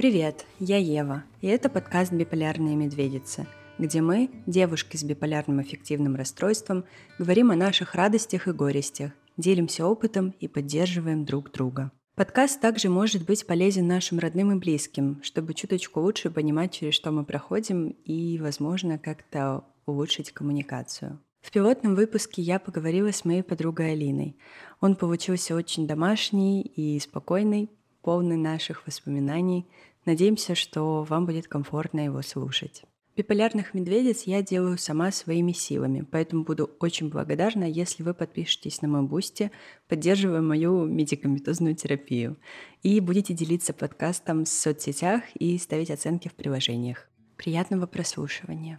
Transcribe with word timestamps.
Привет, 0.00 0.46
я 0.58 0.78
Ева, 0.78 1.24
и 1.42 1.46
это 1.48 1.68
подкаст 1.68 2.10
«Биполярные 2.10 2.74
медведицы», 2.74 3.46
где 3.76 4.00
мы, 4.00 4.30
девушки 4.46 4.96
с 4.96 5.04
биполярным 5.04 5.58
аффективным 5.58 6.16
расстройством, 6.16 6.86
говорим 7.18 7.50
о 7.50 7.54
наших 7.54 7.94
радостях 7.94 8.48
и 8.48 8.52
горестях, 8.52 9.12
делимся 9.36 9.84
опытом 9.84 10.30
и 10.40 10.48
поддерживаем 10.48 11.26
друг 11.26 11.52
друга. 11.52 11.92
Подкаст 12.20 12.60
также 12.60 12.90
может 12.90 13.24
быть 13.24 13.46
полезен 13.46 13.86
нашим 13.86 14.18
родным 14.18 14.52
и 14.52 14.54
близким, 14.56 15.22
чтобы 15.22 15.54
чуточку 15.54 16.00
лучше 16.00 16.28
понимать, 16.28 16.74
через 16.74 16.92
что 16.92 17.12
мы 17.12 17.24
проходим, 17.24 17.96
и, 18.04 18.36
возможно, 18.38 18.98
как-то 18.98 19.64
улучшить 19.86 20.30
коммуникацию. 20.30 21.18
В 21.40 21.50
пилотном 21.50 21.94
выпуске 21.94 22.42
я 22.42 22.58
поговорила 22.58 23.10
с 23.10 23.24
моей 23.24 23.42
подругой 23.42 23.92
Алиной. 23.92 24.36
Он 24.82 24.96
получился 24.96 25.54
очень 25.54 25.86
домашний 25.86 26.60
и 26.60 27.00
спокойный, 27.00 27.70
полный 28.02 28.36
наших 28.36 28.86
воспоминаний– 28.86 29.66
Надеемся, 30.06 30.54
что 30.54 31.02
вам 31.02 31.26
будет 31.26 31.46
комфортно 31.46 32.00
его 32.00 32.22
слушать. 32.22 32.84
Биполярных 33.16 33.74
медведиц 33.74 34.22
я 34.22 34.40
делаю 34.40 34.78
сама 34.78 35.10
своими 35.10 35.52
силами, 35.52 36.06
поэтому 36.10 36.44
буду 36.44 36.70
очень 36.78 37.10
благодарна, 37.10 37.64
если 37.64 38.02
вы 38.02 38.14
подпишетесь 38.14 38.82
на 38.82 38.88
мой 38.88 39.02
Boosty, 39.02 39.50
поддерживая 39.88 40.40
мою 40.40 40.86
медикаментозную 40.86 41.74
терапию, 41.74 42.38
и 42.82 43.00
будете 43.00 43.34
делиться 43.34 43.72
подкастом 43.72 44.44
в 44.44 44.48
соцсетях 44.48 45.22
и 45.34 45.58
ставить 45.58 45.90
оценки 45.90 46.28
в 46.28 46.34
приложениях. 46.34 47.08
Приятного 47.36 47.86
прослушивания! 47.86 48.78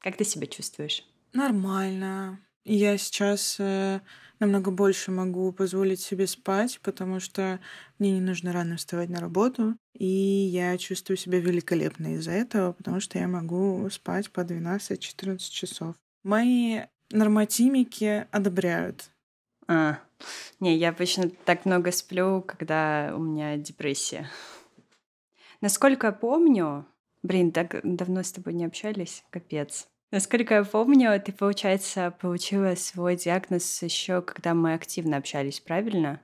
Как 0.00 0.16
ты 0.16 0.24
себя 0.24 0.46
чувствуешь? 0.46 1.04
Нормально. 1.32 2.40
Я 2.64 2.98
сейчас 2.98 3.56
э, 3.58 4.00
намного 4.40 4.70
больше 4.70 5.10
могу 5.10 5.52
позволить 5.52 6.00
себе 6.00 6.26
спать, 6.26 6.80
потому 6.82 7.20
что 7.20 7.60
мне 7.98 8.12
не 8.12 8.20
нужно 8.20 8.52
рано 8.52 8.76
вставать 8.76 9.08
на 9.08 9.20
работу, 9.20 9.76
и 9.94 10.06
я 10.06 10.76
чувствую 10.78 11.16
себя 11.16 11.40
великолепно 11.40 12.14
из-за 12.14 12.32
этого, 12.32 12.72
потому 12.72 13.00
что 13.00 13.18
я 13.18 13.26
могу 13.26 13.88
спать 13.90 14.30
по 14.30 14.40
12-14 14.40 15.38
часов. 15.38 15.96
Мои 16.22 16.82
нормотимики 17.10 18.26
одобряют. 18.30 19.10
А, 19.66 19.98
не, 20.60 20.76
я 20.76 20.90
обычно 20.90 21.30
так 21.30 21.64
много 21.64 21.92
сплю, 21.92 22.42
когда 22.42 23.12
у 23.14 23.18
меня 23.18 23.56
депрессия. 23.56 24.28
Насколько 25.60 26.12
помню, 26.12 26.86
блин, 27.22 27.52
так 27.52 27.80
давно 27.82 28.22
с 28.22 28.32
тобой 28.32 28.54
не 28.54 28.64
общались, 28.64 29.24
капец. 29.30 29.88
Насколько 30.10 30.54
я 30.54 30.64
помню, 30.64 31.20
ты, 31.20 31.32
получается, 31.32 32.14
получила 32.18 32.74
свой 32.76 33.16
диагноз 33.16 33.82
еще, 33.82 34.22
когда 34.22 34.54
мы 34.54 34.72
активно 34.72 35.18
общались, 35.18 35.60
правильно? 35.60 36.20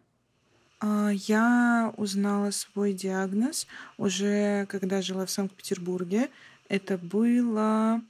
А, 0.80 1.10
я 1.12 1.92
узнала 1.96 2.50
свой 2.50 2.94
диагноз 2.94 3.66
уже 3.98 4.66
когда 4.66 5.02
жила 5.02 5.26
в 5.26 5.30
Санкт-Петербурге. 5.30 6.30
Это 6.68 6.96
было 6.96 8.00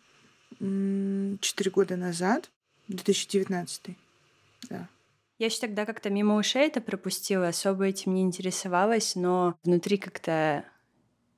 четыре 1.41 1.71
года 1.73 1.97
назад, 1.97 2.51
2019. 2.89 3.97
Да. 4.71 4.89
Я 5.39 5.47
еще 5.47 5.59
тогда 5.61 5.85
как-то 5.85 6.11
мимо 6.11 6.37
ушей 6.37 6.69
это 6.69 6.81
пропустила, 6.81 7.49
особо 7.49 7.87
этим 7.87 8.15
не 8.15 8.23
интересовалась, 8.23 9.17
но 9.17 9.59
внутри 9.65 9.99
как-то 9.99 10.65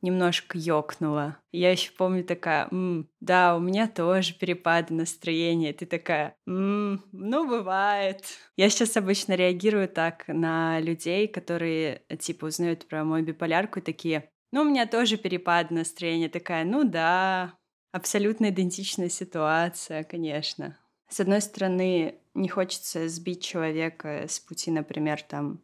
немножко 0.06 0.56
ёкнула. 0.56 1.36
Я 1.52 1.70
еще 1.72 1.90
помню 1.92 2.24
такая, 2.24 2.68
М, 2.70 3.08
да, 3.20 3.56
у 3.56 3.60
меня 3.60 3.88
тоже 3.88 4.34
перепады 4.34 4.94
настроения. 4.94 5.72
Ты 5.72 5.84
такая, 5.86 6.34
М, 6.46 7.04
ну, 7.12 7.46
бывает. 7.48 8.24
Я 8.56 8.70
сейчас 8.70 8.96
обычно 8.96 9.34
реагирую 9.34 9.88
так 9.88 10.24
на 10.28 10.80
людей, 10.80 11.28
которые, 11.28 12.02
типа, 12.18 12.46
узнают 12.46 12.86
про 12.86 13.04
мою 13.04 13.24
биполярку 13.24 13.80
и 13.80 13.82
такие, 13.82 14.30
ну, 14.52 14.62
у 14.62 14.64
меня 14.64 14.86
тоже 14.86 15.16
перепады 15.16 15.74
настроения. 15.74 16.28
Такая, 16.28 16.64
ну 16.64 16.84
да, 16.84 17.54
абсолютно 17.92 18.50
идентичная 18.50 19.08
ситуация, 19.08 20.04
конечно. 20.04 20.78
С 21.08 21.20
одной 21.20 21.40
стороны, 21.40 22.16
не 22.34 22.48
хочется 22.48 23.08
сбить 23.08 23.42
человека 23.44 24.26
с 24.28 24.40
пути, 24.40 24.70
например, 24.70 25.22
там, 25.22 25.60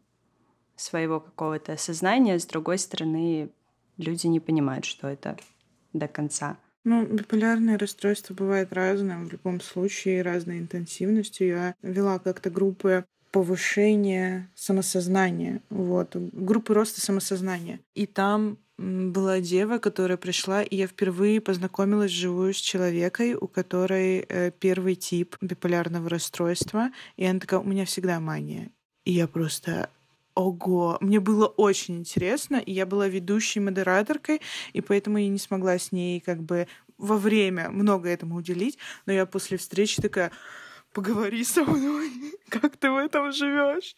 своего 0.76 1.20
какого-то 1.20 1.76
сознания, 1.76 2.38
с 2.38 2.46
другой 2.46 2.78
стороны, 2.78 3.50
люди 3.96 4.26
не 4.26 4.40
понимают, 4.40 4.84
что 4.84 5.08
это 5.08 5.36
до 5.92 6.08
конца. 6.08 6.56
Ну, 6.84 7.06
биполярное 7.06 7.78
расстройство 7.78 8.34
бывает 8.34 8.72
разным, 8.72 9.28
в 9.28 9.32
любом 9.32 9.60
случае, 9.60 10.22
разной 10.22 10.58
интенсивностью. 10.58 11.46
Я 11.46 11.74
вела 11.82 12.18
как-то 12.18 12.50
группы 12.50 13.04
повышения 13.30 14.50
самосознания, 14.54 15.62
вот, 15.70 16.14
группы 16.14 16.74
роста 16.74 17.00
самосознания. 17.00 17.80
И 17.94 18.06
там 18.06 18.58
была 18.78 19.40
дева, 19.40 19.78
которая 19.78 20.18
пришла, 20.18 20.62
и 20.62 20.76
я 20.76 20.86
впервые 20.86 21.40
познакомилась 21.40 22.10
вживую 22.10 22.52
с 22.52 22.58
человекой, 22.58 23.34
у 23.34 23.46
которой 23.46 24.24
э, 24.28 24.50
первый 24.50 24.96
тип 24.96 25.36
биполярного 25.40 26.08
расстройства, 26.08 26.90
и 27.16 27.24
она 27.24 27.38
такая, 27.38 27.60
у 27.60 27.64
меня 27.64 27.84
всегда 27.84 28.18
мания. 28.20 28.70
И 29.04 29.12
я 29.12 29.28
просто 29.28 29.88
Ого, 30.34 30.96
мне 31.00 31.20
было 31.20 31.46
очень 31.46 31.98
интересно, 31.98 32.56
и 32.56 32.72
я 32.72 32.86
была 32.86 33.08
ведущей 33.08 33.60
модераторкой, 33.60 34.40
и 34.72 34.80
поэтому 34.80 35.18
я 35.18 35.28
не 35.28 35.38
смогла 35.38 35.78
с 35.78 35.92
ней 35.92 36.20
как 36.20 36.42
бы 36.42 36.66
во 36.96 37.18
время 37.18 37.70
много 37.70 38.08
этому 38.08 38.36
уделить, 38.36 38.78
но 39.06 39.12
я 39.12 39.26
после 39.26 39.58
встречи 39.58 40.00
такая, 40.00 40.30
поговори 40.92 41.44
со 41.44 41.64
мной, 41.64 42.10
как 42.48 42.76
ты 42.76 42.90
в 42.90 42.96
этом 42.96 43.32
живешь? 43.32 43.94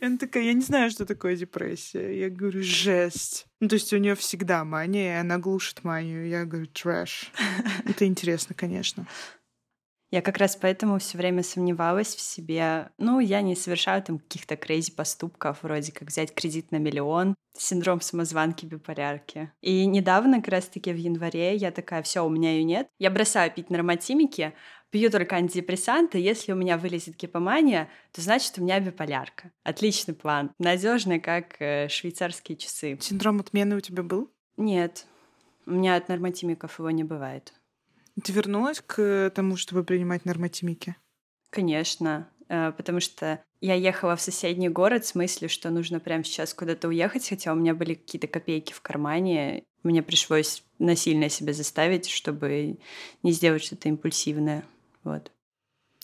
Она 0.00 0.16
такая, 0.16 0.44
я 0.44 0.52
не 0.52 0.62
знаю, 0.62 0.90
что 0.90 1.04
такое 1.06 1.36
депрессия. 1.36 2.18
Я 2.18 2.30
говорю, 2.30 2.62
жесть. 2.62 3.46
Ну, 3.60 3.68
то 3.68 3.74
есть 3.74 3.92
у 3.92 3.98
нее 3.98 4.14
всегда 4.14 4.64
мания, 4.64 5.16
и 5.16 5.20
она 5.20 5.38
глушит 5.38 5.84
манию. 5.84 6.28
Я 6.28 6.44
говорю, 6.44 6.66
трэш. 6.66 7.32
Это 7.84 8.06
интересно, 8.06 8.54
конечно. 8.54 9.06
Я 10.10 10.22
как 10.22 10.38
раз 10.38 10.56
поэтому 10.56 10.98
все 10.98 11.18
время 11.18 11.42
сомневалась 11.42 12.14
в 12.14 12.20
себе. 12.20 12.90
Ну, 12.96 13.18
я 13.18 13.42
не 13.42 13.56
совершаю 13.56 14.02
там 14.02 14.18
каких-то 14.18 14.56
крейзи 14.56 14.92
поступков, 14.92 15.62
вроде 15.62 15.90
как 15.92 16.08
взять 16.08 16.32
кредит 16.32 16.70
на 16.70 16.76
миллион, 16.76 17.34
синдром 17.56 18.00
самозванки 18.00 18.66
биполярки. 18.66 19.50
И 19.62 19.84
недавно, 19.84 20.36
как 20.40 20.48
раз-таки 20.48 20.92
в 20.92 20.96
январе, 20.96 21.56
я 21.56 21.72
такая, 21.72 22.02
все, 22.02 22.24
у 22.24 22.28
меня 22.28 22.52
ее 22.52 22.64
нет. 22.64 22.88
Я 22.98 23.10
бросаю 23.10 23.50
пить 23.50 23.68
норматимики, 23.68 24.54
пью 24.90 25.10
только 25.10 25.36
антидепрессанты. 25.36 26.18
Если 26.18 26.52
у 26.52 26.56
меня 26.56 26.78
вылезет 26.78 27.16
гипомания, 27.16 27.88
то 28.12 28.20
значит 28.20 28.58
у 28.58 28.62
меня 28.62 28.78
биполярка. 28.78 29.50
Отличный 29.64 30.14
план. 30.14 30.52
Надежный, 30.58 31.18
как 31.18 31.60
э, 31.60 31.88
швейцарские 31.88 32.56
часы. 32.56 32.96
Синдром 33.00 33.40
отмены 33.40 33.76
у 33.76 33.80
тебя 33.80 34.04
был? 34.04 34.30
Нет. 34.56 35.06
У 35.66 35.72
меня 35.72 35.96
от 35.96 36.08
нормотимиков 36.08 36.78
его 36.78 36.90
не 36.90 37.02
бывает. 37.02 37.52
Ты 38.22 38.32
вернулась 38.32 38.82
к 38.84 39.30
тому, 39.34 39.56
чтобы 39.56 39.84
принимать 39.84 40.24
нормотимики? 40.24 40.96
Конечно, 41.50 42.28
э, 42.48 42.72
потому 42.72 43.00
что 43.00 43.42
я 43.60 43.74
ехала 43.74 44.16
в 44.16 44.20
соседний 44.20 44.68
город 44.68 45.04
с 45.04 45.14
мыслью, 45.14 45.48
что 45.48 45.70
нужно 45.70 46.00
прямо 46.00 46.24
сейчас 46.24 46.54
куда-то 46.54 46.88
уехать, 46.88 47.28
хотя 47.28 47.52
у 47.52 47.56
меня 47.56 47.74
были 47.74 47.94
какие-то 47.94 48.26
копейки 48.26 48.72
в 48.72 48.80
кармане. 48.80 49.64
Мне 49.82 50.02
пришлось 50.02 50.64
насильно 50.78 51.28
себя 51.28 51.52
заставить, 51.52 52.08
чтобы 52.08 52.78
не 53.22 53.32
сделать 53.32 53.62
что-то 53.62 53.88
импульсивное. 53.88 54.64
Вот. 55.04 55.30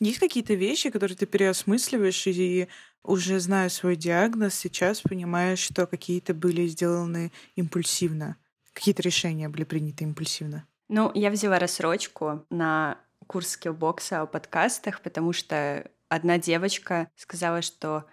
Есть 0.00 0.18
какие-то 0.18 0.54
вещи, 0.54 0.90
которые 0.90 1.16
ты 1.16 1.26
переосмысливаешь 1.26 2.26
и 2.26 2.68
уже 3.02 3.40
зная 3.40 3.68
свой 3.68 3.96
диагноз, 3.96 4.54
сейчас 4.54 5.00
понимаешь, 5.00 5.58
что 5.58 5.86
какие-то 5.86 6.34
были 6.34 6.66
сделаны 6.66 7.32
импульсивно, 7.56 8.36
какие-то 8.72 9.02
решения 9.02 9.48
были 9.48 9.64
приняты 9.64 10.04
импульсивно? 10.04 10.66
Ну, 10.94 11.10
я 11.14 11.30
взяла 11.30 11.58
рассрочку 11.58 12.44
на 12.50 12.98
курс 13.26 13.52
скиллбокса 13.52 14.20
о 14.20 14.26
подкастах, 14.26 15.00
потому 15.00 15.32
что 15.32 15.90
одна 16.10 16.36
девочка 16.36 17.08
сказала, 17.16 17.62
что 17.62 18.04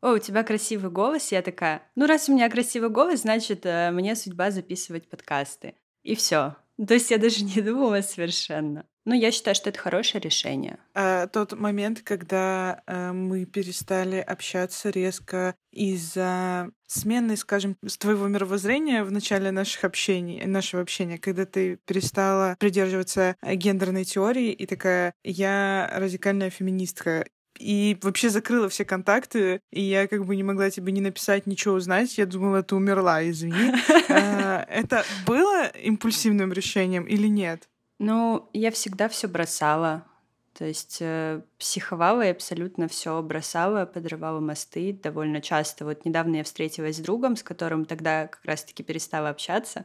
«О, 0.00 0.12
у 0.12 0.18
тебя 0.18 0.42
красивый 0.42 0.90
голос». 0.90 1.32
Я 1.32 1.42
такая 1.42 1.82
«Ну, 1.96 2.06
раз 2.06 2.30
у 2.30 2.32
меня 2.32 2.48
красивый 2.48 2.88
голос, 2.88 3.20
значит, 3.20 3.66
э, 3.66 3.90
мне 3.90 4.16
судьба 4.16 4.50
записывать 4.50 5.06
подкасты». 5.06 5.74
И 6.02 6.14
все. 6.14 6.56
То 6.78 6.94
есть 6.94 7.10
я 7.10 7.18
даже 7.18 7.44
не 7.44 7.60
думала 7.60 8.00
совершенно. 8.00 8.86
Ну, 9.04 9.14
я 9.14 9.30
считаю, 9.32 9.54
что 9.54 9.68
это 9.68 9.78
хорошее 9.78 10.22
решение. 10.22 10.78
А, 10.94 11.26
тот 11.26 11.52
момент, 11.52 12.00
когда 12.02 12.82
а, 12.86 13.12
мы 13.12 13.44
перестали 13.44 14.16
общаться 14.16 14.88
резко 14.88 15.54
из-за 15.70 16.70
смены, 16.86 17.36
скажем, 17.36 17.76
с 17.86 17.98
твоего 17.98 18.26
мировоззрения 18.28 19.04
в 19.04 19.12
начале 19.12 19.50
наших 19.50 19.84
общений, 19.84 20.44
нашего 20.46 20.80
общения, 20.80 21.18
когда 21.18 21.44
ты 21.44 21.78
перестала 21.84 22.56
придерживаться 22.58 23.36
гендерной 23.42 24.04
теории 24.04 24.52
и 24.52 24.64
такая, 24.66 25.12
я 25.22 25.90
радикальная 25.94 26.50
феминистка, 26.50 27.26
и 27.58 27.96
вообще 28.02 28.30
закрыла 28.30 28.68
все 28.68 28.84
контакты, 28.84 29.60
и 29.70 29.80
я 29.80 30.08
как 30.08 30.24
бы 30.24 30.34
не 30.34 30.42
могла 30.42 30.70
тебе 30.70 30.92
не 30.92 31.00
написать, 31.00 31.46
ничего 31.46 31.74
узнать. 31.74 32.16
Я 32.18 32.26
думала, 32.26 32.62
ты 32.62 32.74
умерла, 32.74 33.28
извини. 33.28 33.72
А, 34.08 34.64
это 34.68 35.04
было 35.26 35.66
импульсивным 35.66 36.52
решением 36.52 37.04
или 37.04 37.26
нет? 37.26 37.68
Ну, 37.98 38.48
я 38.52 38.70
всегда 38.70 39.08
все 39.08 39.28
бросала. 39.28 40.06
То 40.54 40.64
есть 40.64 40.98
э, 41.00 41.42
психовала 41.58 42.24
и 42.24 42.30
абсолютно 42.30 42.86
все 42.86 43.20
бросала, 43.22 43.86
подрывала 43.86 44.38
мосты 44.38 44.92
довольно 44.92 45.40
часто. 45.40 45.84
Вот 45.84 46.04
недавно 46.04 46.36
я 46.36 46.44
встретилась 46.44 46.96
с 46.96 47.00
другом, 47.00 47.36
с 47.36 47.42
которым 47.42 47.84
тогда 47.84 48.28
как 48.28 48.44
раз-таки 48.44 48.84
перестала 48.84 49.30
общаться. 49.30 49.84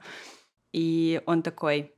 И 0.71 1.21
он 1.25 1.41
такой, 1.41 1.91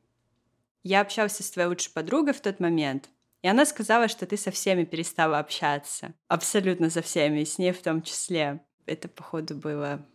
я 0.83 1.01
общался 1.01 1.43
с 1.43 1.51
твоей 1.51 1.67
лучшей 1.67 1.91
подругой 1.91 2.33
в 2.33 2.39
тот 2.39 2.61
момент, 2.61 3.09
и 3.41 3.47
она 3.47 3.65
сказала, 3.65 4.07
что 4.07 4.25
ты 4.25 4.37
со 4.37 4.51
всеми 4.51 4.85
перестала 4.85 5.39
общаться. 5.39 6.13
Абсолютно 6.27 6.89
со 6.89 7.01
всеми, 7.01 7.39
и 7.41 7.45
с 7.45 7.57
ней 7.57 7.71
в 7.71 7.81
том 7.81 8.01
числе. 8.01 8.63
Это, 8.85 9.07
походу, 9.07 9.55
было 9.55 10.05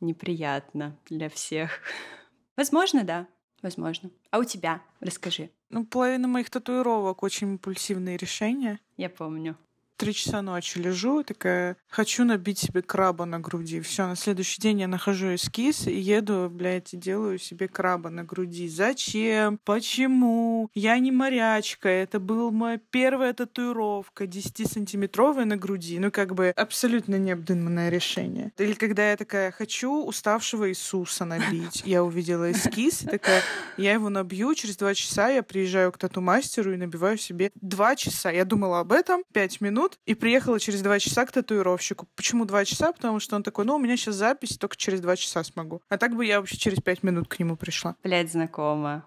неприятно 0.00 0.98
для 1.06 1.28
всех. 1.28 1.80
Возможно, 2.56 3.04
да. 3.04 3.26
Возможно. 3.62 4.10
А 4.30 4.38
у 4.38 4.44
тебя? 4.44 4.82
Расскажи. 5.00 5.50
Ну, 5.70 5.84
половина 5.84 6.28
моих 6.28 6.50
татуировок 6.50 7.22
очень 7.22 7.52
импульсивные 7.52 8.16
решения. 8.16 8.78
Я 8.96 9.08
помню 9.08 9.56
три 9.96 10.14
часа 10.14 10.42
ночи 10.42 10.78
лежу, 10.78 11.22
такая, 11.24 11.76
хочу 11.88 12.24
набить 12.24 12.58
себе 12.58 12.82
краба 12.82 13.24
на 13.24 13.40
груди. 13.40 13.80
Все, 13.80 14.06
на 14.06 14.16
следующий 14.16 14.60
день 14.60 14.80
я 14.80 14.88
нахожу 14.88 15.34
эскиз 15.34 15.86
и 15.86 15.94
еду, 15.94 16.48
блядь, 16.50 16.94
и 16.94 16.96
делаю 16.96 17.38
себе 17.38 17.68
краба 17.68 18.10
на 18.10 18.24
груди. 18.24 18.68
Зачем? 18.68 19.58
Почему? 19.64 20.70
Я 20.74 20.98
не 20.98 21.12
морячка, 21.12 21.88
это 21.88 22.20
была 22.20 22.50
моя 22.50 22.80
первая 22.90 23.32
татуировка, 23.32 24.24
10-сантиметровая 24.24 25.44
на 25.44 25.56
груди. 25.56 25.98
Ну, 25.98 26.10
как 26.10 26.34
бы 26.34 26.52
абсолютно 26.56 27.16
необдуманное 27.16 27.88
решение. 27.88 28.52
Или 28.58 28.74
когда 28.74 29.10
я 29.10 29.16
такая, 29.16 29.50
хочу 29.50 30.04
уставшего 30.04 30.70
Иисуса 30.70 31.24
набить. 31.24 31.82
Я 31.84 32.04
увидела 32.04 32.50
эскиз 32.50 33.02
и 33.02 33.06
такая, 33.06 33.42
я 33.76 33.92
его 33.92 34.08
набью, 34.08 34.54
через 34.54 34.76
два 34.76 34.94
часа 34.94 35.28
я 35.28 35.42
приезжаю 35.42 35.92
к 35.92 35.98
тату-мастеру 35.98 36.72
и 36.72 36.76
набиваю 36.76 37.16
себе 37.16 37.50
два 37.54 37.96
часа. 37.96 38.30
Я 38.30 38.44
думала 38.44 38.80
об 38.80 38.92
этом 38.92 39.22
пять 39.32 39.60
минут, 39.60 39.85
минут 39.86 39.98
и 40.06 40.14
приехала 40.14 40.58
через 40.60 40.82
два 40.82 40.98
часа 40.98 41.24
к 41.26 41.32
татуировщику. 41.32 42.06
Почему 42.16 42.44
два 42.44 42.64
часа? 42.64 42.92
Потому 42.92 43.20
что 43.20 43.36
он 43.36 43.42
такой, 43.42 43.64
ну, 43.64 43.76
у 43.76 43.78
меня 43.78 43.96
сейчас 43.96 44.16
запись, 44.16 44.58
только 44.58 44.76
через 44.76 45.00
два 45.00 45.16
часа 45.16 45.44
смогу. 45.44 45.82
А 45.88 45.96
так 45.96 46.14
бы 46.14 46.24
я 46.24 46.40
вообще 46.40 46.56
через 46.56 46.78
пять 46.78 47.02
минут 47.02 47.28
к 47.28 47.38
нему 47.38 47.56
пришла. 47.56 47.96
Блять, 48.02 48.30
знакомо. 48.30 49.04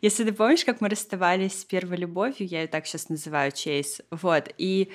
Если 0.00 0.22
ты 0.22 0.32
помнишь, 0.32 0.64
как 0.64 0.80
мы 0.80 0.88
расставались 0.88 1.60
с 1.60 1.64
первой 1.64 1.96
любовью, 1.96 2.46
я 2.46 2.62
ее 2.62 2.68
так 2.68 2.86
сейчас 2.86 3.08
называю, 3.08 3.50
Чейз, 3.52 4.00
вот, 4.10 4.52
и 4.58 4.90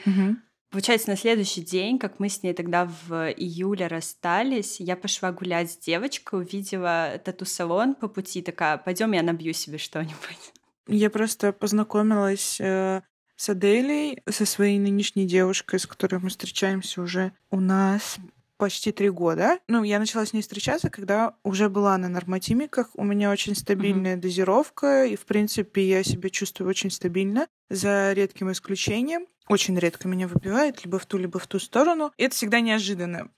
Получается, 0.71 1.09
на 1.09 1.17
следующий 1.17 1.61
день, 1.61 1.97
как 1.97 2.19
мы 2.19 2.29
с 2.29 2.43
ней 2.43 2.53
тогда 2.53 2.85
в 2.85 3.31
июле 3.31 3.87
расстались, 3.87 4.79
я 4.79 4.95
пошла 4.95 5.31
гулять 5.31 5.71
с 5.71 5.77
девочкой, 5.77 6.41
увидела 6.41 7.19
тату-салон 7.25 7.95
по 7.95 8.07
пути, 8.07 8.43
такая, 8.43 8.77
пойдем, 8.77 9.13
я 9.13 9.23
набью 9.23 9.53
себе 9.53 9.79
что-нибудь. 9.79 10.53
Я 10.87 11.09
просто 11.09 11.53
познакомилась 11.53 12.61
э, 12.61 13.01
с 13.39 13.47
Аделей, 13.47 14.21
со 14.29 14.45
своей 14.45 14.77
нынешней 14.79 15.25
девушкой, 15.25 15.79
с 15.79 15.87
которой 15.87 16.19
мы 16.19 16.27
встречаемся 16.27 17.01
уже 17.01 17.31
у 17.51 17.61
нас 17.61 18.17
почти 18.57 18.91
три 18.91 19.09
года. 19.09 19.59
Ну, 19.69 19.83
я 19.83 19.97
начала 19.97 20.25
с 20.25 20.33
ней 20.33 20.41
встречаться, 20.41 20.89
когда 20.89 21.35
уже 21.43 21.69
была 21.69 21.97
на 21.97 22.09
норматимиках. 22.09 22.89
У 22.95 23.05
меня 23.05 23.31
очень 23.31 23.55
стабильная 23.55 24.17
mm-hmm. 24.17 24.21
дозировка, 24.21 25.05
и, 25.05 25.15
в 25.15 25.25
принципе, 25.25 25.87
я 25.87 26.03
себя 26.03 26.29
чувствую 26.29 26.69
очень 26.69 26.91
стабильно, 26.91 27.47
за 27.69 28.11
редким 28.11 28.51
исключением. 28.51 29.25
Очень 29.47 29.79
редко 29.79 30.09
меня 30.09 30.27
выбивает 30.27 30.83
либо 30.83 30.99
в 30.99 31.05
ту, 31.05 31.17
либо 31.17 31.39
в 31.39 31.47
ту 31.47 31.59
сторону. 31.59 32.11
И 32.17 32.23
это 32.23 32.35
всегда 32.35 32.59
неожиданно. 32.59 33.29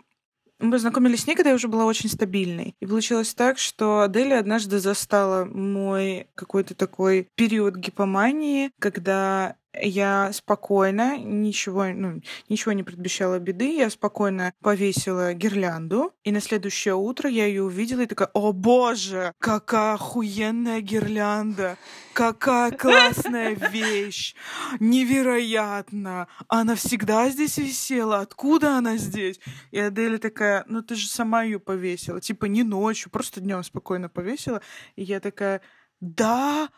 Мы 0.58 0.72
познакомились 0.72 1.22
с 1.22 1.28
ней, 1.28 1.36
когда 1.36 1.50
я 1.50 1.56
уже 1.56 1.68
была 1.68 1.86
очень 1.86 2.10
стабильной. 2.10 2.76
И 2.80 2.86
получилось 2.86 3.34
так, 3.34 3.58
что 3.58 4.02
Аделя 4.02 4.40
однажды 4.40 4.80
застала 4.80 5.46
мой 5.46 6.28
какой-то 6.36 6.76
такой 6.76 7.28
период 7.36 7.76
гипомании, 7.76 8.72
когда 8.80 9.56
я 9.74 10.32
спокойно, 10.34 11.18
ничего, 11.18 11.86
ну, 11.86 12.22
ничего 12.50 12.74
не 12.74 12.84
предвещало 12.84 13.40
беды, 13.40 13.78
я 13.78 13.90
спокойно 13.90 14.54
повесила 14.62 15.34
гирлянду, 15.34 16.14
и 16.24 16.32
на 16.32 16.42
следующее 16.42 16.96
утро 16.96 17.30
я 17.30 17.46
ее 17.46 17.64
увидела 17.64 18.02
и 18.02 18.06
такая, 18.06 18.30
о 18.34 18.52
боже, 18.52 19.34
какая 19.40 19.94
охуенная 19.94 20.82
гирлянда, 20.82 21.78
какая 22.14 22.72
классная 22.72 23.56
вещь, 23.72 24.36
невероятно, 24.80 26.28
она 26.48 26.76
всегда 26.76 27.30
здесь 27.30 27.58
висела, 27.58 28.20
откуда 28.20 28.78
она 28.78 28.98
здесь? 28.98 29.40
И 29.72 29.80
Аделя 29.80 30.18
такая, 30.18 30.66
ну 30.68 30.82
ты 30.82 30.96
же 30.96 31.08
сама 31.08 31.44
ее 31.44 31.60
повесила, 31.60 32.20
типа 32.20 32.46
не 32.46 32.64
ночью, 32.64 33.10
просто 33.10 33.40
днем 33.40 33.64
спокойно 33.64 34.10
повесила, 34.10 34.62
и 34.96 35.04
я 35.04 35.20
такая, 35.20 35.62
да, 36.02 36.70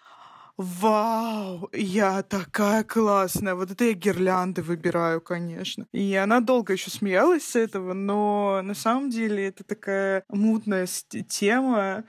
вау, 0.58 1.70
я 1.74 2.22
такая 2.24 2.84
классная, 2.84 3.56
вот 3.56 3.72
это 3.72 3.86
я 3.86 3.94
гирлянды 3.94 4.62
выбираю, 4.62 5.22
конечно. 5.22 5.88
И 5.92 6.14
она 6.16 6.40
долго 6.42 6.74
еще 6.74 6.92
смеялась 6.92 7.44
с 7.44 7.56
этого, 7.56 7.94
но 7.94 8.62
на 8.64 8.74
самом 8.74 9.10
деле 9.10 9.48
это 9.48 9.64
такая 9.64 10.24
мутная 10.30 10.88
тема, 11.28 12.06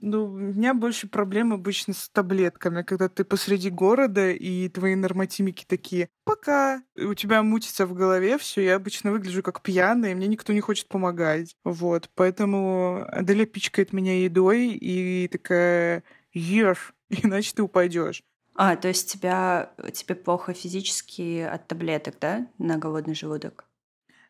ну, 0.00 0.26
у 0.26 0.36
меня 0.36 0.74
больше 0.74 1.08
проблем 1.08 1.52
обычно 1.54 1.94
с 1.94 2.10
таблетками, 2.10 2.82
когда 2.82 3.08
ты 3.08 3.24
посреди 3.24 3.70
города, 3.70 4.30
и 4.30 4.68
твои 4.68 4.94
норматимики 4.94 5.64
такие 5.66 6.10
«пока». 6.24 6.82
У 6.96 7.14
тебя 7.14 7.42
мутится 7.42 7.86
в 7.86 7.94
голове 7.94 8.36
все, 8.38 8.62
я 8.62 8.76
обычно 8.76 9.10
выгляжу 9.10 9.42
как 9.42 9.62
пьяная, 9.62 10.12
и 10.12 10.14
мне 10.14 10.26
никто 10.26 10.52
не 10.52 10.60
хочет 10.60 10.88
помогать. 10.88 11.56
Вот, 11.64 12.10
поэтому 12.14 13.04
Аделя 13.08 13.46
пичкает 13.46 13.92
меня 13.94 14.22
едой, 14.22 14.68
и 14.68 15.28
такая 15.28 16.04
«ешь, 16.32 16.92
иначе 17.22 17.52
ты 17.54 17.62
упадешь. 17.62 18.22
А, 18.54 18.76
то 18.76 18.88
есть 18.88 19.12
тебя, 19.12 19.74
тебе 19.92 20.14
плохо 20.14 20.54
физически 20.54 21.40
от 21.40 21.68
таблеток, 21.68 22.16
да, 22.20 22.48
на 22.58 22.78
голодный 22.78 23.14
желудок? 23.14 23.65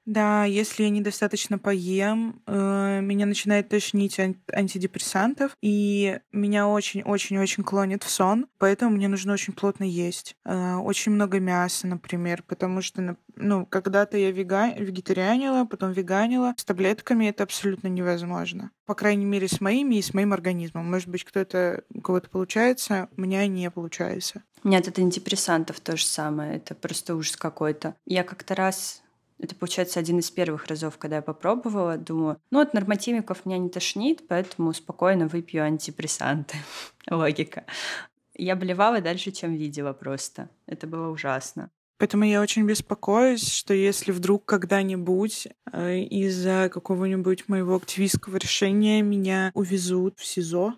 Да, 0.06 0.44
если 0.44 0.84
я 0.84 0.90
недостаточно 0.90 1.58
поем, 1.58 2.40
э, 2.46 3.00
меня 3.02 3.26
начинает 3.26 3.68
тошнить 3.68 4.20
ан- 4.20 4.40
антидепрессантов, 4.52 5.56
и 5.60 6.20
меня 6.30 6.68
очень-очень-очень 6.68 7.64
клонит 7.64 8.04
в 8.04 8.10
сон, 8.10 8.46
поэтому 8.58 8.92
мне 8.92 9.08
нужно 9.08 9.32
очень 9.32 9.52
плотно 9.52 9.82
есть. 9.82 10.36
Э, 10.44 10.76
очень 10.76 11.10
много 11.10 11.40
мяса, 11.40 11.88
например, 11.88 12.44
потому 12.46 12.82
что, 12.82 13.16
ну, 13.34 13.66
когда-то 13.66 14.16
я 14.16 14.30
вега... 14.30 14.72
вегетарианила, 14.74 15.64
потом 15.64 15.90
веганила. 15.90 16.54
С 16.56 16.64
таблетками 16.64 17.26
это 17.26 17.42
абсолютно 17.42 17.88
невозможно. 17.88 18.70
По 18.86 18.94
крайней 18.94 19.26
мере, 19.26 19.48
с 19.48 19.60
моими 19.60 19.96
и 19.96 20.02
с 20.02 20.14
моим 20.14 20.32
организмом. 20.32 20.88
Может 20.88 21.08
быть, 21.08 21.24
кто-то, 21.24 21.82
у 21.92 22.00
кого-то 22.00 22.30
получается, 22.30 23.08
у 23.16 23.20
меня 23.20 23.44
не 23.48 23.68
получается. 23.72 24.44
Нет, 24.62 24.86
это 24.86 25.02
антидепрессантов 25.02 25.80
то 25.80 25.96
же 25.96 26.04
самое. 26.04 26.56
Это 26.56 26.76
просто 26.76 27.16
ужас 27.16 27.36
какой-то. 27.36 27.96
Я 28.04 28.22
как-то 28.22 28.54
раз 28.54 29.02
это, 29.38 29.54
получается, 29.54 30.00
один 30.00 30.18
из 30.18 30.30
первых 30.30 30.66
разов, 30.66 30.96
когда 30.98 31.16
я 31.16 31.22
попробовала. 31.22 31.96
Думаю, 31.96 32.40
ну, 32.50 32.60
от 32.60 32.72
нормативников 32.74 33.44
меня 33.44 33.58
не 33.58 33.68
тошнит, 33.68 34.26
поэтому 34.28 34.72
спокойно 34.72 35.28
выпью 35.28 35.62
антидепрессанты. 35.62 36.56
Логика. 37.10 37.64
Я 38.34 38.56
болевала 38.56 39.00
дальше, 39.00 39.32
чем 39.32 39.54
видела 39.54 39.92
просто. 39.92 40.48
Это 40.66 40.86
было 40.86 41.08
ужасно. 41.08 41.70
Поэтому 41.98 42.24
я 42.24 42.42
очень 42.42 42.66
беспокоюсь, 42.66 43.50
что 43.50 43.72
если 43.72 44.12
вдруг 44.12 44.44
когда-нибудь 44.44 45.48
э, 45.72 46.00
из-за 46.00 46.68
какого-нибудь 46.70 47.48
моего 47.48 47.76
активистского 47.76 48.36
решения 48.36 49.00
меня 49.00 49.50
увезут 49.54 50.18
в 50.18 50.26
СИЗО, 50.26 50.74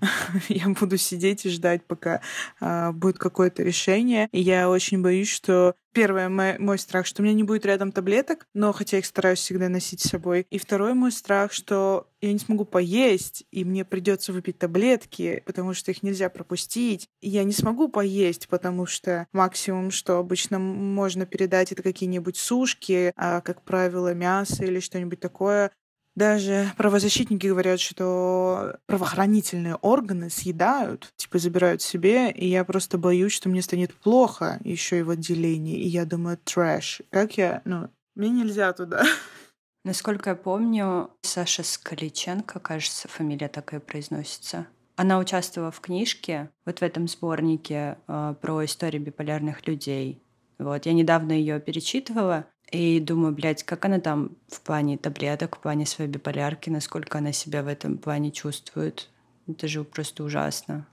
я 0.48 0.68
буду 0.68 0.96
сидеть 0.96 1.46
и 1.46 1.50
ждать, 1.50 1.84
пока 1.84 2.20
а, 2.60 2.92
будет 2.92 3.18
какое-то 3.18 3.62
решение. 3.62 4.28
И 4.32 4.40
я 4.40 4.68
очень 4.68 5.02
боюсь, 5.02 5.28
что 5.28 5.74
первое 5.92 6.28
мой, 6.28 6.58
мой 6.58 6.78
страх, 6.78 7.06
что 7.06 7.22
у 7.22 7.24
меня 7.24 7.34
не 7.34 7.42
будет 7.42 7.66
рядом 7.66 7.92
таблеток, 7.92 8.46
но 8.54 8.72
хотя 8.72 8.98
их 8.98 9.06
стараюсь 9.06 9.40
всегда 9.40 9.68
носить 9.68 10.00
с 10.00 10.10
собой. 10.10 10.46
И 10.50 10.58
второй 10.58 10.94
мой 10.94 11.10
страх, 11.10 11.52
что 11.52 12.08
я 12.20 12.32
не 12.32 12.38
смогу 12.38 12.64
поесть, 12.64 13.44
и 13.50 13.64
мне 13.64 13.84
придется 13.84 14.32
выпить 14.32 14.58
таблетки, 14.58 15.42
потому 15.46 15.74
что 15.74 15.90
их 15.90 16.02
нельзя 16.02 16.28
пропустить. 16.28 17.08
И 17.20 17.28
я 17.28 17.44
не 17.44 17.52
смогу 17.52 17.88
поесть, 17.88 18.48
потому 18.48 18.86
что 18.86 19.26
максимум, 19.32 19.90
что 19.90 20.18
обычно 20.18 20.58
можно 20.58 21.26
передать, 21.26 21.72
это 21.72 21.82
какие-нибудь 21.82 22.36
сушки, 22.36 23.12
а, 23.16 23.40
как 23.40 23.62
правило, 23.62 24.14
мясо 24.14 24.64
или 24.64 24.80
что-нибудь 24.80 25.20
такое. 25.20 25.72
Даже 26.18 26.72
правозащитники 26.76 27.46
говорят, 27.46 27.78
что 27.78 28.74
правоохранительные 28.86 29.76
органы 29.76 30.30
съедают, 30.30 31.12
типа 31.14 31.38
забирают 31.38 31.80
себе, 31.80 32.32
и 32.32 32.48
я 32.48 32.64
просто 32.64 32.98
боюсь, 32.98 33.30
что 33.30 33.48
мне 33.48 33.62
станет 33.62 33.94
плохо 33.94 34.58
еще 34.64 34.98
и 34.98 35.02
в 35.02 35.10
отделении, 35.10 35.78
и 35.78 35.86
я 35.86 36.04
думаю, 36.04 36.36
трэш. 36.42 37.02
Как 37.10 37.38
я, 37.38 37.62
ну, 37.64 37.88
мне 38.16 38.30
нельзя 38.30 38.72
туда. 38.72 39.04
Насколько 39.84 40.30
я 40.30 40.36
помню, 40.36 41.08
Саша 41.22 41.62
Скаличенко, 41.62 42.58
кажется, 42.58 43.06
фамилия 43.06 43.48
такая 43.48 43.78
произносится. 43.78 44.66
Она 44.96 45.20
участвовала 45.20 45.70
в 45.70 45.78
книжке, 45.78 46.50
вот 46.66 46.80
в 46.80 46.82
этом 46.82 47.06
сборнике 47.06 47.96
э, 48.08 48.34
про 48.40 48.64
историю 48.64 49.02
биполярных 49.02 49.68
людей. 49.68 50.20
Вот, 50.58 50.84
я 50.84 50.94
недавно 50.94 51.30
ее 51.30 51.60
перечитывала, 51.60 52.46
и 52.70 53.00
думаю, 53.00 53.32
блядь, 53.32 53.62
как 53.62 53.84
она 53.84 54.00
там 54.00 54.36
в 54.48 54.60
плане 54.60 54.98
таблеток, 54.98 55.56
в 55.56 55.60
плане 55.60 55.86
своей 55.86 56.10
биполярки, 56.10 56.70
насколько 56.70 57.18
она 57.18 57.32
себя 57.32 57.62
в 57.62 57.68
этом 57.68 57.98
плане 57.98 58.30
чувствует. 58.30 59.08
Это 59.46 59.68
же 59.68 59.84
просто 59.84 60.24
ужасно. 60.24 60.86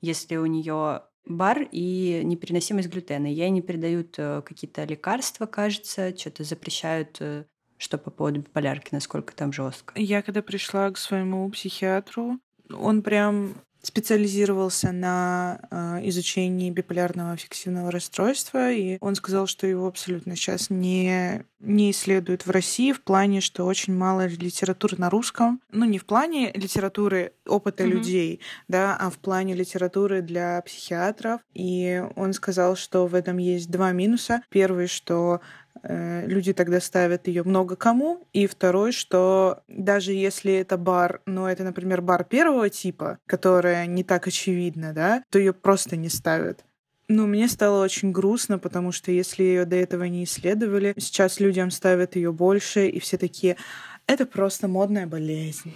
Если 0.00 0.36
у 0.36 0.46
нее 0.46 1.02
бар 1.26 1.66
и 1.70 2.22
непереносимость 2.24 2.88
глютена, 2.88 3.26
ей 3.26 3.50
не 3.50 3.62
передают 3.62 4.14
э, 4.18 4.42
какие-то 4.42 4.84
лекарства, 4.84 5.46
кажется, 5.46 6.16
что-то 6.16 6.44
запрещают 6.44 7.16
э, 7.20 7.44
что 7.76 7.98
по 7.98 8.10
поводу 8.10 8.40
биполярки, 8.40 8.88
насколько 8.92 9.34
там 9.34 9.52
жестко. 9.52 9.92
Я 9.96 10.22
когда 10.22 10.42
пришла 10.42 10.90
к 10.90 10.98
своему 10.98 11.48
психиатру, 11.50 12.38
он 12.70 13.02
прям 13.02 13.56
специализировался 13.84 14.92
на 14.92 15.60
э, 15.70 16.08
изучении 16.08 16.70
биполярного 16.70 17.32
аффективного 17.32 17.90
расстройства, 17.90 18.72
и 18.72 18.98
он 19.00 19.14
сказал, 19.14 19.46
что 19.46 19.66
его 19.66 19.86
абсолютно 19.86 20.36
сейчас 20.36 20.70
не, 20.70 21.44
не 21.60 21.90
исследуют 21.90 22.46
в 22.46 22.50
России 22.50 22.92
в 22.92 23.02
плане, 23.02 23.40
что 23.40 23.64
очень 23.64 23.94
мало 23.94 24.26
литературы 24.26 24.96
на 24.98 25.10
русском. 25.10 25.60
Ну, 25.70 25.84
не 25.84 25.98
в 25.98 26.06
плане 26.06 26.50
литературы 26.52 27.32
опыта 27.46 27.84
mm-hmm. 27.84 27.88
людей, 27.88 28.40
да, 28.68 28.96
а 28.98 29.10
в 29.10 29.18
плане 29.18 29.54
литературы 29.54 30.22
для 30.22 30.62
психиатров. 30.62 31.40
И 31.52 32.02
он 32.16 32.32
сказал, 32.32 32.76
что 32.76 33.06
в 33.06 33.14
этом 33.14 33.36
есть 33.36 33.70
два 33.70 33.92
минуса. 33.92 34.42
Первый, 34.50 34.86
что 34.86 35.40
люди 35.82 36.52
тогда 36.52 36.80
ставят 36.80 37.26
ее 37.28 37.42
много 37.42 37.76
кому. 37.76 38.26
И 38.32 38.46
второй, 38.46 38.92
что 38.92 39.62
даже 39.68 40.12
если 40.12 40.52
это 40.54 40.76
бар, 40.76 41.20
но 41.26 41.50
это, 41.50 41.64
например, 41.64 42.00
бар 42.00 42.24
первого 42.24 42.70
типа, 42.70 43.18
которая 43.26 43.86
не 43.86 44.04
так 44.04 44.26
очевидна, 44.26 44.92
да, 44.92 45.22
то 45.30 45.38
ее 45.38 45.52
просто 45.52 45.96
не 45.96 46.08
ставят. 46.08 46.64
Ну, 47.08 47.26
мне 47.26 47.48
стало 47.48 47.84
очень 47.84 48.12
грустно, 48.12 48.58
потому 48.58 48.90
что 48.90 49.10
если 49.10 49.42
ее 49.42 49.66
до 49.66 49.76
этого 49.76 50.04
не 50.04 50.24
исследовали, 50.24 50.94
сейчас 50.96 51.38
людям 51.38 51.70
ставят 51.70 52.16
ее 52.16 52.32
больше, 52.32 52.88
и 52.88 52.98
все 52.98 53.18
такие, 53.18 53.58
это 54.06 54.24
просто 54.24 54.68
модная 54.68 55.06
болезнь. 55.06 55.74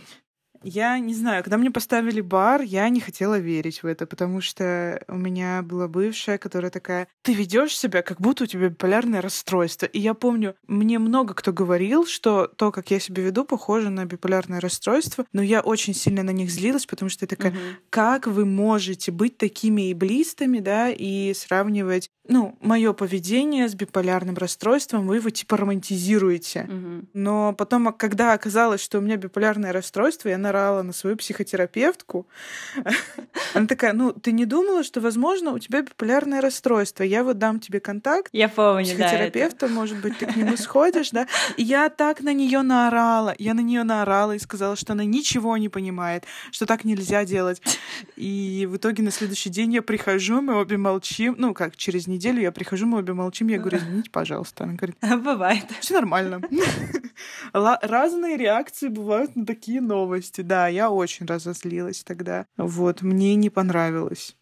Я 0.63 0.99
не 0.99 1.15
знаю, 1.15 1.43
когда 1.43 1.57
мне 1.57 1.71
поставили 1.71 2.21
бар, 2.21 2.63
я 2.63 2.89
не 2.89 3.01
хотела 3.01 3.39
верить 3.39 3.83
в 3.83 3.87
это, 3.87 4.07
потому 4.07 4.41
что 4.41 5.03
у 5.09 5.17
меня 5.17 5.63
была 5.63 5.89
бывшая, 5.89 6.39
которая 6.39 6.71
такая, 6.71 7.09
ты 7.23 7.33
ведешь 7.33 7.77
себя, 7.77 8.03
как 8.03 8.21
будто 8.21 8.45
у 8.45 8.47
тебя 8.47 8.69
биполярное 8.69 9.21
расстройство. 9.21 9.87
И 9.87 10.01
я 10.01 10.15
помню, 10.15 10.55
мне 10.67 10.99
много 10.99 11.35
кто 11.35 11.53
говорил, 11.53 12.07
что 12.07 12.47
то, 12.47 12.73
как 12.73 12.91
я 12.91 13.01
себя 13.01 13.23
веду, 13.23 13.45
похоже 13.45 13.91
на 13.91 14.05
биполярное 14.05 14.61
расстройство, 14.61 15.25
но 15.33 15.43
я 15.43 15.61
очень 15.61 15.95
сильно 15.95 16.23
на 16.23 16.31
них 16.31 16.51
злилась, 16.51 16.87
потому 16.87 17.09
что 17.09 17.25
я 17.25 17.29
такая, 17.29 17.53
угу. 17.53 17.59
как 17.91 18.27
вы 18.27 18.45
можете 18.45 19.13
быть 19.13 19.39
такими 19.39 19.91
и 19.91 19.95
блистами, 19.95 20.59
да, 20.59 20.91
и 20.91 21.33
сравнивать, 21.35 22.11
ну, 22.27 22.57
мое 22.61 22.93
поведение 22.93 23.69
с 23.69 23.75
биполярным 23.75 24.37
расстройством, 24.37 25.07
вы 25.07 25.17
его 25.17 25.31
типа 25.31 25.57
романтизируете. 25.57 26.69
Угу. 26.69 27.09
Но 27.15 27.55
потом, 27.55 27.93
когда 27.95 28.35
оказалось, 28.35 28.83
что 28.83 28.99
у 28.99 29.01
меня 29.01 29.17
биполярное 29.17 29.73
расстройство, 29.73 30.29
я 30.29 30.39
наорала 30.49 30.83
на 30.83 30.93
свою 30.93 31.17
психотерапевтку. 31.17 32.27
Она 33.55 33.67
такая, 33.67 33.93
ну, 33.93 34.13
ты 34.13 34.33
не 34.33 34.47
думала, 34.47 34.83
что, 34.83 35.01
возможно, 35.01 35.53
у 35.53 35.59
тебя 35.59 35.83
биполярное 35.83 36.41
расстройство? 36.41 37.03
Я 37.03 37.23
вот 37.23 37.39
дам 37.39 37.61
тебе 37.61 37.81
контакт. 37.81 38.29
Я 38.33 38.49
помню, 38.49 38.85
Психотерапевта, 38.85 39.69
да, 39.69 39.75
может 39.75 39.99
быть, 39.99 40.19
ты 40.19 40.27
к 40.27 40.37
нему 40.37 40.57
сходишь, 40.57 41.11
да? 41.11 41.27
И 41.57 41.63
я 41.63 41.89
так 41.89 42.21
на 42.21 42.33
нее 42.33 42.63
наорала. 42.63 43.35
Я 43.39 43.55
на 43.55 43.61
нее 43.61 43.85
наорала 43.85 44.33
и 44.35 44.39
сказала, 44.39 44.77
что 44.77 44.93
она 44.93 45.05
ничего 45.05 45.57
не 45.57 45.69
понимает, 45.69 46.25
что 46.51 46.67
так 46.67 46.85
нельзя 46.85 47.25
делать. 47.25 47.61
И 48.17 48.67
в 48.71 48.77
итоге 48.77 49.03
на 49.03 49.11
следующий 49.11 49.51
день 49.51 49.75
я 49.75 49.83
прихожу, 49.83 50.41
мы 50.41 50.55
обе 50.55 50.77
молчим. 50.77 51.35
Ну, 51.39 51.55
как, 51.55 51.77
через 51.77 52.07
неделю 52.07 52.41
я 52.41 52.53
прихожу, 52.53 52.87
мы 52.87 52.99
обе 52.99 53.13
молчим. 53.13 53.49
Я 53.49 53.59
говорю, 53.59 53.79
извините, 53.79 54.11
пожалуйста. 54.11 54.65
Она 54.65 54.75
говорит, 54.75 54.97
бывает. 55.23 55.65
Все 55.81 55.95
нормально. 55.95 56.41
Разные 57.53 58.37
реакции 58.37 58.89
бывают 58.89 59.37
на 59.37 59.45
такие 59.45 59.81
новости 59.81 60.38
новости, 60.39 60.41
да, 60.43 60.69
я 60.69 60.91
очень 60.91 61.27
разозлилась 61.27 62.05
тогда. 62.05 62.47
Вот, 62.57 63.03
мне 63.03 63.35
не 63.35 63.51
понравилось. 63.51 64.37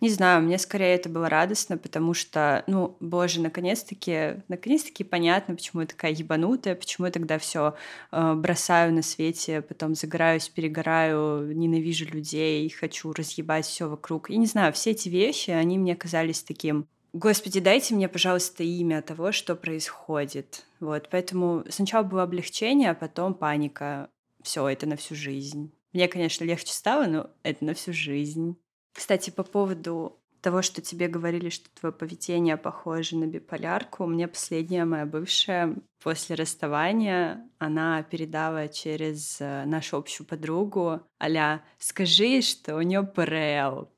Не 0.00 0.10
знаю, 0.10 0.42
мне 0.42 0.58
скорее 0.58 0.96
это 0.96 1.08
было 1.08 1.28
радостно, 1.28 1.78
потому 1.78 2.12
что, 2.12 2.64
ну, 2.66 2.96
боже, 2.98 3.40
наконец-таки, 3.40 4.42
наконец-таки 4.48 5.04
понятно, 5.04 5.54
почему 5.54 5.82
я 5.82 5.86
такая 5.86 6.12
ебанутая, 6.12 6.74
почему 6.74 7.06
я 7.06 7.12
тогда 7.12 7.38
все 7.38 7.74
э, 8.10 8.34
бросаю 8.34 8.92
на 8.92 9.02
свете, 9.02 9.62
потом 9.62 9.94
загораюсь, 9.94 10.48
перегораю, 10.48 11.56
ненавижу 11.56 12.06
людей, 12.06 12.68
хочу 12.70 13.12
разъебать 13.12 13.66
все 13.66 13.88
вокруг. 13.88 14.30
И 14.30 14.36
не 14.36 14.46
знаю, 14.46 14.72
все 14.72 14.90
эти 14.90 15.08
вещи, 15.08 15.50
они 15.52 15.78
мне 15.78 15.94
казались 15.94 16.42
таким 16.42 16.88
Господи, 17.14 17.60
дайте 17.60 17.94
мне, 17.94 18.06
пожалуйста, 18.06 18.62
имя 18.62 19.00
того, 19.00 19.32
что 19.32 19.56
происходит. 19.56 20.66
Вот, 20.78 21.08
поэтому 21.10 21.64
сначала 21.70 22.02
было 22.02 22.22
облегчение, 22.22 22.90
а 22.90 22.94
потом 22.94 23.32
паника 23.32 24.10
все, 24.48 24.66
это 24.66 24.86
на 24.86 24.96
всю 24.96 25.14
жизнь. 25.14 25.74
Мне, 25.92 26.08
конечно, 26.08 26.42
легче 26.42 26.72
стало, 26.72 27.06
но 27.06 27.30
это 27.42 27.66
на 27.66 27.74
всю 27.74 27.92
жизнь. 27.92 28.56
Кстати, 28.94 29.28
по 29.28 29.42
поводу 29.42 30.18
того, 30.40 30.62
что 30.62 30.80
тебе 30.80 31.06
говорили, 31.06 31.50
что 31.50 31.68
твое 31.78 31.92
поведение 31.92 32.56
похоже 32.56 33.16
на 33.16 33.26
биполярку, 33.26 34.06
мне 34.06 34.26
последняя 34.26 34.86
моя 34.86 35.04
бывшая 35.04 35.76
после 36.02 36.34
расставания, 36.34 37.46
она 37.58 38.02
передала 38.02 38.68
через 38.68 39.38
э, 39.40 39.64
нашу 39.66 39.98
общую 39.98 40.26
подругу, 40.26 41.02
аля, 41.22 41.62
скажи, 41.78 42.40
что 42.40 42.76
у 42.76 42.80
нее 42.80 43.02
ПРЛ. 43.02 43.90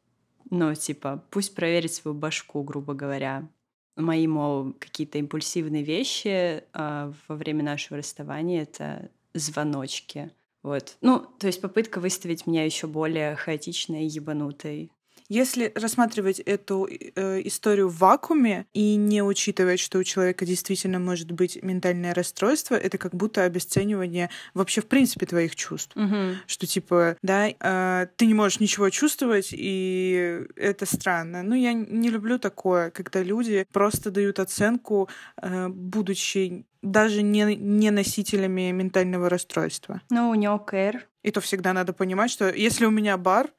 Ну, 0.50 0.74
типа, 0.74 1.24
пусть 1.30 1.54
проверит 1.54 1.94
свою 1.94 2.16
башку, 2.16 2.64
грубо 2.64 2.94
говоря. 2.94 3.48
Мои, 3.96 4.26
мол, 4.26 4.72
какие-то 4.72 5.18
импульсивные 5.18 5.84
вещи 5.84 6.64
э, 6.72 7.12
во 7.28 7.36
время 7.36 7.62
нашего 7.62 7.98
расставания— 7.98 8.62
это 8.64 9.10
звоночки. 9.32 10.32
Вот. 10.62 10.96
Ну, 11.00 11.20
то 11.38 11.46
есть 11.46 11.60
попытка 11.60 12.00
выставить 12.00 12.46
меня 12.46 12.64
еще 12.64 12.86
более 12.86 13.36
хаотичной 13.36 14.04
и 14.04 14.08
ебанутой. 14.10 14.90
Если 15.30 15.70
рассматривать 15.76 16.40
эту 16.40 16.88
э, 16.90 17.40
историю 17.44 17.88
в 17.88 17.98
вакууме 17.98 18.66
и 18.72 18.96
не 18.96 19.22
учитывать, 19.22 19.78
что 19.78 20.00
у 20.00 20.04
человека 20.04 20.44
действительно 20.44 20.98
может 20.98 21.30
быть 21.30 21.62
ментальное 21.62 22.12
расстройство, 22.12 22.74
это 22.74 22.98
как 22.98 23.14
будто 23.14 23.44
обесценивание 23.44 24.28
вообще 24.54 24.80
в 24.80 24.86
принципе 24.86 25.26
твоих 25.26 25.54
чувств. 25.54 25.96
Угу. 25.96 26.36
Что 26.48 26.66
типа, 26.66 27.16
да, 27.22 27.48
э, 27.48 28.06
ты 28.16 28.26
не 28.26 28.34
можешь 28.34 28.58
ничего 28.58 28.90
чувствовать, 28.90 29.50
и 29.52 30.42
это 30.56 30.84
странно. 30.84 31.44
Ну, 31.44 31.54
я 31.54 31.74
не 31.74 32.10
люблю 32.10 32.40
такое, 32.40 32.90
когда 32.90 33.22
люди 33.22 33.64
просто 33.72 34.10
дают 34.10 34.40
оценку, 34.40 35.08
э, 35.40 35.68
будучи 35.68 36.64
даже 36.82 37.22
не, 37.22 37.54
не 37.54 37.90
носителями 37.90 38.70
ментального 38.72 39.28
расстройства. 39.28 40.00
Ну, 40.10 40.30
у 40.30 40.34
него 40.34 40.58
КР. 40.58 41.06
И 41.22 41.30
то 41.30 41.40
всегда 41.40 41.72
надо 41.72 41.92
понимать, 41.92 42.30
что 42.30 42.48
если 42.48 42.86
у 42.86 42.90
меня 42.90 43.16
бар, 43.18 43.50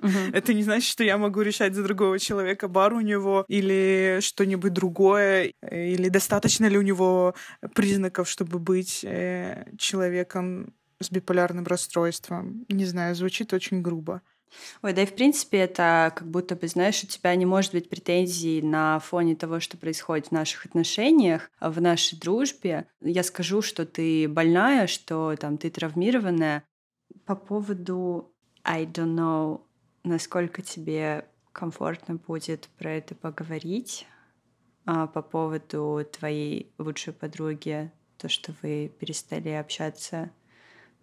это 0.32 0.54
не 0.54 0.62
значит, 0.62 0.88
что 0.88 1.04
я 1.04 1.18
могу 1.18 1.42
решать 1.42 1.74
за 1.74 1.82
другого 1.82 2.18
человека, 2.18 2.68
бар 2.68 2.94
у 2.94 3.00
него 3.00 3.44
или 3.48 4.18
что-нибудь 4.22 4.72
другое, 4.72 5.52
или 5.70 6.08
достаточно 6.08 6.66
ли 6.66 6.78
у 6.78 6.82
него 6.82 7.34
признаков, 7.74 8.28
чтобы 8.28 8.58
быть 8.58 9.04
э, 9.04 9.66
человеком 9.76 10.72
с 11.00 11.10
биполярным 11.10 11.64
расстройством. 11.64 12.64
Не 12.68 12.86
знаю, 12.86 13.14
звучит 13.14 13.52
очень 13.52 13.82
грубо. 13.82 14.22
Ой, 14.82 14.92
да 14.92 15.02
и 15.02 15.06
в 15.06 15.14
принципе 15.14 15.58
это 15.58 16.12
как 16.14 16.28
будто 16.28 16.56
бы, 16.56 16.68
знаешь, 16.68 17.02
у 17.04 17.06
тебя 17.06 17.34
не 17.34 17.46
может 17.46 17.72
быть 17.72 17.88
претензий 17.88 18.62
на 18.62 18.98
фоне 18.98 19.36
того, 19.36 19.60
что 19.60 19.76
происходит 19.76 20.28
в 20.28 20.32
наших 20.32 20.66
отношениях, 20.66 21.50
в 21.60 21.80
нашей 21.80 22.18
дружбе. 22.18 22.86
Я 23.00 23.22
скажу, 23.22 23.62
что 23.62 23.86
ты 23.86 24.28
больная, 24.28 24.86
что 24.86 25.34
там 25.38 25.58
ты 25.58 25.70
травмированная. 25.70 26.64
По 27.28 27.36
поводу 27.36 28.32
I 28.64 28.86
don't 28.86 29.14
know, 29.14 29.60
насколько 30.02 30.62
тебе 30.62 31.26
комфортно 31.52 32.14
будет 32.14 32.70
про 32.78 32.92
это 32.92 33.14
поговорить, 33.14 34.06
а 34.86 35.06
по 35.06 35.20
поводу 35.20 36.06
твоей 36.10 36.72
лучшей 36.78 37.12
подруги, 37.12 37.92
то, 38.16 38.30
что 38.30 38.54
вы 38.62 38.90
перестали 38.98 39.50
общаться 39.50 40.30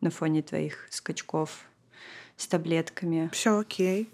на 0.02 0.10
фоне 0.10 0.42
твоих 0.42 0.88
скачков 0.90 1.70
с 2.38 2.48
таблетками. 2.48 3.30
Все 3.32 3.60
окей. 3.60 4.10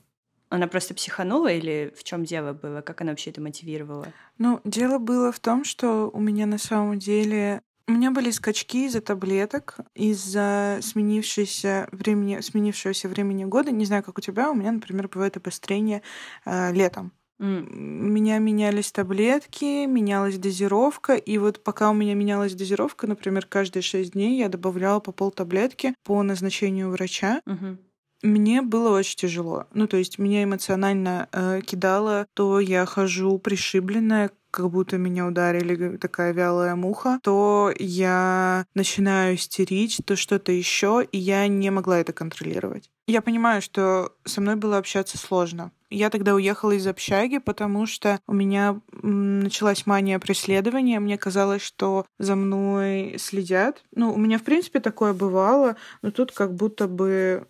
Она 0.50 0.68
просто 0.68 0.94
психанула 0.94 1.48
или 1.48 1.94
в 1.96 2.04
чем 2.04 2.26
дело 2.26 2.52
было? 2.52 2.82
Как 2.82 3.00
она 3.00 3.14
вообще 3.14 3.30
это 3.30 3.40
мотивировала? 3.40 4.08
Ну, 4.38 4.60
дело 4.66 4.98
было 4.98 5.32
в 5.32 5.40
том, 5.40 5.64
что 5.64 6.10
у 6.12 6.20
меня 6.20 6.46
на 6.46 6.58
самом 6.58 7.00
деле 7.00 7.62
у 7.92 7.94
меня 7.94 8.12
были 8.12 8.32
скачки 8.32 8.86
из-за 8.86 9.02
таблеток, 9.02 9.78
из-за 9.96 10.80
сменившегося 10.82 11.90
времени, 11.92 12.40
сменившегося 12.40 13.10
времени 13.10 13.44
года. 13.44 13.72
Не 13.72 13.84
знаю, 13.84 14.02
как 14.02 14.18
у 14.18 14.22
тебя, 14.22 14.50
у 14.50 14.56
меня, 14.56 14.72
например, 14.72 15.10
бывает 15.10 15.36
обострение 15.36 16.02
э, 16.46 16.72
летом. 16.72 17.12
Mm. 17.42 17.68
У 17.70 18.08
меня 18.08 18.38
менялись 18.38 18.94
таблетки, 18.94 19.86
менялась 19.86 20.38
дозировка, 20.38 21.16
и 21.16 21.38
вот 21.38 21.64
пока 21.64 21.90
у 21.90 21.94
меня 21.94 22.14
менялась 22.14 22.54
дозировка, 22.54 23.08
например, 23.08 23.46
каждые 23.46 23.84
шесть 23.84 24.14
дней 24.14 24.38
я 24.38 24.48
добавляла 24.48 25.02
по 25.02 25.12
пол 25.12 25.32
таблетки 25.32 25.94
по 26.06 26.24
назначению 26.24 26.92
врача. 26.92 27.42
Mm-hmm. 27.46 27.78
Мне 28.24 28.62
было 28.62 28.96
очень 28.96 29.18
тяжело. 29.18 29.66
Ну, 29.74 29.88
то 29.88 29.98
есть 29.98 30.20
меня 30.20 30.44
эмоционально 30.44 31.28
э, 31.32 31.62
кидало, 31.66 32.28
то 32.36 32.60
я 32.60 32.86
хожу 32.86 33.38
пришибленная 33.40 34.32
как 34.52 34.70
будто 34.70 34.98
меня 34.98 35.26
ударили 35.26 35.98
такая 35.98 36.34
вялая 36.34 36.76
муха, 36.76 37.20
то 37.24 37.74
я 37.80 38.66
начинаю 38.76 39.36
истерить, 39.36 40.02
то 40.06 40.16
что-то 40.16 40.52
еще, 40.52 41.08
и 41.12 41.18
я 41.18 41.48
не 41.48 41.70
могла 41.72 42.00
это 42.00 42.14
контролировать. 42.14 42.92
Я 43.08 43.22
понимаю, 43.22 43.62
что 43.62 44.14
со 44.26 44.42
мной 44.42 44.56
было 44.56 44.78
общаться 44.78 45.18
сложно. 45.18 45.72
Я 45.90 46.10
тогда 46.10 46.34
уехала 46.34 46.72
из 46.72 46.88
общаги, 46.88 47.40
потому 47.40 47.86
что 47.86 48.20
у 48.26 48.34
меня 48.34 48.80
началась 49.02 49.86
мания 49.86 50.18
преследования. 50.20 51.02
Мне 51.02 51.18
казалось, 51.18 51.62
что 51.62 52.06
за 52.18 52.36
мной 52.36 53.16
следят. 53.20 53.84
Ну, 53.94 54.14
у 54.14 54.18
меня, 54.18 54.40
в 54.40 54.44
принципе, 54.44 54.80
такое 54.80 55.12
бывало, 55.14 55.76
но 56.02 56.12
тут 56.12 56.32
как 56.32 56.54
будто 56.56 56.88
бы 56.88 57.48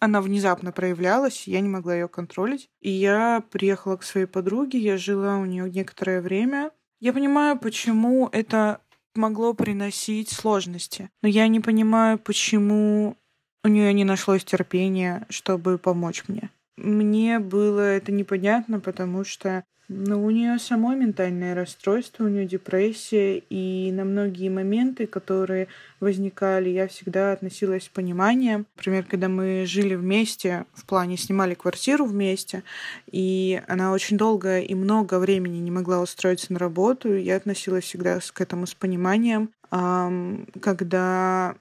она 0.00 0.20
внезапно 0.20 0.72
проявлялась, 0.72 1.46
я 1.46 1.60
не 1.60 1.68
могла 1.68 1.94
ее 1.94 2.08
контролить. 2.08 2.68
И 2.80 2.90
я 2.90 3.42
приехала 3.50 3.96
к 3.96 4.02
своей 4.02 4.26
подруге, 4.26 4.78
я 4.78 4.96
жила 4.96 5.38
у 5.38 5.44
нее 5.44 5.70
некоторое 5.70 6.20
время. 6.20 6.70
Я 7.00 7.12
понимаю, 7.12 7.58
почему 7.58 8.28
это 8.32 8.80
могло 9.14 9.54
приносить 9.54 10.30
сложности. 10.30 11.10
Но 11.22 11.28
я 11.28 11.48
не 11.48 11.60
понимаю, 11.60 12.18
почему 12.18 13.16
у 13.64 13.68
нее 13.68 13.92
не 13.92 14.04
нашлось 14.04 14.44
терпения, 14.44 15.26
чтобы 15.28 15.78
помочь 15.78 16.24
мне. 16.28 16.50
Мне 16.76 17.38
было 17.38 17.80
это 17.80 18.12
непонятно, 18.12 18.80
потому 18.80 19.24
что 19.24 19.64
ну, 19.88 20.24
у 20.24 20.30
нее 20.30 20.58
самой 20.58 20.96
ментальное 20.96 21.54
расстройство, 21.54 22.24
у 22.24 22.28
нее 22.28 22.44
депрессия, 22.44 23.38
и 23.38 23.92
на 23.92 24.04
многие 24.04 24.48
моменты, 24.48 25.06
которые 25.06 25.68
возникали, 26.00 26.70
я 26.70 26.88
всегда 26.88 27.32
относилась 27.32 27.84
с 27.84 27.88
пониманием. 27.88 28.66
Например, 28.74 29.04
когда 29.04 29.28
мы 29.28 29.64
жили 29.64 29.94
вместе, 29.94 30.66
в 30.74 30.84
плане 30.86 31.16
снимали 31.16 31.54
квартиру 31.54 32.04
вместе, 32.04 32.64
и 33.12 33.62
она 33.68 33.92
очень 33.92 34.16
долго 34.16 34.58
и 34.58 34.74
много 34.74 35.20
времени 35.20 35.58
не 35.58 35.70
могла 35.70 36.00
устроиться 36.00 36.52
на 36.52 36.58
работу, 36.58 37.14
я 37.14 37.36
относилась 37.36 37.84
всегда 37.84 38.18
к 38.18 38.40
этому 38.40 38.66
с 38.66 38.74
пониманием. 38.74 39.50
Когда 39.70 41.54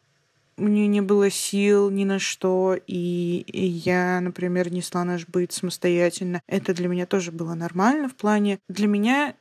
у 0.58 0.68
нее 0.68 0.88
не 0.88 1.02
было 1.02 1.30
сил 1.30 1.90
ни 1.90 2.06
на 2.06 2.20
что, 2.20 2.78
и, 2.88 3.46
и 3.48 3.66
я, 3.66 4.20
например, 4.22 4.72
несла 4.72 5.04
наш 5.04 5.28
быт 5.28 5.52
самостоятельно. 5.52 6.42
Это 6.48 6.74
для 6.74 6.88
меня 6.88 7.06
тоже 7.06 7.32
было 7.32 7.54
нормально 7.56 8.08
в 8.08 8.16
плане. 8.16 8.60
Для 8.70 8.88
меня 8.88 9.36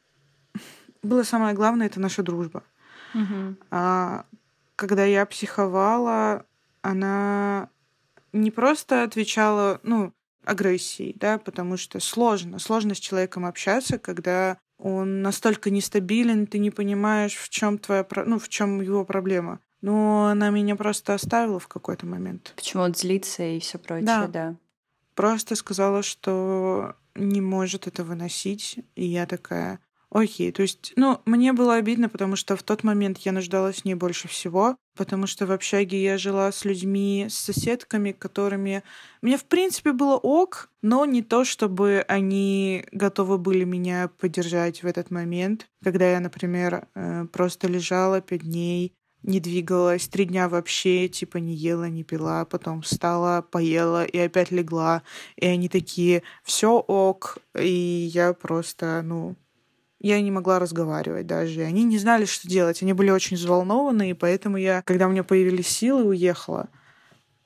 было 1.02 1.22
самое 1.22 1.54
главное 1.54 1.86
это 1.86 2.00
наша 2.00 2.22
дружба. 2.22 2.64
Угу. 3.14 3.56
А, 3.70 4.24
когда 4.76 5.04
я 5.04 5.24
психовала, 5.26 6.46
она 6.82 7.68
не 8.32 8.50
просто 8.50 9.04
отвечала, 9.04 9.80
ну, 9.84 10.12
агрессией, 10.44 11.14
да, 11.18 11.38
потому 11.38 11.76
что 11.76 12.00
сложно, 12.00 12.58
сложно 12.58 12.94
с 12.94 12.98
человеком 12.98 13.46
общаться, 13.46 13.98
когда 13.98 14.58
он 14.78 15.22
настолько 15.22 15.70
нестабилен, 15.70 16.46
ты 16.46 16.58
не 16.58 16.70
понимаешь, 16.70 17.36
в 17.36 17.48
чем 17.48 17.78
твоя, 17.78 18.06
ну, 18.26 18.38
в 18.38 18.48
чем 18.48 18.80
его 18.80 19.04
проблема. 19.04 19.60
Но 19.84 20.28
она 20.28 20.48
меня 20.48 20.76
просто 20.76 21.12
оставила 21.12 21.60
в 21.60 21.68
какой-то 21.68 22.06
момент. 22.06 22.54
Почему 22.56 22.84
он 22.84 22.94
злится 22.94 23.42
и 23.42 23.60
все 23.60 23.76
прочее, 23.76 24.06
да. 24.06 24.26
да. 24.28 24.56
Просто 25.14 25.56
сказала, 25.56 26.02
что 26.02 26.96
не 27.14 27.42
может 27.42 27.86
это 27.86 28.02
выносить. 28.02 28.78
И 28.94 29.04
я 29.04 29.26
такая, 29.26 29.80
окей. 30.08 30.52
То 30.52 30.62
есть, 30.62 30.94
ну, 30.96 31.20
мне 31.26 31.52
было 31.52 31.74
обидно, 31.74 32.08
потому 32.08 32.34
что 32.34 32.56
в 32.56 32.62
тот 32.62 32.82
момент 32.82 33.18
я 33.18 33.32
нуждалась 33.32 33.82
в 33.82 33.84
ней 33.84 33.92
больше 33.92 34.26
всего, 34.26 34.78
потому 34.96 35.26
что 35.26 35.44
в 35.44 35.52
общаге 35.52 36.02
я 36.02 36.16
жила 36.16 36.50
с 36.50 36.64
людьми, 36.64 37.26
с 37.28 37.34
соседками, 37.34 38.12
которыми 38.12 38.84
мне, 39.20 39.36
в 39.36 39.44
принципе, 39.44 39.92
было 39.92 40.16
ок, 40.16 40.70
но 40.80 41.04
не 41.04 41.20
то, 41.20 41.44
чтобы 41.44 42.06
они 42.08 42.86
готовы 42.90 43.36
были 43.36 43.64
меня 43.64 44.08
поддержать 44.18 44.82
в 44.82 44.86
этот 44.86 45.10
момент, 45.10 45.66
когда 45.82 46.10
я, 46.10 46.20
например, 46.20 46.88
э, 46.94 47.26
просто 47.30 47.68
лежала 47.68 48.22
пять 48.22 48.44
дней, 48.44 48.94
не 49.24 49.40
двигалась, 49.40 50.06
три 50.06 50.26
дня 50.26 50.48
вообще, 50.48 51.08
типа, 51.08 51.38
не 51.38 51.54
ела, 51.54 51.88
не 51.88 52.04
пила, 52.04 52.44
потом 52.44 52.82
встала, 52.82 53.42
поела 53.42 54.04
и 54.04 54.18
опять 54.18 54.50
легла. 54.50 55.02
И 55.36 55.46
они 55.46 55.68
такие, 55.68 56.22
все 56.42 56.78
ок, 56.78 57.38
и 57.58 58.10
я 58.12 58.34
просто, 58.34 59.00
ну, 59.02 59.34
я 59.98 60.20
не 60.20 60.30
могла 60.30 60.58
разговаривать 60.58 61.26
даже. 61.26 61.62
Они 61.62 61.84
не 61.84 61.98
знали, 61.98 62.26
что 62.26 62.46
делать. 62.46 62.82
Они 62.82 62.92
были 62.92 63.10
очень 63.10 63.38
взволнованы, 63.38 64.10
и 64.10 64.14
поэтому 64.14 64.58
я, 64.58 64.82
когда 64.82 65.06
у 65.06 65.10
меня 65.10 65.24
появились 65.24 65.68
силы, 65.68 66.04
уехала. 66.04 66.68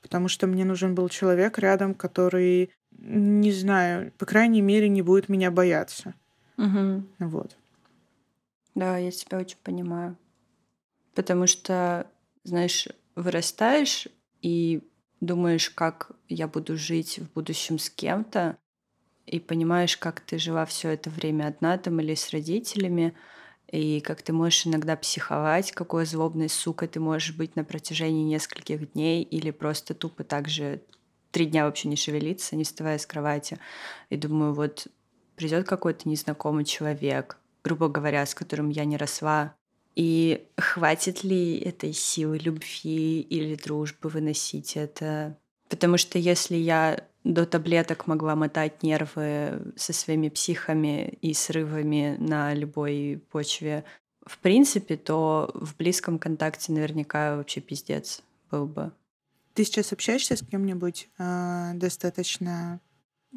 Потому 0.01 0.27
что 0.27 0.47
мне 0.47 0.65
нужен 0.65 0.95
был 0.95 1.07
человек 1.07 1.57
рядом, 1.57 1.93
который, 1.93 2.71
не 2.91 3.53
знаю, 3.53 4.11
по 4.17 4.25
крайней 4.25 4.61
мере, 4.61 4.89
не 4.89 5.01
будет 5.01 5.29
меня 5.29 5.51
бояться. 5.51 6.13
Угу. 6.57 7.05
Вот. 7.19 7.55
Да, 8.75 8.97
я 8.97 9.11
тебя 9.11 9.37
очень 9.37 9.57
понимаю. 9.63 10.17
Потому 11.19 11.47
что, 11.47 12.09
знаешь, 12.45 12.87
вырастаешь 13.17 14.07
и 14.41 14.87
думаешь, 15.19 15.69
как 15.69 16.11
я 16.29 16.47
буду 16.47 16.77
жить 16.77 17.19
в 17.19 17.33
будущем 17.33 17.77
с 17.77 17.89
кем-то, 17.89 18.57
и 19.25 19.41
понимаешь, 19.41 19.97
как 19.97 20.21
ты 20.21 20.39
жила 20.39 20.65
все 20.65 20.91
это 20.91 21.09
время 21.09 21.47
одна 21.47 21.77
там 21.77 21.99
или 21.99 22.15
с 22.15 22.29
родителями, 22.29 23.17
и 23.69 23.99
как 23.99 24.21
ты 24.21 24.31
можешь 24.31 24.65
иногда 24.65 24.95
психовать, 24.95 25.73
какой 25.73 26.05
злобной 26.05 26.47
сукой 26.47 26.87
ты 26.87 27.01
можешь 27.01 27.35
быть 27.35 27.57
на 27.57 27.65
протяжении 27.65 28.23
нескольких 28.23 28.93
дней, 28.93 29.21
или 29.21 29.51
просто 29.51 29.93
тупо 29.93 30.23
так 30.23 30.47
же 30.47 30.81
три 31.31 31.47
дня 31.47 31.65
вообще 31.65 31.89
не 31.89 31.97
шевелиться, 31.97 32.55
не 32.55 32.63
вставая 32.63 32.97
с 32.97 33.05
кровати. 33.05 33.59
И 34.09 34.15
думаю, 34.15 34.53
вот 34.53 34.87
придет 35.35 35.67
какой-то 35.67 36.07
незнакомый 36.07 36.63
человек, 36.63 37.39
грубо 37.61 37.89
говоря, 37.89 38.25
с 38.25 38.33
которым 38.33 38.69
я 38.69 38.85
не 38.85 38.95
росла, 38.95 39.58
и 39.99 40.47
хватит 40.55 41.25
ли 41.25 41.59
этой 41.59 41.91
силы 41.91 42.37
любви 42.37 43.19
или 43.19 43.55
дружбы 43.55 44.07
выносить 44.07 44.77
это? 44.77 45.37
Потому 45.67 45.97
что 45.97 46.17
если 46.17 46.55
я 46.55 47.03
до 47.25 47.45
таблеток 47.45 48.07
могла 48.07 48.37
мотать 48.37 48.81
нервы 48.81 49.73
со 49.75 49.91
своими 49.91 50.29
психами 50.29 51.17
и 51.21 51.33
срывами 51.33 52.15
на 52.17 52.53
любой 52.53 53.21
почве, 53.29 53.83
в 54.25 54.37
принципе, 54.37 54.95
то 54.95 55.51
в 55.53 55.75
близком 55.75 56.17
контакте 56.17 56.71
наверняка 56.71 57.35
вообще 57.35 57.59
пиздец 57.59 58.21
был 58.49 58.67
бы. 58.67 58.93
Ты 59.53 59.65
сейчас 59.65 59.91
общаешься 59.91 60.37
с 60.37 60.47
кем-нибудь 60.47 61.09
э, 61.17 61.71
достаточно 61.73 62.79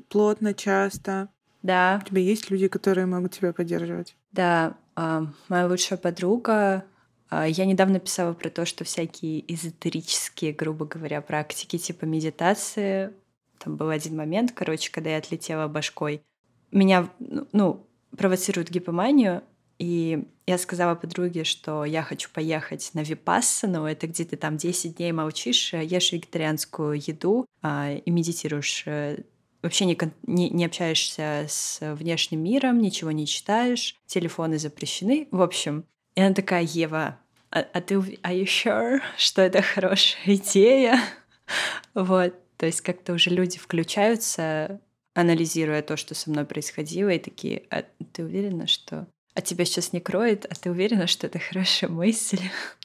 плотно, 0.09 0.55
часто? 0.55 1.29
Да. 1.62 2.01
У 2.05 2.09
тебя 2.09 2.22
есть 2.22 2.53
люди, 2.53 2.68
которые 2.68 3.07
могут 3.07 3.33
тебя 3.33 3.53
поддерживать? 3.53 4.14
Да, 4.33 4.77
а, 4.95 5.27
моя 5.49 5.66
лучшая 5.66 5.99
подруга. 5.99 6.85
А, 7.29 7.47
я 7.47 7.64
недавно 7.64 8.01
писала 8.01 8.33
про 8.35 8.51
то, 8.51 8.66
что 8.66 8.85
всякие 8.85 9.42
эзотерические, 9.53 10.53
грубо 10.53 10.87
говоря, 10.87 11.21
практики 11.21 11.79
типа 11.79 12.05
медитации. 12.05 13.12
Там 13.59 13.77
был 13.77 13.90
один 13.90 14.16
момент, 14.16 14.53
короче, 14.53 14.90
когда 14.90 15.11
я 15.11 15.18
отлетела 15.18 15.68
башкой. 15.68 16.23
Меня, 16.71 17.09
ну, 17.53 17.87
провоцирует 18.16 18.71
гипоманию, 18.71 19.42
и 19.79 20.29
я 20.47 20.59
сказала 20.59 20.95
подруге, 20.95 21.45
что 21.45 21.85
я 21.85 22.03
хочу 22.03 22.31
поехать 22.33 22.90
на 22.95 23.03
Випассану. 23.03 23.85
Это 23.85 24.07
где 24.07 24.25
ты 24.25 24.37
там 24.37 24.57
10 24.57 24.97
дней 24.97 25.12
молчишь, 25.12 25.73
ешь 25.73 26.12
вегетарианскую 26.12 26.95
еду 26.95 27.47
а, 27.62 27.92
и 27.92 28.11
медитируешь 28.11 28.85
э, 28.87 29.23
вообще 29.62 29.85
не, 29.85 29.98
не, 30.27 30.51
не 30.51 30.64
общаешься 30.64 31.46
с 31.48 31.79
внешним 31.81 32.42
миром, 32.42 32.79
ничего 32.79 33.12
не 33.12 33.27
читаешь, 33.27 33.96
телефоны 34.07 34.59
запрещены. 34.59 35.29
В 35.31 35.40
общем, 35.40 35.85
и 36.14 36.20
она 36.20 36.35
такая, 36.35 36.62
Ева, 36.62 37.18
а, 37.51 37.61
а 37.72 37.81
ты, 37.81 37.94
are 37.94 38.18
you 38.22 38.44
sure, 38.44 39.01
что 39.16 39.42
это 39.42 39.62
хорошая 39.62 40.22
идея? 40.37 40.98
вот, 41.94 42.35
то 42.57 42.66
есть 42.66 42.81
как-то 42.81 43.12
уже 43.12 43.31
люди 43.31 43.59
включаются, 43.59 44.81
анализируя 45.14 45.83
то, 45.83 45.96
что 45.96 46.14
со 46.14 46.31
мной 46.31 46.44
происходило, 46.44 47.11
и 47.11 47.18
такие, 47.18 47.64
а 47.70 47.85
ты 48.12 48.25
уверена, 48.25 48.66
что... 48.66 49.07
А 49.35 49.40
тебя 49.40 49.64
сейчас 49.64 49.94
не 49.94 50.01
кроет, 50.01 50.44
а 50.44 50.55
ты 50.55 50.70
уверена, 50.70 51.07
что 51.07 51.27
это 51.27 51.38
хорошая 51.38 51.90
мысль? 51.90 52.40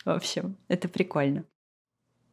В 0.05 0.09
общем, 0.09 0.57
это 0.67 0.87
прикольно. 0.87 1.43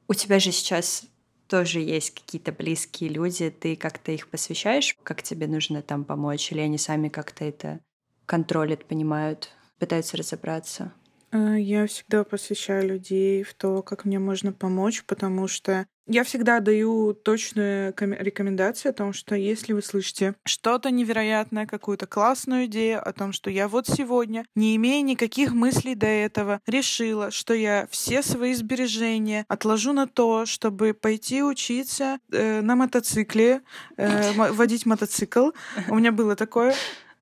У 0.06 0.14
тебя 0.14 0.38
же 0.38 0.52
сейчас 0.52 1.04
тоже 1.48 1.80
есть 1.80 2.14
какие-то 2.14 2.52
близкие 2.52 3.10
люди, 3.10 3.50
ты 3.50 3.76
как-то 3.76 4.12
их 4.12 4.28
посвящаешь, 4.30 4.96
как 5.02 5.22
тебе 5.22 5.46
нужно 5.46 5.82
там 5.82 6.04
помочь, 6.04 6.52
или 6.52 6.60
они 6.60 6.78
сами 6.78 7.08
как-то 7.08 7.44
это 7.44 7.80
контролят, 8.26 8.86
понимают, 8.86 9.50
пытаются 9.78 10.16
разобраться? 10.16 10.92
Э, 11.32 11.56
я 11.58 11.86
всегда 11.86 12.24
посвящаю 12.24 12.88
людей 12.88 13.42
в 13.42 13.54
то, 13.54 13.82
как 13.82 14.04
мне 14.04 14.18
можно 14.18 14.52
помочь, 14.52 15.04
потому 15.04 15.48
что 15.48 15.86
я 16.06 16.24
всегда 16.24 16.60
даю 16.60 17.14
точную 17.14 17.94
рекомендацию 17.98 18.90
о 18.90 18.94
том, 18.94 19.12
что 19.12 19.34
если 19.34 19.72
вы 19.72 19.82
слышите 19.82 20.34
что-то 20.44 20.90
невероятное, 20.90 21.66
какую-то 21.66 22.06
классную 22.06 22.66
идею 22.66 23.06
о 23.06 23.12
том, 23.12 23.32
что 23.32 23.50
я 23.50 23.68
вот 23.68 23.86
сегодня, 23.86 24.44
не 24.54 24.76
имея 24.76 25.02
никаких 25.02 25.52
мыслей 25.52 25.94
до 25.94 26.06
этого, 26.06 26.60
решила, 26.66 27.30
что 27.30 27.54
я 27.54 27.86
все 27.90 28.22
свои 28.22 28.54
сбережения 28.54 29.44
отложу 29.48 29.92
на 29.92 30.06
то, 30.06 30.46
чтобы 30.46 30.94
пойти 30.94 31.42
учиться 31.42 32.18
э, 32.30 32.60
на 32.60 32.76
мотоцикле, 32.76 33.62
э, 33.96 34.32
водить 34.52 34.86
мотоцикл. 34.86 35.50
У 35.88 35.96
меня 35.96 36.12
было 36.12 36.36
такое 36.36 36.74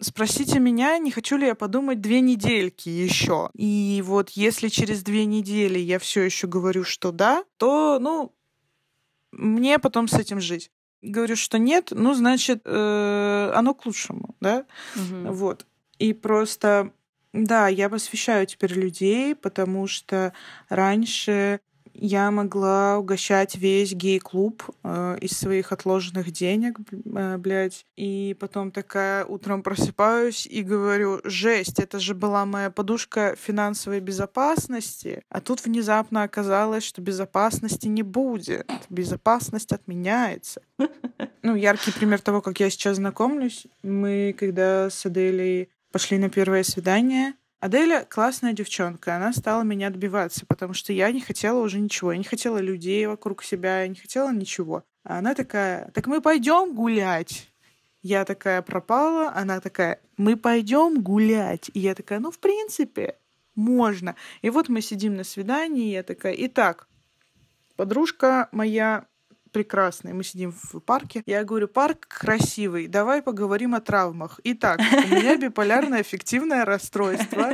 Спросите 0.03 0.59
меня, 0.59 0.99
не 0.99 1.13
хочу 1.13 1.37
ли 1.37 1.47
я 1.47 1.55
подумать 1.55 2.01
две 2.01 2.21
недельки 2.21 2.89
еще. 2.89 3.51
И 3.55 4.03
вот 4.05 4.31
если 4.31 4.67
через 4.67 5.05
две 5.05 5.27
недели 5.27 5.79
я 5.79 6.01
все 6.01 6.23
еще 6.23 6.49
говорю, 6.49 6.83
что 6.83 7.13
да, 7.13 7.45
то, 7.57 8.01
ну, 8.01 8.35
мне 9.33 9.79
потом 9.79 10.09
с 10.09 10.15
этим 10.15 10.41
жить. 10.41 10.71
Говорю, 11.03 11.35
что 11.35 11.59
нет, 11.59 11.89
ну, 11.91 12.15
значит, 12.15 12.63
э, 12.65 13.53
оно 13.55 13.75
к 13.75 13.85
лучшему, 13.87 14.37
да? 14.41 14.67
Угу. 14.95 15.33
Вот. 15.33 15.67
И 15.99 16.13
просто, 16.13 16.93
да, 17.33 17.67
я 17.69 17.89
посвящаю 17.89 18.47
теперь 18.47 18.73
людей, 18.75 19.35
потому 19.35 19.89
что 19.89 20.33
раньше 20.69 21.61
я 21.95 22.31
могла 22.31 22.99
угощать 22.99 23.57
весь 23.57 23.93
гей-клуб 23.93 24.63
э, 24.83 25.19
из 25.21 25.33
своих 25.33 25.73
отложенных 25.73 26.31
денег, 26.31 26.79
э, 26.91 27.37
блядь. 27.39 27.87
И 27.97 28.37
потом 28.41 28.71
такая 28.71 29.25
утром 29.25 29.63
просыпаюсь 29.63 30.47
и 30.47 30.63
говорю, 30.63 31.21
жесть, 31.25 31.79
это 31.79 31.99
же 31.99 32.15
была 32.15 32.47
моя 32.47 32.71
подушка 32.71 33.37
финансовой 33.41 34.01
безопасности. 34.01 35.23
А 35.29 35.41
тут 35.41 35.65
внезапно 35.65 36.23
оказалось, 36.23 36.85
что 36.85 37.03
безопасности 37.03 37.89
не 37.89 38.03
будет. 38.03 38.71
Безопасность 38.91 39.73
отменяется. 39.73 40.63
Ну, 41.45 41.57
яркий 41.57 41.91
пример 41.91 42.21
того, 42.21 42.41
как 42.41 42.61
я 42.61 42.71
сейчас 42.71 42.99
знакомлюсь. 42.99 43.67
Мы, 43.83 44.33
когда 44.39 44.89
с 44.91 45.05
Аделей 45.05 45.71
пошли 45.91 46.17
на 46.19 46.31
первое 46.31 46.63
свидание, 46.63 47.35
Аделя 47.63 48.05
классная 48.05 48.55
девчонка, 48.55 49.15
она 49.15 49.33
стала 49.33 49.63
меня 49.63 49.87
отбиваться, 49.87 50.45
потому 50.47 50.75
что 50.75 50.93
я 50.93 51.13
не 51.13 51.21
хотела 51.21 51.61
уже 51.61 51.79
ничего, 51.79 52.11
я 52.11 52.19
не 52.19 52.25
хотела 52.25 52.59
людей 52.59 53.07
вокруг 53.07 53.45
себя, 53.45 53.83
я 53.83 53.87
не 53.87 53.95
хотела 53.95 54.33
ничего. 54.33 54.83
А 55.05 55.19
она 55.19 55.33
такая, 55.37 55.89
так 55.93 56.09
мы 56.09 56.21
пойдем 56.21 56.75
гулять. 56.75 57.53
Я 58.03 58.25
такая 58.25 58.63
пропала, 58.63 59.33
она 59.33 59.61
такая, 59.61 60.01
мы 60.17 60.37
пойдем 60.37 61.03
гулять. 61.03 61.71
И 61.73 61.79
я 61.79 61.95
такая, 61.95 62.19
ну, 62.19 62.33
в 62.33 62.41
принципе, 62.41 63.15
можно. 63.55 64.17
И 64.41 64.51
вот 64.51 64.69
мы 64.69 64.81
сидим 64.81 65.15
на 65.15 65.23
свидании, 65.23 65.91
и 65.91 65.93
я 65.93 66.03
такая, 66.03 66.35
итак, 66.37 66.89
подружка 67.77 68.49
моя 68.51 69.07
прекрасный. 69.53 70.13
Мы 70.13 70.25
сидим 70.25 70.53
в 70.53 70.81
парке. 70.81 71.23
Я 71.27 71.45
говорю, 71.45 71.69
парк 71.69 72.07
красивый, 72.09 72.89
давай 72.89 73.23
поговорим 73.23 73.75
о 73.75 73.81
травмах. 73.81 74.41
Итак, 74.45 74.81
у 74.81 75.15
меня 75.15 75.37
биполярное 75.37 76.01
аффективное 76.01 76.65
расстройство. 76.65 77.51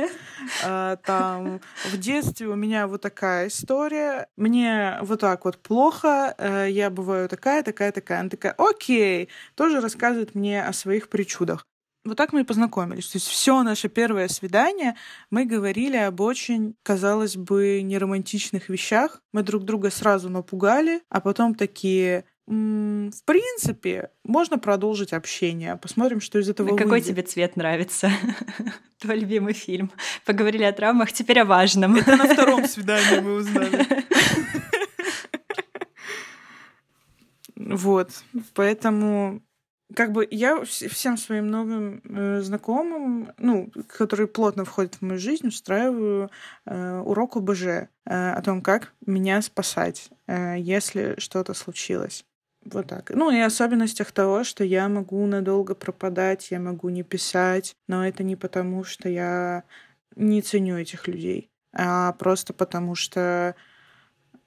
А, 0.63 0.95
там 0.97 1.61
в 1.91 1.97
детстве 1.97 2.47
у 2.47 2.55
меня 2.55 2.87
вот 2.87 3.01
такая 3.01 3.47
история. 3.47 4.27
Мне 4.37 4.97
вот 5.01 5.19
так 5.19 5.45
вот 5.45 5.57
плохо. 5.57 6.33
Э, 6.37 6.67
я 6.69 6.89
бываю 6.89 7.27
такая, 7.29 7.61
такая, 7.61 7.91
такая. 7.91 8.21
Она 8.21 8.29
такая, 8.29 8.53
окей. 8.57 9.29
Тоже 9.55 9.81
рассказывает 9.81 10.35
мне 10.35 10.63
о 10.63 10.73
своих 10.73 11.09
причудах. 11.09 11.65
Вот 12.05 12.15
так 12.17 12.31
мы 12.33 12.41
и 12.41 12.45
познакомились. 12.45 13.07
То 13.09 13.17
есть 13.17 13.27
все 13.27 13.61
наше 13.61 13.89
первое 13.89 14.27
свидание 14.29 14.95
мы 15.29 15.45
говорили 15.45 15.97
об 15.97 16.21
очень, 16.21 16.75
казалось 16.83 17.35
бы, 17.35 17.81
неромантичных 17.81 18.69
вещах. 18.69 19.21
Мы 19.33 19.43
друг 19.43 19.63
друга 19.63 19.91
сразу 19.91 20.29
напугали, 20.29 21.01
а 21.09 21.19
потом 21.19 21.55
такие 21.55 22.25
в 22.49 23.23
принципе, 23.25 24.09
можно 24.23 24.57
продолжить 24.57 25.13
общение. 25.13 25.75
Посмотрим, 25.75 26.19
что 26.19 26.39
из 26.39 26.49
этого 26.49 26.69
Какой 26.69 26.93
выйдет. 26.93 27.09
тебе 27.09 27.21
цвет 27.21 27.55
нравится? 27.55 28.09
Твой 28.99 29.19
любимый 29.19 29.53
фильм. 29.53 29.91
Поговорили 30.25 30.63
о 30.63 30.73
травмах, 30.73 31.11
теперь 31.11 31.41
о 31.41 31.45
важном. 31.45 31.97
Это 31.97 32.17
на 32.17 32.25
втором 32.25 32.65
свидании 32.67 33.19
мы 33.19 33.33
узнали. 33.35 33.87
Вот. 37.55 38.09
Поэтому 38.55 39.43
как 39.95 40.11
бы 40.11 40.27
я 40.29 40.63
всем 40.63 41.17
своим 41.17 41.47
новым 41.47 42.01
э, 42.03 42.41
знакомым, 42.41 43.31
ну, 43.37 43.71
которые 43.87 44.27
плотно 44.27 44.65
входят 44.65 44.95
в 44.95 45.01
мою 45.01 45.19
жизнь, 45.19 45.47
устраиваю 45.47 46.29
э, 46.65 46.99
урок 46.99 47.37
ОБЖ 47.37 47.63
э, 47.63 47.87
о 48.05 48.41
том, 48.41 48.61
как 48.61 48.93
меня 49.05 49.41
спасать, 49.41 50.09
э, 50.27 50.55
если 50.59 51.15
что-то 51.17 51.53
случилось. 51.53 52.23
Вот 52.65 52.87
так. 52.87 53.11
Ну 53.11 53.31
и 53.31 53.39
особенностях 53.39 54.11
того, 54.11 54.43
что 54.43 54.63
я 54.63 54.89
могу 54.89 55.25
надолго 55.25 55.75
пропадать, 55.75 56.51
я 56.51 56.59
могу 56.59 56.89
не 56.89 57.03
писать, 57.03 57.73
но 57.87 58.05
это 58.05 58.23
не 58.23 58.35
потому, 58.35 58.83
что 58.83 59.09
я 59.09 59.63
не 60.15 60.41
ценю 60.41 60.77
этих 60.77 61.07
людей, 61.07 61.49
а 61.73 62.11
просто 62.13 62.53
потому, 62.53 62.95
что 62.95 63.55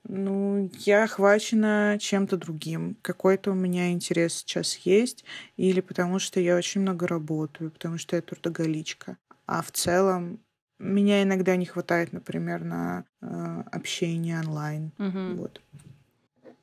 ну, 0.04 0.70
я 0.80 1.04
охвачена 1.04 1.96
чем-то 2.00 2.36
другим. 2.36 2.96
Какой-то 3.02 3.52
у 3.52 3.54
меня 3.54 3.92
интерес 3.92 4.34
сейчас 4.34 4.76
есть. 4.78 5.24
Или 5.56 5.80
потому 5.80 6.18
что 6.18 6.40
я 6.40 6.56
очень 6.56 6.80
много 6.80 7.06
работаю, 7.06 7.70
потому 7.70 7.98
что 7.98 8.16
я 8.16 8.22
трудоголичка. 8.22 9.16
А 9.46 9.62
в 9.62 9.70
целом 9.70 10.40
меня 10.78 11.22
иногда 11.22 11.56
не 11.56 11.66
хватает, 11.66 12.12
например, 12.12 12.64
на 12.64 13.04
э, 13.20 13.62
общение 13.70 14.40
онлайн. 14.40 14.92
Угу. 14.98 15.40
Вот. 15.40 15.60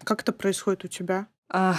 Как 0.03 0.21
это 0.21 0.33
происходит 0.33 0.85
у 0.85 0.87
тебя? 0.87 1.27
А, 1.49 1.75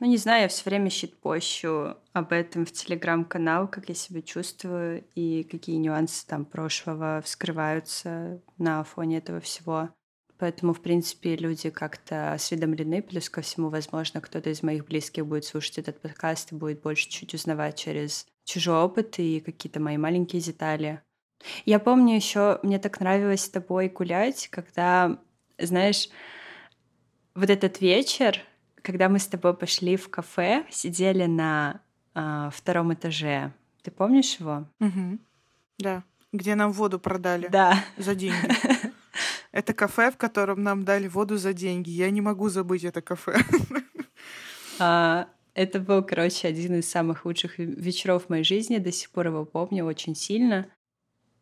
ну, 0.00 0.06
не 0.06 0.16
знаю, 0.16 0.42
я 0.42 0.48
все 0.48 0.68
время 0.68 0.90
щитпощу 0.90 1.96
об 2.12 2.32
этом 2.32 2.66
в 2.66 2.72
телеграм-канал, 2.72 3.68
как 3.68 3.88
я 3.88 3.94
себя 3.94 4.20
чувствую 4.20 5.04
и 5.14 5.44
какие 5.44 5.76
нюансы 5.76 6.26
там 6.26 6.44
прошлого 6.44 7.22
вскрываются 7.24 8.40
на 8.58 8.82
фоне 8.82 9.18
этого 9.18 9.40
всего. 9.40 9.90
Поэтому, 10.42 10.74
в 10.74 10.80
принципе, 10.80 11.36
люди 11.36 11.70
как-то 11.70 12.32
осведомлены. 12.32 13.00
Плюс 13.00 13.30
ко 13.30 13.42
всему, 13.42 13.68
возможно, 13.68 14.20
кто-то 14.20 14.50
из 14.50 14.64
моих 14.64 14.84
близких 14.84 15.24
будет 15.24 15.44
слушать 15.44 15.78
этот 15.78 16.00
подкаст 16.00 16.50
и 16.50 16.56
будет 16.56 16.82
больше 16.82 17.08
чуть 17.08 17.32
узнавать 17.32 17.78
через 17.78 18.26
чужой 18.42 18.82
опыт 18.82 19.20
и 19.20 19.38
какие-то 19.38 19.78
мои 19.78 19.96
маленькие 19.96 20.42
детали. 20.42 21.00
Я 21.64 21.78
помню 21.78 22.16
еще, 22.16 22.58
мне 22.64 22.80
так 22.80 22.98
нравилось 22.98 23.44
с 23.44 23.50
тобой 23.50 23.88
гулять, 23.88 24.48
когда, 24.48 25.16
знаешь, 25.58 26.08
вот 27.36 27.48
этот 27.48 27.80
вечер, 27.80 28.40
когда 28.82 29.08
мы 29.08 29.20
с 29.20 29.28
тобой 29.28 29.54
пошли 29.56 29.96
в 29.96 30.10
кафе, 30.10 30.66
сидели 30.70 31.26
на 31.26 31.82
э, 32.16 32.50
втором 32.52 32.92
этаже. 32.92 33.52
Ты 33.84 33.92
помнишь 33.92 34.40
его? 34.40 34.66
Угу. 34.80 35.20
Да. 35.78 36.02
Где 36.32 36.56
нам 36.56 36.72
воду 36.72 36.98
продали. 36.98 37.46
Да. 37.46 37.76
За 37.96 38.16
деньги. 38.16 38.36
Это 39.52 39.74
кафе, 39.74 40.10
в 40.10 40.16
котором 40.16 40.62
нам 40.62 40.84
дали 40.84 41.08
воду 41.08 41.36
за 41.36 41.52
деньги. 41.52 41.90
Я 41.90 42.10
не 42.10 42.20
могу 42.20 42.48
забыть 42.48 42.84
это 42.84 43.00
кафе. 43.02 43.38
А, 44.78 45.28
это 45.54 45.78
был, 45.78 46.02
короче, 46.02 46.48
один 46.48 46.76
из 46.76 46.90
самых 46.90 47.26
лучших 47.26 47.58
вечеров 47.58 48.24
в 48.24 48.28
моей 48.30 48.42
жизни. 48.42 48.78
До 48.78 48.90
сих 48.90 49.10
пор 49.10 49.26
его 49.26 49.44
помню 49.44 49.84
очень 49.84 50.16
сильно. 50.16 50.66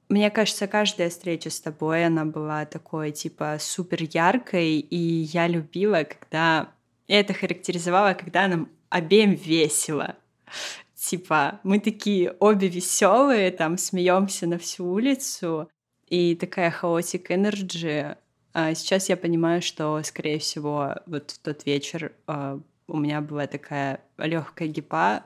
Мне 0.08 0.28
кажется, 0.30 0.66
каждая 0.66 1.08
встреча 1.08 1.48
с 1.48 1.60
тобой, 1.60 2.04
она 2.04 2.24
была 2.24 2.66
такой, 2.66 3.12
типа, 3.12 3.58
супер 3.60 4.02
яркой, 4.02 4.80
и 4.80 4.96
я 4.96 5.46
любила, 5.46 6.02
когда... 6.02 6.72
Я 7.06 7.20
это 7.20 7.32
характеризовала, 7.32 8.14
когда 8.14 8.48
нам 8.48 8.68
обеим 8.88 9.32
весело. 9.32 10.16
Типа, 10.96 11.60
мы 11.62 11.78
такие 11.78 12.32
обе 12.40 12.68
веселые, 12.68 13.52
там 13.52 13.78
смеемся 13.78 14.48
на 14.48 14.58
всю 14.58 14.84
улицу, 14.84 15.70
и 16.10 16.34
такая 16.34 16.70
хаотик 16.70 17.30
энерджи. 17.30 18.18
А 18.52 18.74
сейчас 18.74 19.08
я 19.08 19.16
понимаю, 19.16 19.62
что, 19.62 20.02
скорее 20.02 20.40
всего, 20.40 20.96
вот 21.06 21.30
в 21.30 21.38
тот 21.38 21.64
вечер 21.64 22.12
а, 22.26 22.60
у 22.88 22.98
меня 22.98 23.20
была 23.20 23.46
такая 23.46 24.00
легкая 24.18 24.68
гипа. 24.68 25.24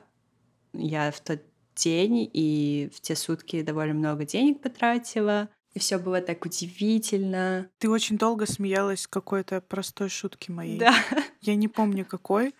Я 0.73 1.11
в 1.11 1.19
тот 1.19 1.41
день 1.75 2.29
и 2.31 2.89
в 2.95 3.01
те 3.01 3.15
сутки 3.15 3.61
довольно 3.63 3.95
много 3.95 4.25
денег 4.25 4.61
потратила. 4.61 5.49
И 5.73 5.79
все 5.79 5.97
было 5.97 6.21
так 6.21 6.45
удивительно. 6.45 7.67
Ты 7.79 7.89
очень 7.89 8.17
долго 8.17 8.45
смеялась 8.45 9.07
какой-то 9.07 9.59
простой 9.59 10.07
шутки 10.07 10.51
моей. 10.51 10.79
Да. 10.79 10.95
Я 11.41 11.55
не 11.55 11.67
помню 11.67 12.05
какой. 12.05 12.53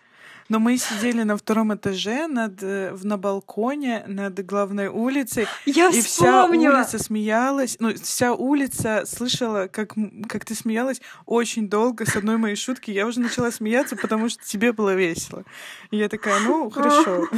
Но 0.48 0.58
мы 0.58 0.78
сидели 0.78 1.22
на 1.22 1.36
втором 1.36 1.74
этаже 1.74 2.28
над, 2.28 2.62
э, 2.62 2.96
на 3.02 3.18
балконе 3.18 4.04
над 4.06 4.44
главной 4.46 4.88
улицей. 4.88 5.46
Я 5.64 5.88
и 5.90 6.00
вся 6.00 6.44
улица 6.46 6.98
смеялась. 6.98 7.76
Ну, 7.80 7.94
вся 7.94 8.32
улица 8.32 9.04
слышала, 9.06 9.66
как, 9.66 9.94
как 10.28 10.44
ты 10.44 10.54
смеялась 10.54 11.00
очень 11.24 11.68
долго 11.68 12.06
с 12.06 12.14
одной 12.14 12.36
моей 12.36 12.56
шутки. 12.56 12.90
Я 12.90 13.06
уже 13.06 13.20
начала 13.20 13.50
смеяться, 13.50 13.96
потому 13.96 14.28
что 14.28 14.44
тебе 14.44 14.72
было 14.72 14.94
весело. 14.94 15.44
И 15.90 15.96
я 15.96 16.08
такая, 16.08 16.40
ну, 16.40 16.70
хорошо. 16.70 17.28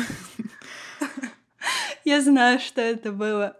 Я 2.04 2.20
знаю, 2.20 2.58
что 2.60 2.80
это 2.80 3.12
было. 3.12 3.56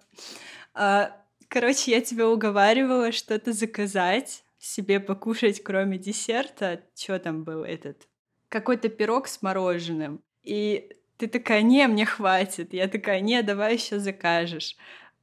А, 0.74 1.12
короче, 1.48 1.90
я 1.90 2.00
тебя 2.00 2.28
уговаривала 2.28 3.12
что-то 3.12 3.52
заказать 3.52 4.44
себе 4.58 5.00
покушать, 5.00 5.62
кроме 5.62 5.98
десерта. 5.98 6.80
Что 6.94 7.18
там 7.18 7.44
был 7.44 7.64
этот? 7.64 8.08
Какой-то 8.48 8.88
пирог 8.88 9.28
с 9.28 9.42
мороженым. 9.42 10.22
И 10.42 10.90
ты 11.16 11.26
такая, 11.26 11.62
не, 11.62 11.87
мне 11.87 12.06
хватит. 12.06 12.72
Я 12.72 12.88
такая, 12.88 13.20
не, 13.20 13.42
давай 13.42 13.74
еще 13.74 13.98
закажешь. 13.98 14.76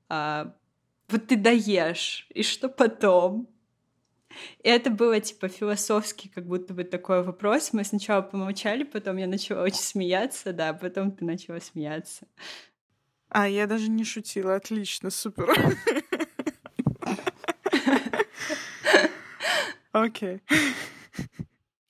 А, 0.09 0.53
вот 1.07 1.27
ты 1.27 1.35
даешь, 1.35 2.27
и 2.29 2.43
что 2.43 2.69
потом? 2.69 3.47
И 4.63 4.69
это 4.69 4.89
было 4.89 5.19
типа 5.19 5.47
философский, 5.47 6.29
как 6.29 6.45
будто 6.45 6.73
бы 6.73 6.83
такой 6.83 7.23
вопрос. 7.23 7.73
Мы 7.73 7.83
сначала 7.83 8.21
помолчали, 8.21 8.83
потом 8.83 9.17
я 9.17 9.27
начала 9.27 9.63
очень 9.63 9.77
смеяться, 9.77 10.51
да, 10.51 10.73
потом 10.73 11.11
ты 11.11 11.23
начала 11.23 11.59
смеяться. 11.59 12.27
А, 13.29 13.47
я 13.47 13.67
даже 13.67 13.89
не 13.89 14.03
шутила. 14.03 14.55
Отлично, 14.55 15.09
супер. 15.09 15.49
Окей. 19.91 20.41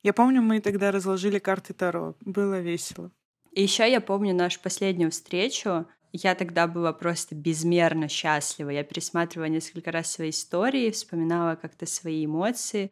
Я 0.06 0.14
помню, 0.14 0.44
мы 0.44 0.62
тогда 0.62 0.92
разложили 0.92 1.40
карты 1.40 1.74
Таро. 1.74 2.14
Было 2.22 2.60
весело. 2.60 3.10
И 3.52 3.64
еще 3.64 3.90
я 3.90 4.00
помню 4.00 4.36
нашу 4.36 4.60
последнюю 4.62 5.10
встречу. 5.10 5.88
Я 6.12 6.36
тогда 6.36 6.68
была 6.68 6.94
просто 6.94 7.34
безмерно 7.34 8.08
счастлива. 8.08 8.70
Я 8.70 8.84
пересматривала 8.84 9.48
несколько 9.48 9.92
раз 9.92 10.12
свои 10.12 10.30
истории, 10.30 10.92
вспоминала 10.92 11.56
как-то 11.56 11.88
свои 11.88 12.24
эмоции. 12.24 12.92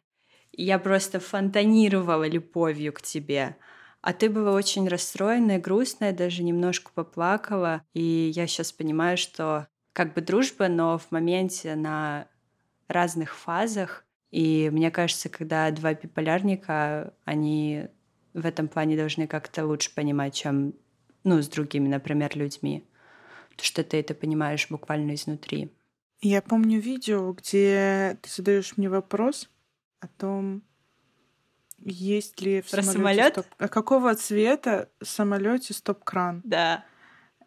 Я 0.50 0.80
просто 0.80 1.20
фонтанировала 1.20 2.26
любовью 2.26 2.92
к 2.92 3.00
тебе. 3.00 3.58
А 4.00 4.12
ты 4.12 4.28
была 4.28 4.50
очень 4.50 4.88
расстроенная, 4.88 5.60
грустная, 5.60 6.12
даже 6.12 6.42
немножко 6.42 6.90
поплакала. 6.92 7.84
И 7.92 8.32
я 8.34 8.48
сейчас 8.48 8.72
понимаю, 8.72 9.18
что 9.18 9.68
как 9.92 10.14
бы 10.14 10.20
дружба, 10.20 10.66
но 10.66 10.98
в 10.98 11.12
моменте 11.12 11.76
на 11.76 12.26
разных 12.88 13.36
фазах 13.36 14.04
и 14.34 14.68
мне 14.70 14.90
кажется, 14.90 15.28
когда 15.28 15.70
два 15.70 15.94
биполярника, 15.94 17.14
они 17.24 17.86
в 18.32 18.44
этом 18.44 18.66
плане 18.66 18.96
должны 18.96 19.28
как-то 19.28 19.64
лучше 19.64 19.94
понимать, 19.94 20.34
чем 20.34 20.74
ну, 21.22 21.40
с 21.40 21.46
другими, 21.46 21.86
например, 21.86 22.36
людьми. 22.36 22.84
Потому 23.50 23.64
что 23.64 23.84
ты 23.84 24.00
это 24.00 24.12
понимаешь 24.12 24.66
буквально 24.68 25.14
изнутри. 25.14 25.72
Я 26.20 26.42
помню 26.42 26.80
видео, 26.80 27.32
где 27.32 28.18
ты 28.22 28.28
задаешь 28.28 28.76
мне 28.76 28.90
вопрос 28.90 29.48
о 30.00 30.08
том, 30.08 30.64
есть 31.78 32.40
ли 32.40 32.60
в 32.60 32.68
Про 32.68 32.82
самолете 32.82 32.98
самолет? 32.98 33.32
стоп... 33.34 33.46
А 33.58 33.68
какого 33.68 34.16
цвета 34.16 34.88
в 35.00 35.04
самолете 35.04 35.74
стоп-кран? 35.74 36.42
Да. 36.44 36.84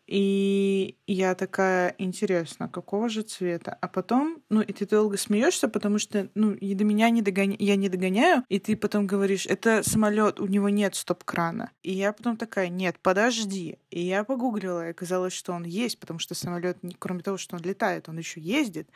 И 0.08 0.98
я 1.06 1.36
такая, 1.36 1.93
интересно, 1.98 2.70
какого 2.70 3.10
же 3.10 3.24
цвета? 3.24 3.78
А 3.82 3.89
потом, 3.89 4.41
ну, 4.50 4.62
и 4.62 4.72
ты 4.72 4.88
долго 4.88 5.17
смеешься, 5.17 5.67
потому 5.67 6.00
что, 6.00 6.30
ну, 6.34 6.54
и 6.54 6.74
до 6.76 6.86
меня 6.86 7.10
не 7.10 7.22
догоня... 7.22 7.58
я 7.60 7.76
не 7.76 7.89
догоняю, 7.89 8.43
и 8.48 8.60
ты 8.60 8.78
потом 8.78 9.06
говоришь, 9.06 9.46
это 9.46 9.84
самолет, 9.84 10.39
у 10.39 10.48
него 10.48 10.70
нет 10.70 10.96
стоп-крана. 10.96 11.72
И 11.84 11.91
я 11.91 12.13
потом 12.13 12.38
такая, 12.38 12.70
нет, 12.70 12.96
подожди. 13.02 13.80
И 13.89 14.02
я 14.02 14.24
погуглила, 14.24 14.88
и 14.88 14.91
оказалось, 14.91 15.34
что 15.34 15.52
он 15.52 15.65
есть, 15.65 16.00
потому 16.00 16.20
что 16.20 16.36
самолет, 16.36 16.78
кроме 17.00 17.22
того, 17.22 17.38
что 17.38 17.58
он 17.58 17.62
летает, 17.63 18.08
он 18.08 18.17
еще 18.17 18.39
ездит. 18.39 18.89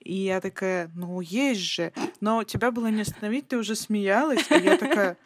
И 0.00 0.14
я 0.14 0.40
такая, 0.40 0.90
ну, 0.96 1.20
есть 1.20 1.60
же. 1.60 1.92
Но 2.20 2.42
тебя 2.42 2.72
было 2.72 2.88
не 2.88 3.02
остановить, 3.02 3.46
ты 3.46 3.56
уже 3.56 3.76
смеялась, 3.76 4.50
и 4.50 4.54
я 4.54 4.76
такая, 4.76 5.16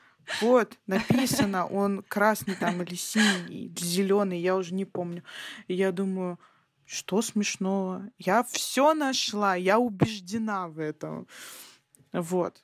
вот, 0.41 0.79
написано, 0.87 1.67
он 1.67 2.03
красный 2.03 2.55
там 2.55 2.83
или 2.83 2.95
синий, 2.95 3.73
зеленый, 3.77 4.41
я 4.41 4.57
уже 4.57 4.75
не 4.75 4.85
помню. 4.85 5.23
И 5.67 5.75
я 5.75 5.93
думаю, 5.93 6.39
что 6.85 7.23
смешного? 7.23 8.11
Я 8.19 8.43
все 8.45 8.95
нашла, 8.95 9.55
я 9.55 9.79
убеждена 9.79 10.69
в 10.69 10.79
этом. 10.79 11.27
Вот. 12.13 12.63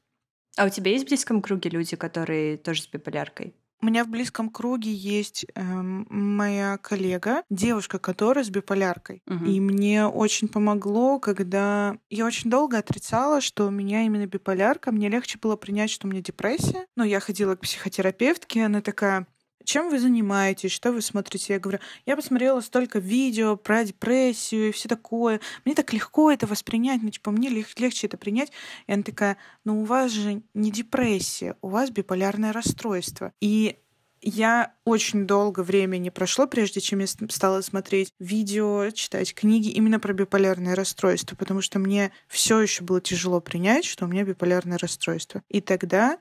А 0.57 0.67
у 0.67 0.69
тебя 0.69 0.91
есть 0.91 1.05
в 1.05 1.09
близком 1.09 1.43
круге 1.43 1.71
люди, 1.71 1.97
которые 1.97 2.57
тоже 2.57 2.83
с 2.83 2.89
биполяркой? 2.89 3.55
У 3.83 3.87
меня 3.87 4.05
в 4.05 4.09
близком 4.09 4.49
круге 4.49 4.93
есть 4.93 5.45
эм, 5.55 6.07
моя 6.09 6.79
коллега, 6.79 7.43
девушка, 7.51 7.99
которая 7.99 8.45
с 8.45 8.51
биполяркой. 8.51 9.23
Мгм. 9.27 9.45
И 9.45 9.61
мне 9.61 10.07
очень 10.07 10.49
помогло, 10.49 11.19
когда 11.21 11.99
я 12.09 12.25
очень 12.25 12.51
долго 12.51 12.79
отрицала, 12.79 13.41
что 13.41 13.67
у 13.67 13.71
меня 13.71 14.03
именно 14.05 14.27
биполярка. 14.27 14.93
Мне 14.93 15.09
легче 15.09 15.39
было 15.41 15.57
принять, 15.57 15.91
что 15.91 16.07
у 16.07 16.11
меня 16.11 16.23
депрессия. 16.23 16.87
Но 16.97 17.05
я 17.05 17.21
ходила 17.21 17.55
к 17.55 17.61
психотерапевтке, 17.61 18.65
она 18.65 18.81
такая, 18.81 19.27
чем 19.67 19.91
вы 19.91 19.99
занимаетесь, 19.99 20.73
что 20.73 20.93
вы 20.93 21.03
смотрите? 21.03 21.55
Я 21.55 21.59
говорю, 21.59 21.81
я 22.07 22.17
посмотрела 22.17 22.61
столько 22.61 22.99
видео 22.99 23.57
про 23.57 23.85
депрессию 23.85 24.69
и 24.69 24.73
все 24.73 24.89
такое. 24.89 25.41
Мне 25.65 25.75
так 25.75 25.93
легко 25.93 26.31
это 26.31 26.47
воспринять, 26.47 27.03
ну, 27.03 27.11
типа, 27.11 27.31
мне 27.31 27.49
лег- 27.51 27.79
легче 27.79 28.07
это 28.07 28.17
принять. 28.17 28.53
И 28.87 28.93
она 28.93 29.03
такая, 29.03 29.37
ну, 29.65 29.83
у 29.83 29.85
вас 29.85 30.13
же 30.13 30.43
не 30.55 30.71
депрессия, 30.71 31.57
у 31.61 31.69
вас 31.69 31.91
биполярное 31.91 32.53
расстройство. 32.53 33.33
И 33.41 33.77
я 34.23 34.73
очень 34.85 35.27
долго 35.27 35.61
времени 35.61 36.11
прошло, 36.11 36.47
прежде 36.47 36.81
чем 36.81 37.01
я 37.01 37.07
стала 37.07 37.61
смотреть 37.61 38.13
видео, 38.19 38.91
читать 38.91 39.35
книги 39.35 39.69
именно 39.69 40.01
про 40.01 40.13
биполярное 40.13 40.75
расстройство, 40.75 41.37
потому 41.37 41.61
что 41.61 41.79
мне 41.79 42.13
все 42.29 42.61
еще 42.61 42.83
было 42.83 43.01
тяжело 43.01 43.41
принять, 43.41 43.85
что 43.85 44.05
у 44.05 44.09
меня 44.09 44.25
биполярное 44.25 44.79
расстройство. 44.79 45.43
И 45.49 45.61
тогда 45.61 46.19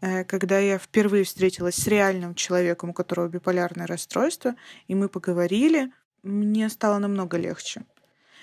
когда 0.00 0.58
я 0.58 0.78
впервые 0.78 1.24
встретилась 1.24 1.76
с 1.76 1.86
реальным 1.86 2.34
человеком, 2.34 2.90
у 2.90 2.92
которого 2.92 3.28
биполярное 3.28 3.86
расстройство, 3.86 4.54
и 4.88 4.94
мы 4.94 5.08
поговорили, 5.08 5.92
мне 6.22 6.68
стало 6.68 6.98
намного 6.98 7.36
легче. 7.36 7.84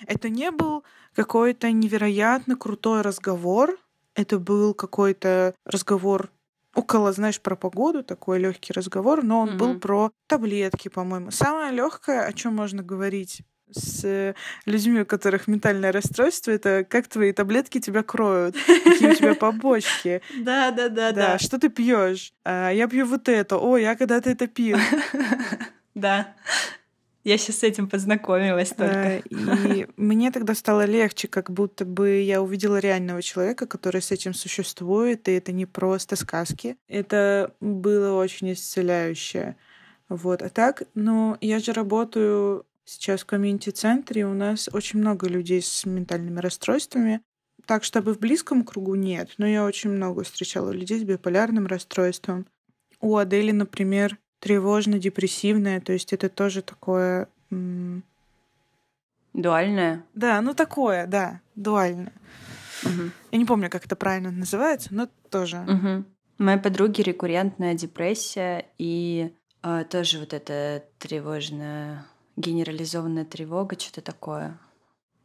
Это 0.06 0.28
не 0.28 0.50
был 0.50 0.84
какой-то 1.14 1.70
невероятно 1.72 2.56
крутой 2.56 3.02
разговор, 3.02 3.78
это 4.14 4.38
был 4.38 4.74
какой-то 4.74 5.54
разговор 5.64 6.30
около, 6.74 7.12
знаешь, 7.12 7.40
про 7.40 7.54
погоду, 7.56 8.02
такой 8.02 8.38
легкий 8.38 8.72
разговор, 8.72 9.22
но 9.22 9.40
он 9.40 9.58
был 9.58 9.70
Мгм. 9.70 9.80
про 9.80 10.10
таблетки, 10.26 10.88
по-моему. 10.88 11.30
Самое 11.30 11.72
легкое, 11.72 12.24
о 12.24 12.32
чем 12.32 12.56
можно 12.56 12.82
говорить 12.82 13.42
с 13.72 14.04
э, 14.04 14.34
людьми, 14.66 15.00
у 15.00 15.06
которых 15.06 15.48
ментальное 15.48 15.92
расстройство, 15.92 16.50
это 16.50 16.84
как 16.88 17.08
твои 17.08 17.32
таблетки 17.32 17.80
тебя 17.80 18.02
кроют, 18.02 18.56
какие 18.84 19.10
у 19.10 19.14
тебя 19.14 19.34
побочки. 19.34 20.20
Да, 20.42 20.70
да, 20.70 20.88
да, 20.88 21.12
Да, 21.12 21.38
что 21.38 21.58
ты 21.58 21.68
пьешь? 21.68 22.32
А, 22.44 22.70
я 22.70 22.88
пью 22.88 23.06
вот 23.06 23.28
это. 23.28 23.58
О, 23.58 23.76
я 23.76 23.94
когда-то 23.96 24.30
это 24.30 24.46
пил. 24.46 24.78
Да. 25.94 26.34
Я 27.24 27.38
сейчас 27.38 27.58
с 27.58 27.62
этим 27.62 27.88
познакомилась 27.88 28.72
Э, 28.78 29.20
только. 29.20 29.68
И 29.68 29.86
мне 29.96 30.32
тогда 30.32 30.54
стало 30.54 30.84
легче, 30.86 31.28
как 31.28 31.50
будто 31.50 31.84
бы 31.84 32.20
я 32.20 32.42
увидела 32.42 32.78
реального 32.78 33.22
человека, 33.22 33.66
который 33.66 34.02
с 34.02 34.10
этим 34.10 34.34
существует, 34.34 35.28
и 35.28 35.32
это 35.32 35.52
не 35.52 35.66
просто 35.66 36.16
сказки. 36.16 36.76
Это 36.88 37.54
было 37.60 38.18
очень 38.18 38.52
исцеляюще. 38.52 39.56
Вот. 40.08 40.42
А 40.42 40.48
так, 40.48 40.82
ну, 40.94 41.36
я 41.40 41.60
же 41.60 41.72
работаю 41.72 42.66
сейчас 42.84 43.22
в 43.22 43.26
комьюнити-центре, 43.26 44.26
у 44.26 44.34
нас 44.34 44.68
очень 44.72 45.00
много 45.00 45.28
людей 45.28 45.62
с 45.62 45.84
ментальными 45.84 46.40
расстройствами. 46.40 47.20
Так, 47.66 47.84
чтобы 47.84 48.14
в 48.14 48.18
близком 48.18 48.64
кругу 48.64 48.94
нет, 48.96 49.34
но 49.38 49.46
я 49.46 49.64
очень 49.64 49.90
много 49.90 50.24
встречала 50.24 50.70
людей 50.70 50.98
с 50.98 51.04
биполярным 51.04 51.66
расстройством. 51.66 52.46
У 53.00 53.16
Адели, 53.16 53.52
например, 53.52 54.18
тревожно-депрессивное, 54.40 55.80
то 55.80 55.92
есть 55.92 56.12
это 56.12 56.28
тоже 56.28 56.62
такое... 56.62 57.28
м, 57.50 58.02
Дуальная. 59.32 60.04
Да, 60.14 60.40
ну 60.40 60.54
такое, 60.54 61.06
да, 61.06 61.40
дуально. 61.54 62.12
Мгм. 62.82 63.12
Я 63.30 63.38
не 63.38 63.44
помню, 63.44 63.70
как 63.70 63.86
это 63.86 63.96
правильно 63.96 64.30
называется, 64.30 64.88
но 64.92 65.08
тоже. 65.30 65.58
Мгм. 65.58 66.06
У 66.38 66.42
моей 66.42 66.58
подруги 66.58 67.00
рекуррентная 67.00 67.74
депрессия 67.74 68.66
и 68.78 69.32
а, 69.62 69.84
тоже 69.84 70.18
вот 70.18 70.34
эта 70.34 70.84
тревожная, 70.98 72.04
генерализованная 72.36 73.24
тревога, 73.24 73.78
что-то 73.78 74.02
такое. 74.02 74.58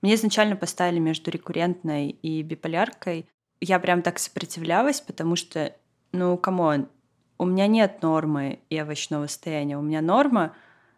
Мне 0.01 0.15
изначально 0.15 0.55
поставили 0.55 0.99
между 0.99 1.31
рекуррентной 1.31 2.09
и 2.09 2.41
биполяркой. 2.43 3.27
Я 3.59 3.79
прям 3.79 4.01
так 4.01 4.19
сопротивлялась, 4.19 5.01
потому 5.01 5.35
что, 5.35 5.75
ну, 6.11 6.37
come 6.37 6.67
on, 6.67 6.89
у 7.37 7.45
меня 7.45 7.67
нет 7.67 8.01
нормы 8.01 8.59
и 8.69 8.81
овощного 8.81 9.27
состояния. 9.27 9.77
У 9.77 9.81
меня 9.81 10.01
норма, 10.01 10.55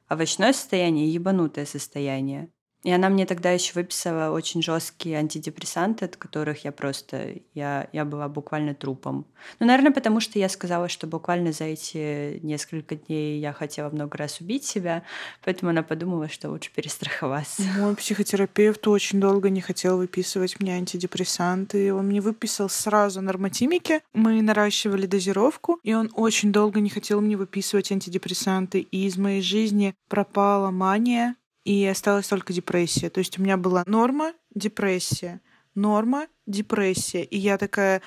овощное 0.09 0.53
состояние 0.53 1.07
и 1.07 1.11
ебанутое 1.11 1.65
состояние. 1.65 2.49
И 2.83 2.91
она 2.91 3.09
мне 3.09 3.25
тогда 3.25 3.51
еще 3.51 3.73
выписала 3.73 4.33
очень 4.33 4.61
жесткие 4.61 5.17
антидепрессанты, 5.17 6.05
от 6.05 6.15
которых 6.15 6.63
я 6.63 6.71
просто, 6.71 7.35
я, 7.53 7.89
я 7.91 8.05
была 8.05 8.29
буквально 8.29 8.73
трупом. 8.73 9.25
Ну, 9.59 9.67
наверное, 9.67 9.91
потому 9.91 10.21
что 10.21 10.39
я 10.39 10.47
сказала, 10.47 10.87
что 10.87 11.05
буквально 11.05 11.51
за 11.51 11.65
эти 11.65 12.39
несколько 12.41 12.95
дней 12.95 13.39
я 13.39 13.51
хотела 13.51 13.89
много 13.89 14.17
раз 14.17 14.39
убить 14.39 14.63
себя, 14.63 15.03
поэтому 15.43 15.71
она 15.71 15.83
подумала, 15.83 16.29
что 16.29 16.49
лучше 16.49 16.71
перестраховаться. 16.73 17.63
Мой 17.77 17.95
психотерапевт 17.95 18.87
очень 18.87 19.19
долго 19.19 19.49
не 19.49 19.59
хотел 19.59 19.97
выписывать 19.97 20.59
мне 20.61 20.75
антидепрессанты. 20.75 21.93
Он 21.93 22.07
мне 22.07 22.21
выписал 22.21 22.69
сразу 22.69 23.21
нормотимики. 23.21 24.01
Мы 24.13 24.41
наращивали 24.41 25.05
дозировку, 25.05 25.79
и 25.83 25.93
он 25.93 26.09
очень 26.15 26.53
долго 26.53 26.79
не 26.79 26.89
хотел 26.89 27.19
мне 27.19 27.35
выписывать 27.35 27.91
антидепрессанты. 27.91 28.79
И 28.79 29.05
из 29.05 29.17
моей 29.17 29.41
жизни 29.41 29.95
пропала 30.07 30.71
мания, 30.71 31.35
и 31.63 31.85
осталась 31.85 32.27
только 32.27 32.53
депрессия. 32.53 33.09
То 33.09 33.19
есть 33.19 33.37
у 33.37 33.41
меня 33.41 33.57
была 33.57 33.83
норма, 33.85 34.33
депрессия, 34.53 35.41
норма, 35.75 36.27
депрессия. 36.45 37.23
И 37.23 37.37
я 37.37 37.57
такая, 37.57 38.01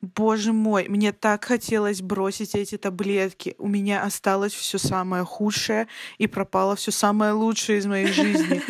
боже 0.00 0.52
мой, 0.52 0.88
мне 0.88 1.12
так 1.12 1.44
хотелось 1.44 2.02
бросить 2.02 2.54
эти 2.54 2.76
таблетки. 2.78 3.54
У 3.58 3.68
меня 3.68 4.02
осталось 4.02 4.52
все 4.52 4.78
самое 4.78 5.24
худшее 5.24 5.88
и 6.18 6.26
пропало 6.26 6.76
все 6.76 6.90
самое 6.90 7.32
лучшее 7.32 7.78
из 7.78 7.86
моей 7.86 8.12
жизни. 8.12 8.62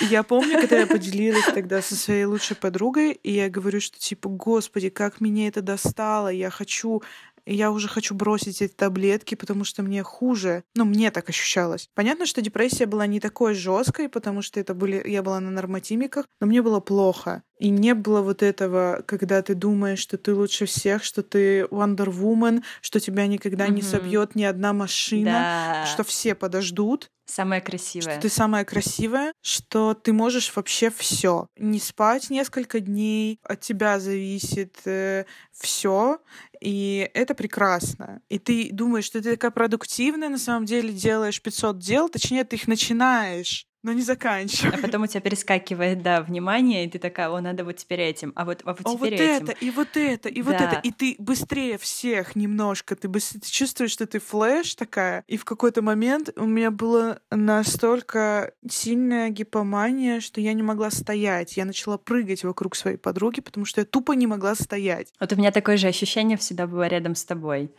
Я 0.00 0.22
помню, 0.22 0.60
когда 0.60 0.80
я 0.80 0.86
поделилась 0.86 1.46
тогда 1.46 1.80
со 1.80 1.96
своей 1.96 2.26
лучшей 2.26 2.54
подругой, 2.54 3.12
и 3.12 3.32
я 3.32 3.48
говорю, 3.48 3.80
что 3.80 3.98
типа, 3.98 4.28
господи, 4.28 4.90
как 4.90 5.22
меня 5.22 5.48
это 5.48 5.62
достало, 5.62 6.28
я 6.28 6.50
хочу 6.50 7.02
и 7.46 7.54
я 7.54 7.70
уже 7.70 7.88
хочу 7.88 8.14
бросить 8.14 8.60
эти 8.60 8.72
таблетки, 8.72 9.34
потому 9.34 9.64
что 9.64 9.82
мне 9.82 10.02
хуже. 10.02 10.64
Ну, 10.74 10.84
мне 10.84 11.10
так 11.10 11.28
ощущалось. 11.28 11.88
Понятно, 11.94 12.26
что 12.26 12.42
депрессия 12.42 12.86
была 12.86 13.06
не 13.06 13.20
такой 13.20 13.54
жесткой, 13.54 14.08
потому 14.08 14.42
что 14.42 14.60
это 14.60 14.74
были, 14.74 15.02
я 15.08 15.22
была 15.22 15.40
на 15.40 15.50
нормотимиках, 15.50 16.26
но 16.40 16.46
мне 16.46 16.62
было 16.62 16.80
плохо. 16.80 17.42
И 17.58 17.70
не 17.70 17.94
было 17.94 18.20
вот 18.20 18.42
этого, 18.42 19.02
когда 19.06 19.40
ты 19.40 19.54
думаешь, 19.54 19.98
что 19.98 20.18
ты 20.18 20.34
лучше 20.34 20.66
всех, 20.66 21.02
что 21.02 21.22
ты 21.22 21.62
Wonder 21.62 22.08
Woman, 22.08 22.62
что 22.82 23.00
тебя 23.00 23.26
никогда 23.26 23.66
mm-hmm. 23.66 23.74
не 23.74 23.82
собьет 23.82 24.34
ни 24.34 24.44
одна 24.44 24.72
машина, 24.72 25.84
да. 25.84 25.86
что 25.86 26.04
все 26.04 26.34
подождут. 26.34 27.10
Самая 27.24 27.60
красивая. 27.60 28.12
Что 28.12 28.20
ты 28.20 28.28
самая 28.28 28.64
красивая, 28.64 29.32
что 29.40 29.94
ты 29.94 30.12
можешь 30.12 30.52
вообще 30.54 30.90
все. 30.90 31.48
Не 31.56 31.80
спать 31.80 32.30
несколько 32.30 32.78
дней, 32.78 33.40
от 33.42 33.60
тебя 33.60 33.98
зависит 33.98 34.76
э, 34.84 35.24
все, 35.50 36.20
и 36.60 37.10
это 37.14 37.34
прекрасно. 37.34 38.20
И 38.28 38.38
ты 38.38 38.68
думаешь, 38.70 39.04
что 39.06 39.20
ты 39.20 39.32
такая 39.32 39.50
продуктивная, 39.50 40.28
на 40.28 40.38
самом 40.38 40.66
деле 40.66 40.92
делаешь 40.92 41.42
500 41.42 41.78
дел, 41.78 42.08
точнее, 42.08 42.44
ты 42.44 42.56
их 42.56 42.68
начинаешь 42.68 43.66
но 43.86 43.92
не 43.92 44.02
заканчиваешь. 44.02 44.74
А 44.74 44.78
потом 44.78 45.02
у 45.04 45.06
тебя 45.06 45.20
перескакивает, 45.20 46.02
да, 46.02 46.20
внимание, 46.20 46.84
и 46.84 46.90
ты 46.90 46.98
такая, 46.98 47.30
о, 47.30 47.40
надо 47.40 47.64
вот 47.64 47.76
теперь 47.76 48.00
этим, 48.00 48.32
а 48.34 48.44
вот, 48.44 48.62
а 48.64 48.74
вот 48.74 48.78
теперь 48.78 48.96
вот 48.98 49.12
этим. 49.12 49.44
это, 49.44 49.52
и 49.52 49.70
вот 49.70 49.96
это, 49.96 50.28
и 50.28 50.42
да. 50.42 50.50
вот 50.50 50.60
это. 50.60 50.80
И 50.82 50.90
ты 50.90 51.14
быстрее 51.18 51.78
всех 51.78 52.34
немножко, 52.34 52.96
ты, 52.96 53.08
быстрее, 53.08 53.40
ты 53.40 53.48
чувствуешь, 53.48 53.92
что 53.92 54.06
ты 54.06 54.18
флеш 54.18 54.74
такая. 54.74 55.22
И 55.28 55.36
в 55.36 55.44
какой-то 55.44 55.82
момент 55.82 56.30
у 56.36 56.46
меня 56.46 56.72
была 56.72 57.20
настолько 57.30 58.52
сильная 58.68 59.28
гипомания, 59.28 60.18
что 60.18 60.40
я 60.40 60.52
не 60.52 60.64
могла 60.64 60.90
стоять. 60.90 61.56
Я 61.56 61.64
начала 61.64 61.96
прыгать 61.96 62.42
вокруг 62.42 62.74
своей 62.74 62.96
подруги, 62.96 63.40
потому 63.40 63.66
что 63.66 63.82
я 63.82 63.84
тупо 63.84 64.12
не 64.12 64.26
могла 64.26 64.56
стоять. 64.56 65.12
Вот 65.20 65.32
у 65.32 65.36
меня 65.36 65.52
такое 65.52 65.76
же 65.76 65.86
ощущение 65.86 66.36
всегда 66.36 66.66
было 66.66 66.88
рядом 66.88 67.14
с 67.14 67.24
тобой. 67.24 67.70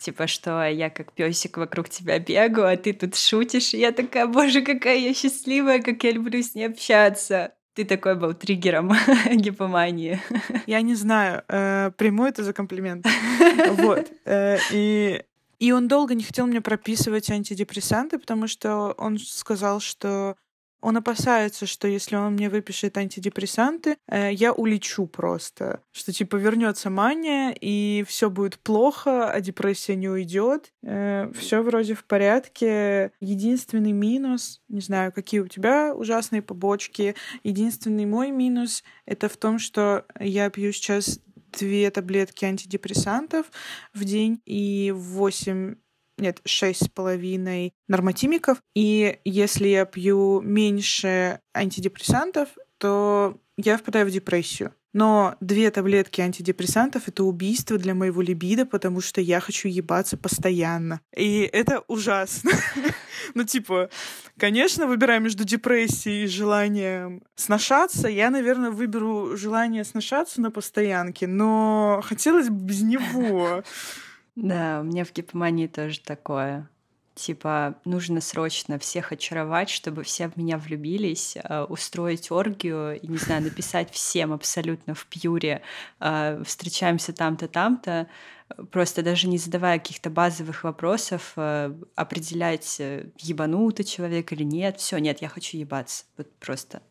Типа, 0.00 0.26
что 0.26 0.66
я 0.66 0.88
как 0.88 1.12
песик 1.12 1.58
вокруг 1.58 1.90
тебя 1.90 2.18
бегаю, 2.18 2.72
а 2.72 2.76
ты 2.76 2.94
тут 2.94 3.16
шутишь, 3.16 3.74
и 3.74 3.78
я 3.78 3.92
такая, 3.92 4.26
боже, 4.26 4.62
какая 4.62 4.98
я 4.98 5.12
счастливая 5.12 5.41
счастливая, 5.42 5.82
как 5.82 6.02
я 6.04 6.12
люблю 6.12 6.42
с 6.42 6.54
ней 6.54 6.66
общаться. 6.66 7.52
Ты 7.74 7.84
такой 7.84 8.14
был 8.14 8.34
триггером 8.34 8.92
гипомании. 9.32 10.20
Я 10.66 10.82
не 10.82 10.94
знаю, 10.94 11.42
э, 11.48 11.90
приму 11.96 12.26
это 12.26 12.44
за 12.44 12.52
комплимент. 12.52 13.06
Вот. 13.76 14.10
Э, 14.24 14.58
и 14.70 15.22
и 15.58 15.72
он 15.72 15.86
долго 15.86 16.14
не 16.14 16.24
хотел 16.24 16.46
мне 16.46 16.60
прописывать 16.60 17.30
антидепрессанты, 17.30 18.18
потому 18.18 18.48
что 18.48 18.94
он 18.98 19.18
сказал, 19.18 19.80
что 19.80 20.36
он 20.82 20.96
опасается, 20.96 21.64
что 21.64 21.88
если 21.88 22.16
он 22.16 22.34
мне 22.34 22.50
выпишет 22.50 22.98
антидепрессанты, 22.98 23.96
э, 24.08 24.32
я 24.32 24.52
улечу 24.52 25.06
просто. 25.06 25.80
Что 25.92 26.12
типа 26.12 26.36
вернется 26.36 26.90
мания, 26.90 27.54
и 27.58 28.04
все 28.06 28.28
будет 28.28 28.58
плохо, 28.58 29.30
а 29.30 29.40
депрессия 29.40 29.94
не 29.94 30.08
уйдет. 30.08 30.72
Э, 30.82 31.30
все 31.38 31.62
вроде 31.62 31.94
в 31.94 32.04
порядке. 32.04 33.12
Единственный 33.20 33.92
минус, 33.92 34.60
не 34.68 34.80
знаю, 34.80 35.12
какие 35.12 35.40
у 35.40 35.48
тебя 35.48 35.94
ужасные 35.94 36.42
побочки. 36.42 37.14
Единственный 37.44 38.04
мой 38.04 38.32
минус 38.32 38.82
это 39.06 39.28
в 39.28 39.36
том, 39.36 39.60
что 39.60 40.04
я 40.18 40.50
пью 40.50 40.72
сейчас 40.72 41.20
две 41.52 41.90
таблетки 41.90 42.44
антидепрессантов 42.44 43.46
в 43.94 44.04
день 44.04 44.40
и 44.46 44.92
8 44.94 45.76
нет, 46.18 46.40
шесть 46.44 46.84
с 46.84 46.88
половиной 46.88 47.74
нормотимиков. 47.88 48.58
И 48.74 49.18
если 49.24 49.68
я 49.68 49.84
пью 49.84 50.40
меньше 50.40 51.40
антидепрессантов, 51.54 52.48
то 52.78 53.38
я 53.56 53.76
впадаю 53.76 54.06
в 54.06 54.10
депрессию. 54.10 54.72
Но 54.92 55.36
две 55.40 55.70
таблетки 55.70 56.20
антидепрессантов— 56.20 57.04
это 57.08 57.24
убийство 57.24 57.78
для 57.78 57.94
моего 57.94 58.20
либидо, 58.20 58.66
потому 58.66 59.00
что 59.00 59.20
я 59.20 59.40
хочу 59.40 59.68
ебаться 59.68 60.18
постоянно. 60.18 61.00
И 61.16 61.48
это 61.52 61.82
ужасно. 61.88 62.52
Ну, 63.34 63.44
типа, 63.44 63.88
конечно, 64.36 64.88
выбирая 64.88 65.20
между 65.20 65.44
депрессией 65.44 66.24
и 66.24 66.26
желанием 66.26 67.22
сношаться, 67.36 68.08
я, 68.08 68.30
наверное, 68.30 68.70
выберу 68.70 69.36
желание 69.36 69.84
сношаться 69.84 70.40
на 70.40 70.50
постоянке, 70.50 71.28
но 71.28 72.00
хотелось 72.04 72.48
бы 72.48 72.64
без 72.64 72.82
него. 72.82 73.62
Да, 74.36 74.80
у 74.80 74.84
меня 74.84 75.04
в 75.04 75.12
гипомании 75.12 75.66
тоже 75.66 76.00
такое. 76.00 76.68
Типа, 77.14 77.74
нужно 77.84 78.22
срочно 78.22 78.78
всех 78.78 79.12
очаровать, 79.12 79.68
чтобы 79.68 80.02
все 80.02 80.28
в 80.30 80.36
меня 80.38 80.56
влюбились, 80.56 81.36
э, 81.36 81.62
устроить 81.64 82.30
оргию 82.30 82.98
и, 82.98 83.06
не 83.06 83.18
знаю, 83.18 83.42
написать 83.42 83.90
всем 83.92 84.32
абсолютно 84.32 84.94
в 84.94 85.04
пьюре 85.06 85.60
э, 86.00 86.42
«встречаемся 86.46 87.12
там-то, 87.12 87.48
там-то», 87.48 88.08
просто 88.70 89.02
даже 89.02 89.28
не 89.28 89.38
задавая 89.38 89.78
каких-то 89.78 90.10
базовых 90.10 90.64
вопросов, 90.64 91.32
э, 91.36 91.74
определять, 91.94 92.80
ебанутый 93.18 93.84
человек 93.84 94.32
или 94.32 94.42
нет. 94.42 94.78
Все, 94.78 94.98
нет, 94.98 95.22
я 95.22 95.28
хочу 95.28 95.56
ебаться. 95.56 96.04
Вот 96.16 96.32
просто 96.36 96.82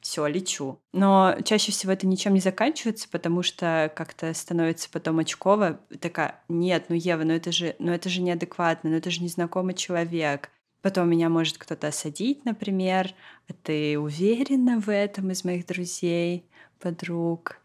все, 0.00 0.26
лечу. 0.26 0.78
Но 0.92 1.36
чаще 1.44 1.72
всего 1.72 1.92
это 1.92 2.06
ничем 2.06 2.34
не 2.34 2.40
заканчивается, 2.40 3.08
потому 3.08 3.42
что 3.42 3.90
как-то 3.94 4.32
становится 4.34 4.88
потом 4.90 5.18
очково, 5.18 5.80
такая, 6.00 6.42
нет, 6.48 6.86
ну 6.88 6.96
Ева, 6.96 7.24
ну 7.24 7.32
это 7.32 7.52
же, 7.52 7.74
ну 7.78 7.92
это 7.92 8.08
же 8.08 8.20
неадекватно, 8.20 8.90
ну 8.90 8.96
это 8.96 9.10
же 9.10 9.22
незнакомый 9.22 9.74
человек. 9.74 10.50
Потом 10.82 11.08
меня 11.08 11.30
может 11.30 11.56
кто-то 11.56 11.88
осадить, 11.88 12.44
например, 12.44 13.14
а 13.48 13.54
ты 13.62 13.98
уверена 13.98 14.78
в 14.78 14.90
этом 14.90 15.30
из 15.30 15.42
моих 15.42 15.66
друзей, 15.66 16.44
подруг? 16.78 17.58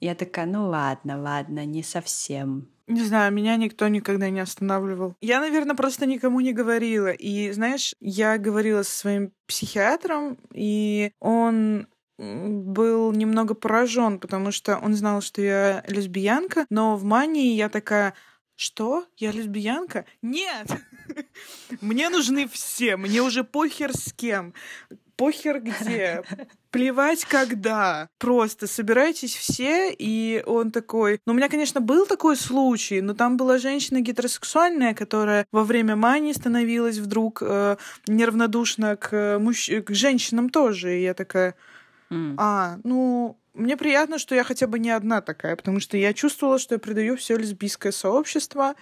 Я 0.00 0.14
такая, 0.14 0.46
ну 0.46 0.68
ладно, 0.68 1.20
ладно, 1.20 1.66
не 1.66 1.82
совсем. 1.82 2.68
Не 2.86 3.02
знаю, 3.02 3.32
меня 3.32 3.56
никто 3.56 3.88
никогда 3.88 4.30
не 4.30 4.40
останавливал. 4.40 5.16
Я, 5.20 5.40
наверное, 5.40 5.74
просто 5.74 6.06
никому 6.06 6.40
не 6.40 6.52
говорила. 6.52 7.10
И, 7.10 7.50
знаешь, 7.50 7.94
я 8.00 8.38
говорила 8.38 8.82
со 8.82 8.96
своим 8.96 9.32
психиатром, 9.46 10.38
и 10.52 11.12
он 11.18 11.88
был 12.18 13.12
немного 13.12 13.54
поражен, 13.54 14.18
потому 14.18 14.52
что 14.52 14.78
он 14.78 14.94
знал, 14.94 15.20
что 15.20 15.42
я 15.42 15.84
лесбиянка, 15.88 16.64
но 16.70 16.96
в 16.96 17.04
мании 17.04 17.54
я 17.54 17.68
такая, 17.68 18.14
что? 18.54 19.04
Я 19.18 19.32
лесбиянка? 19.32 20.06
Нет! 20.22 20.68
Мне 21.80 22.08
нужны 22.08 22.48
все, 22.48 22.96
мне 22.96 23.20
уже 23.20 23.44
похер 23.44 23.92
с 23.92 24.12
кем 24.12 24.54
похер 25.16 25.60
где, 25.60 26.22
плевать 26.76 27.24
когда. 27.24 28.08
Просто 28.18 28.66
собирайтесь 28.66 29.34
все, 29.34 29.92
и 29.92 30.42
он 30.46 30.70
такой... 30.70 31.20
Ну, 31.26 31.32
у 31.32 31.36
меня, 31.36 31.48
конечно, 31.48 31.80
был 31.80 32.06
такой 32.06 32.36
случай, 32.36 33.00
но 33.00 33.14
там 33.14 33.36
была 33.36 33.58
женщина 33.58 34.00
гетеросексуальная, 34.00 34.94
которая 34.94 35.46
во 35.52 35.64
время 35.64 35.96
мании 35.96 36.32
становилась 36.32 36.98
вдруг 36.98 37.42
э, 37.42 37.76
неравнодушна 38.06 38.96
к, 38.96 39.38
мужч... 39.38 39.70
к 39.86 39.94
женщинам 39.94 40.50
тоже. 40.50 40.98
И 40.98 41.02
я 41.02 41.14
такая... 41.14 41.54
Mm. 42.10 42.34
А, 42.36 42.78
ну, 42.84 43.38
мне 43.54 43.78
приятно, 43.78 44.18
что 44.18 44.34
я 44.34 44.44
хотя 44.44 44.66
бы 44.66 44.78
не 44.78 44.90
одна 44.90 45.22
такая, 45.22 45.56
потому 45.56 45.80
что 45.80 45.96
я 45.96 46.12
чувствовала, 46.12 46.58
что 46.58 46.74
я 46.74 46.78
предаю 46.78 47.16
все 47.16 47.38
лесбийское 47.38 47.90
сообщество. 47.90 48.74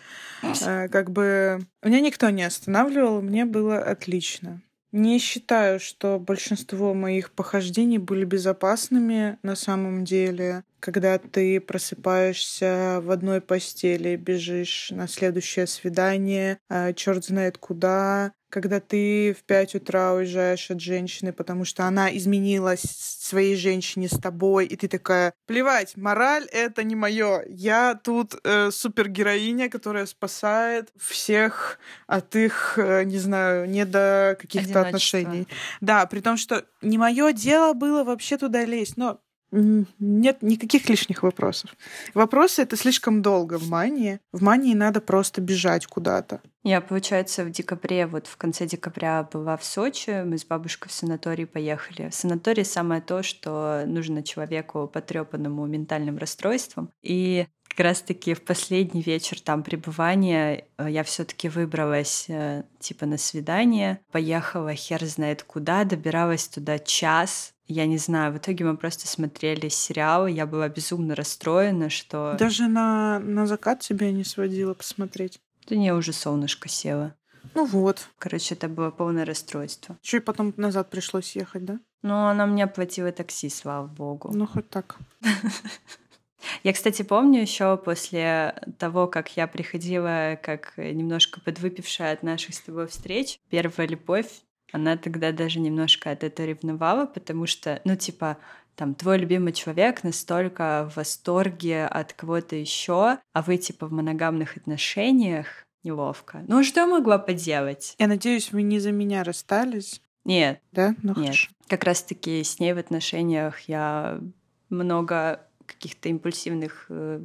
Э, 0.43 0.89
как 0.89 1.11
бы 1.11 1.61
меня 1.83 2.01
никто 2.01 2.29
не 2.31 2.43
останавливал, 2.43 3.23
мне 3.23 3.45
было 3.45 3.79
отлично. 3.79 4.61
Не 4.97 5.19
считаю, 5.19 5.81
что 5.81 6.21
большинство 6.21 6.95
моих 6.95 7.33
похождений 7.33 7.99
были 7.99 8.25
безопасными 8.25 9.39
на 9.43 9.57
самом 9.57 10.05
деле. 10.05 10.63
Когда 10.79 11.19
ты 11.19 11.61
просыпаешься 11.61 13.01
в 13.03 13.11
одной 13.11 13.41
постели, 13.41 14.15
бежишь 14.15 14.93
на 14.93 15.09
следующее 15.09 15.67
свидание, 15.67 16.59
а 16.71 16.93
черт 16.93 17.25
знает 17.25 17.59
куда, 17.59 18.35
когда 18.55 18.79
ты 18.79 19.35
в 19.35 19.43
5 19.43 19.75
утра 19.75 20.13
уезжаешь 20.13 20.71
от 20.71 20.81
женщины, 20.81 21.33
потому 21.33 21.65
что 21.65 21.87
она 21.87 22.17
изменилась 22.17 22.83
своей 22.83 23.57
женщине 23.57 24.07
с 24.07 24.17
тобой, 24.17 24.67
и 24.67 24.77
ты 24.77 24.87
такая, 24.87 25.33
плевать, 25.47 25.97
мораль— 25.97 26.47
это 26.53 26.85
не 26.85 26.95
мое. 26.95 27.43
Я 27.49 27.97
тут 27.97 28.37
э, 28.45 28.71
супергероиня, 28.71 29.69
которая 29.69 30.07
спасает 30.07 30.91
всех 30.97 31.81
от 32.07 32.37
их, 32.37 32.75
э, 32.79 33.03
не 33.03 33.19
знаю, 33.19 33.69
не 33.69 33.85
до 33.85 34.37
каких-то 34.41 34.83
отношений. 34.83 35.49
Да, 35.81 36.07
при 36.07 36.21
том, 36.21 36.37
что 36.37 36.65
не 36.81 36.97
мое 36.97 37.33
дело 37.33 37.73
было 37.73 38.05
вообще 38.05 38.37
туда 38.39 38.65
лезть, 38.65 38.97
но 38.97 39.19
нет 39.55 40.43
никаких 40.43 40.89
лишних 40.89 41.23
вопросов. 41.23 41.77
Вопросы— 42.15 42.63
это 42.63 42.77
слишком 42.77 43.23
долго 43.23 43.59
в 43.59 43.69
мании. 43.69 44.21
В 44.33 44.43
мании 44.43 44.75
надо 44.75 45.01
просто 45.01 45.41
бежать 45.41 45.87
куда-то. 45.87 46.41
Я, 46.63 46.81
получается, 46.81 47.45
в 47.45 47.51
декабре, 47.51 48.07
вот 48.07 48.27
в 48.27 48.37
конце 48.37 48.67
декабря 48.67 49.29
была 49.31 49.57
в 49.57 49.65
Сочи, 49.65 50.23
мы 50.25 50.39
с 50.39 50.45
бабушкой 50.45 50.91
в 50.91 50.93
санаторий 50.93 51.47
поехали. 51.47 52.09
В 52.09 52.15
санатории 52.15 52.63
самое 52.63 53.03
то, 53.03 53.23
что 53.23 53.85
нужно 53.87 54.23
человеку 54.23 54.89
потрепанному 54.89 55.67
ментальным 55.67 56.17
расстройством. 56.17 56.91
И 57.03 57.47
как 57.75 57.87
раз-таки 57.87 58.35
в 58.35 58.43
последний 58.43 59.03
вечер 59.03 59.41
там 59.41 59.63
пребывания 59.65 60.67
э, 60.79 60.91
я 60.91 61.03
все-таки 61.03 61.49
выбралась 61.49 62.27
э, 62.29 62.63
типа 62.79 63.05
на 63.05 63.19
свидание, 63.19 63.99
поехала 64.13 64.75
хер 64.75 65.05
знает 65.05 65.43
куда, 65.43 65.83
добиралась 65.85 66.47
туда 66.47 66.79
час, 66.79 67.54
Я 67.67 67.87
не 67.87 67.97
знаю, 67.97 68.33
в 68.33 68.39
итоге 68.39 68.65
мы 68.65 68.77
просто 68.77 69.07
смотрели 69.07 69.69
сериал, 69.69 70.27
я 70.27 70.47
была 70.47 70.69
безумно 70.69 71.15
расстроена, 71.15 71.89
что... 71.89 72.37
Даже 72.39 72.69
на, 72.69 73.19
на 73.21 73.47
закат 73.47 73.81
тебя 73.81 74.13
не 74.13 74.25
сводила 74.25 74.75
посмотреть. 74.75 75.41
Да 75.67 75.77
не, 75.77 75.93
уже 75.95 76.13
солнышко 76.13 76.69
село. 76.69 77.13
Ну 77.55 77.65
вот. 77.65 78.09
Короче, 78.19 78.55
это 78.55 78.69
было 78.69 78.91
полное 78.91 79.25
расстройство. 79.25 79.97
Еще 80.03 80.19
и 80.19 80.21
потом 80.21 80.53
назад 80.57 80.91
пришлось 80.91 81.37
ехать, 81.37 81.65
да? 81.65 81.81
Ну, 82.03 82.27
она 82.27 82.47
мне 82.47 82.65
оплатила 82.65 83.13
такси, 83.13 83.49
слава 83.49 83.87
богу. 83.87 84.31
Ну, 84.35 84.47
хоть 84.47 84.69
так. 84.69 84.99
Я, 86.63 86.73
кстати, 86.73 87.03
помню 87.03 87.41
еще 87.41 87.77
после 87.77 88.55
того, 88.79 89.07
как 89.07 89.35
я 89.37 89.47
приходила 89.47 90.39
как 90.43 90.75
немножко 90.77 91.41
подвыпившая 91.41 92.13
от 92.13 92.23
наших 92.23 92.55
с 92.55 92.61
тобой 92.61 92.87
встреч, 92.87 93.41
первая 93.49 93.89
любовь, 93.89 94.29
она 94.75 94.97
тогда 94.97 95.31
даже 95.31 95.61
немножко 95.61 96.11
от 96.11 96.25
этого 96.25 96.47
ревновала, 96.47 97.07
потому 97.07 97.47
что, 97.47 97.81
ну, 97.85 97.95
типа, 97.95 98.39
там 98.75 98.97
твой 98.97 99.19
любимый 99.19 99.53
человек 99.53 100.03
настолько 100.03 100.91
в 100.91 100.97
восторге 100.97 101.87
от 101.87 102.13
кого-то 102.13 102.57
еще, 102.57 103.19
а 103.33 103.43
вы 103.43 103.57
типа 103.57 103.87
в 103.87 103.93
моногамных 103.93 104.57
отношениях, 104.57 105.47
неловко. 105.85 106.45
Ну, 106.49 106.65
что 106.65 106.89
могла 106.89 107.19
поделать? 107.19 107.95
Я 108.01 108.09
надеюсь, 108.09 108.51
вы 108.51 108.63
не 108.63 108.81
за 108.81 108.91
меня 108.91 109.23
расстались. 109.23 110.03
Нет. 110.25 110.61
Да? 110.73 110.97
Ну, 111.03 111.11
Нет. 111.11 111.19
хорошо. 111.19 111.51
Как 111.69 111.85
раз-таки 111.85 112.43
с 112.43 112.59
ней 112.59 112.73
в 112.73 112.79
отношениях 112.79 113.61
я 113.69 114.19
много 114.71 115.47
каких-то 115.67 116.09
импульсивных 116.09 116.87
э, 116.89 117.21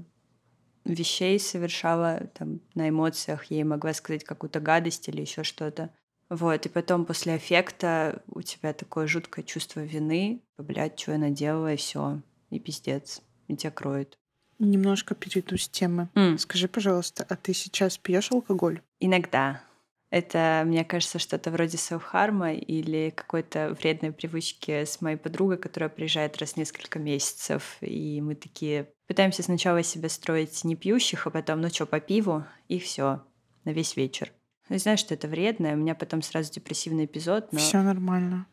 вещей 0.86 1.40
совершала 1.40 2.30
там 2.38 2.60
на 2.76 2.90
эмоциях, 2.90 3.46
ей 3.46 3.64
могла 3.64 3.94
сказать 3.94 4.24
какую-то 4.24 4.60
гадость 4.60 5.08
или 5.08 5.22
еще 5.22 5.44
что-то. 5.44 5.90
Вот, 6.30 6.66
и 6.66 6.70
потом 6.70 7.06
после 7.06 7.38
эффекта 7.38 8.22
у 8.28 8.42
тебя 8.42 8.74
такое 8.74 9.08
жуткое 9.08 9.44
чувство 9.44 9.80
вины, 9.80 10.42
блядь, 10.58 11.00
что 11.00 11.14
я 11.14 11.18
наделала, 11.18 11.74
и 11.74 11.78
все, 11.78 12.22
и 12.52 12.60
пиздец, 12.60 13.22
и 13.48 13.56
тебя 13.56 13.72
кроют. 13.72 14.18
Немножко 14.60 15.16
перейду 15.16 15.58
с 15.58 15.68
темы. 15.68 16.10
М. 16.16 16.38
Скажи, 16.38 16.68
пожалуйста, 16.68 17.26
а 17.28 17.36
ты 17.36 17.54
сейчас 17.54 17.98
пьешь 17.98 18.32
алкоголь? 18.32 18.82
Иногда. 19.00 19.64
Это, 20.12 20.64
мне 20.66 20.84
кажется, 20.84 21.20
что-то 21.20 21.52
вроде 21.52 21.78
селфхарма 21.78 22.54
или 22.54 23.12
какой-то 23.16 23.76
вредной 23.80 24.12
привычки 24.12 24.84
с 24.84 25.02
моей 25.02 25.18
подругой, 25.18 25.58
которая 25.58 25.90
приезжает 25.90 26.38
раз 26.38 26.54
в 26.54 26.58
несколько 26.58 26.98
месяцев, 27.00 27.78
и 27.82 28.20
мы 28.20 28.36
такие 28.36 28.90
пытаемся 29.08 29.44
сначала 29.44 29.84
себя 29.84 30.10
строить 30.10 30.64
не 30.64 30.76
пьющих, 30.76 31.28
а 31.28 31.30
потом, 31.30 31.62
ну 31.62 31.70
что, 31.70 31.86
по 31.86 32.00
пиву, 32.00 32.44
и 32.68 32.80
все 32.80 33.22
на 33.66 33.72
весь 33.72 33.96
вечер. 33.96 34.32
Я 34.70 34.78
знаю, 34.78 34.98
что 34.98 35.14
это 35.14 35.28
вредно, 35.28 35.68
и 35.68 35.74
у 35.74 35.78
меня 35.78 35.96
потом 35.96 36.22
сразу 36.22 36.52
депрессивный 36.52 37.06
эпизод, 37.06 37.52
но... 37.52 37.60
Все 37.60 37.82
нормально. 37.82 38.46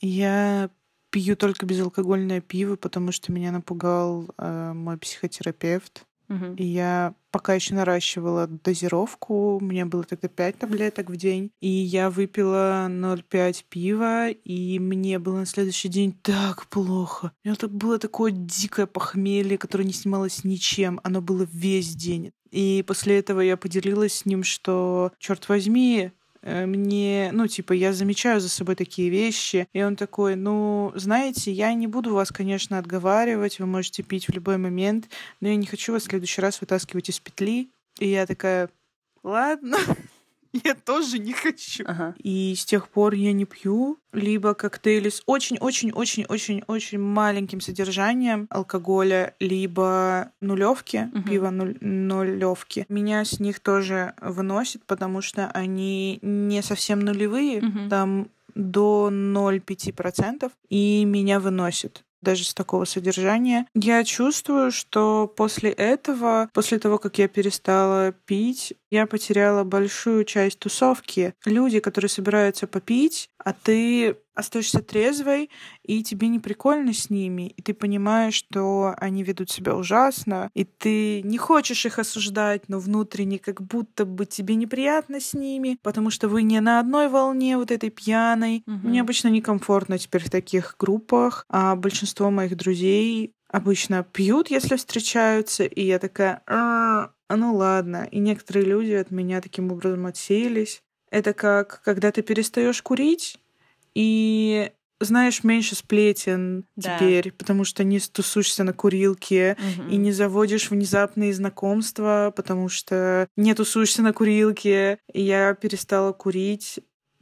Я 0.00 0.70
пью 1.10 1.36
только 1.36 1.64
безалкогольное 1.64 2.42
пиво, 2.42 2.76
потому 2.76 3.10
что 3.12 3.32
меня 3.32 3.52
напугал 3.52 4.28
э, 4.36 4.72
мой 4.74 4.98
психотерапевт. 4.98 6.04
Мгм. 6.28 6.54
И 6.56 6.64
я 6.64 7.14
пока 7.30 7.54
еще 7.54 7.74
наращивала 7.74 8.46
дозировку, 8.46 9.56
у 9.56 9.60
меня 9.60 9.84
было 9.86 10.04
тогда 10.04 10.28
5 10.28 10.58
таблеток 10.58 11.10
в 11.10 11.16
день, 11.16 11.50
и 11.60 11.68
я 11.68 12.10
выпила 12.10 12.86
0,5 12.88 13.64
пива, 13.68 14.30
и 14.30 14.78
мне 14.78 15.18
было 15.18 15.38
на 15.40 15.46
следующий 15.46 15.88
день 15.88 16.12
так 16.22 16.66
плохо. 16.68 17.32
У 17.44 17.48
меня 17.48 17.56
было 17.70 17.98
такое 17.98 18.32
дикое 18.32 18.86
похмелье, 18.86 19.58
которое 19.58 19.84
не 19.84 19.92
снималось 19.92 20.44
ничем, 20.44 20.98
оно 21.04 21.20
было 21.20 21.46
весь 21.52 21.94
день. 21.94 22.32
И 22.50 22.82
после 22.86 23.18
этого 23.18 23.40
я 23.40 23.56
поделилась 23.56 24.14
с 24.14 24.24
ним, 24.26 24.42
что, 24.42 25.12
черт 25.18 25.48
возьми, 25.48 26.12
мне, 26.46 27.30
ну, 27.32 27.48
типа, 27.48 27.72
я 27.72 27.92
замечаю 27.92 28.40
за 28.40 28.48
собой 28.48 28.76
такие 28.76 29.10
вещи. 29.10 29.66
И 29.72 29.82
он 29.82 29.96
такой, 29.96 30.36
ну, 30.36 30.92
знаете, 30.94 31.50
я 31.50 31.74
не 31.74 31.86
буду 31.86 32.14
вас, 32.14 32.30
конечно, 32.30 32.78
отговаривать, 32.78 33.58
вы 33.58 33.66
можете 33.66 34.02
пить 34.02 34.28
в 34.28 34.32
любой 34.32 34.56
момент, 34.56 35.08
но 35.40 35.48
я 35.48 35.56
не 35.56 35.66
хочу 35.66 35.92
вас 35.92 36.02
в 36.02 36.06
следующий 36.06 36.40
раз 36.40 36.60
вытаскивать 36.60 37.08
из 37.08 37.18
петли. 37.18 37.68
И 37.98 38.08
я 38.08 38.26
такая, 38.26 38.70
ладно, 39.22 39.78
я 40.64 40.74
тоже 40.74 41.18
не 41.18 41.32
хочу. 41.32 41.84
Ага. 41.86 42.14
И 42.18 42.54
с 42.56 42.64
тех 42.64 42.88
пор 42.88 43.14
я 43.14 43.32
не 43.32 43.44
пью 43.44 43.98
либо 44.12 44.54
коктейли 44.54 45.10
с 45.10 45.22
очень-очень-очень-очень-очень 45.26 46.98
маленьким 46.98 47.60
содержанием 47.60 48.46
алкоголя, 48.50 49.34
либо 49.40 50.30
нулевки, 50.40 51.10
Мгм. 51.12 51.22
пиво 51.24 51.50
нуль- 51.50 51.76
нулевки. 51.80 52.86
Меня 52.88 53.24
с 53.24 53.40
них 53.40 53.60
тоже 53.60 54.14
выносит, 54.20 54.84
потому 54.86 55.20
что 55.20 55.48
они 55.48 56.18
не 56.22 56.62
совсем 56.62 57.00
нулевые, 57.00 57.60
Мгм. 57.60 57.88
там 57.90 58.28
до 58.54 59.10
0,5%, 59.10 60.50
и 60.70 61.04
меня 61.04 61.40
выносит 61.40 62.04
даже 62.22 62.44
с 62.44 62.54
такого 62.54 62.84
содержания. 62.84 63.66
Я 63.74 64.04
чувствую, 64.04 64.70
что 64.72 65.26
после 65.36 65.70
этого, 65.70 66.48
после 66.52 66.78
того, 66.78 66.98
как 66.98 67.18
я 67.18 67.28
перестала 67.28 68.12
пить, 68.24 68.74
я 68.90 69.06
потеряла 69.06 69.64
большую 69.64 70.24
часть 70.24 70.58
тусовки. 70.58 71.34
Люди, 71.44 71.80
которые 71.80 72.08
собираются 72.08 72.66
попить, 72.66 73.28
а 73.38 73.52
ты 73.52 74.16
остаешься 74.36 74.82
трезвой, 74.82 75.50
и 75.82 76.02
тебе 76.02 76.28
не 76.28 76.38
прикольно 76.38 76.92
с 76.92 77.10
ними, 77.10 77.48
и 77.48 77.62
ты 77.62 77.74
понимаешь, 77.74 78.34
что 78.34 78.94
они 78.98 79.22
ведут 79.22 79.50
себя 79.50 79.74
ужасно, 79.74 80.50
и 80.54 80.64
ты 80.64 81.22
не 81.22 81.38
хочешь 81.38 81.84
их 81.86 81.98
осуждать, 81.98 82.68
но 82.68 82.78
внутренне 82.78 83.38
как 83.38 83.62
будто 83.62 84.04
бы 84.04 84.26
тебе 84.26 84.54
неприятно 84.54 85.20
с 85.20 85.34
ними, 85.34 85.78
потому 85.82 86.10
что 86.10 86.28
вы 86.28 86.42
не 86.42 86.60
на 86.60 86.78
одной 86.78 87.08
волне 87.08 87.56
вот 87.56 87.70
этой 87.70 87.90
пьяной. 87.90 88.62
Мгм. 88.66 88.88
Мне 88.88 89.00
обычно 89.00 89.28
некомфортно 89.28 89.98
теперь 89.98 90.22
в 90.22 90.30
таких 90.30 90.76
группах, 90.78 91.44
а 91.48 91.74
большинство 91.74 92.30
моих 92.30 92.56
друзей 92.56 93.32
обычно 93.48 94.02
пьют, 94.02 94.50
если 94.50 94.76
встречаются, 94.76 95.64
и 95.64 95.82
я 95.84 95.98
такая, 95.98 96.42
«А, 96.46 97.10
ну 97.34 97.54
ладно. 97.54 98.08
И 98.10 98.18
некоторые 98.18 98.66
люди 98.66 98.92
от 98.92 99.10
меня 99.10 99.40
таким 99.40 99.72
образом 99.72 100.06
отсеялись. 100.06 100.82
Это 101.10 101.32
как, 101.32 101.80
когда 101.84 102.10
ты 102.12 102.22
перестаешь 102.22 102.82
курить, 102.82 103.38
и 104.00 104.70
знаешь 105.00 105.42
меньше 105.44 105.74
сплетен 105.74 106.64
Да. 106.76 106.96
теперь, 106.98 107.32
потому 107.32 107.64
что 107.64 107.82
не 107.84 107.98
тусуешься 108.00 108.62
на 108.64 108.72
курилке, 108.72 109.56
Мгм. 109.78 109.88
и 109.90 109.96
не 109.96 110.12
заводишь 110.12 110.70
внезапные 110.70 111.32
знакомства, 111.34 112.32
потому 112.36 112.68
что 112.68 113.26
не 113.36 113.54
тусуешься 113.54 114.02
на 114.02 114.12
курилке. 114.12 114.98
И 115.12 115.22
я 115.22 115.54
перестала 115.54 116.12
курить. 116.12 116.80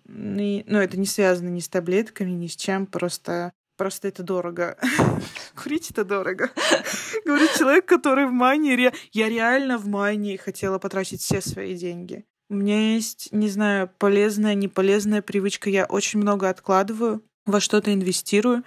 И- 0.09 0.65
ну, 0.69 0.79
это 0.79 0.97
не 0.99 1.07
связано 1.07 1.49
ни 1.49 1.61
с 1.61 1.69
таблетками, 1.69 2.31
ни 2.31 2.47
с 2.49 2.57
чем, 2.57 2.87
просто 2.87 3.53
Просто 3.77 4.07
это 4.07 4.23
дорого. 4.23 4.77
Курить 5.61 5.91
это 5.91 6.05
дорого. 6.05 6.49
Говорит 7.25 7.51
человек, 7.59 7.87
который 7.87 8.27
в 8.27 8.31
мании. 8.31 8.77
ре- 8.77 8.93
Я 9.13 9.29
реально 9.29 9.79
в 9.79 9.89
мании 9.89 10.37
хотела 10.37 10.79
потратить 10.79 11.21
все 11.21 11.41
свои 11.41 11.75
деньги. 11.75 12.25
У 12.51 12.55
меня 12.55 12.95
есть, 12.95 13.29
не 13.33 13.49
знаю, 13.49 13.91
полезная, 13.99 14.55
неполезная 14.55 15.23
привычка. 15.23 15.71
Я 15.71 15.87
очень 15.87 16.21
много 16.21 16.49
откладываю, 16.49 17.23
во 17.47 17.61
что-то 17.61 17.93
инвестирую. 17.93 18.65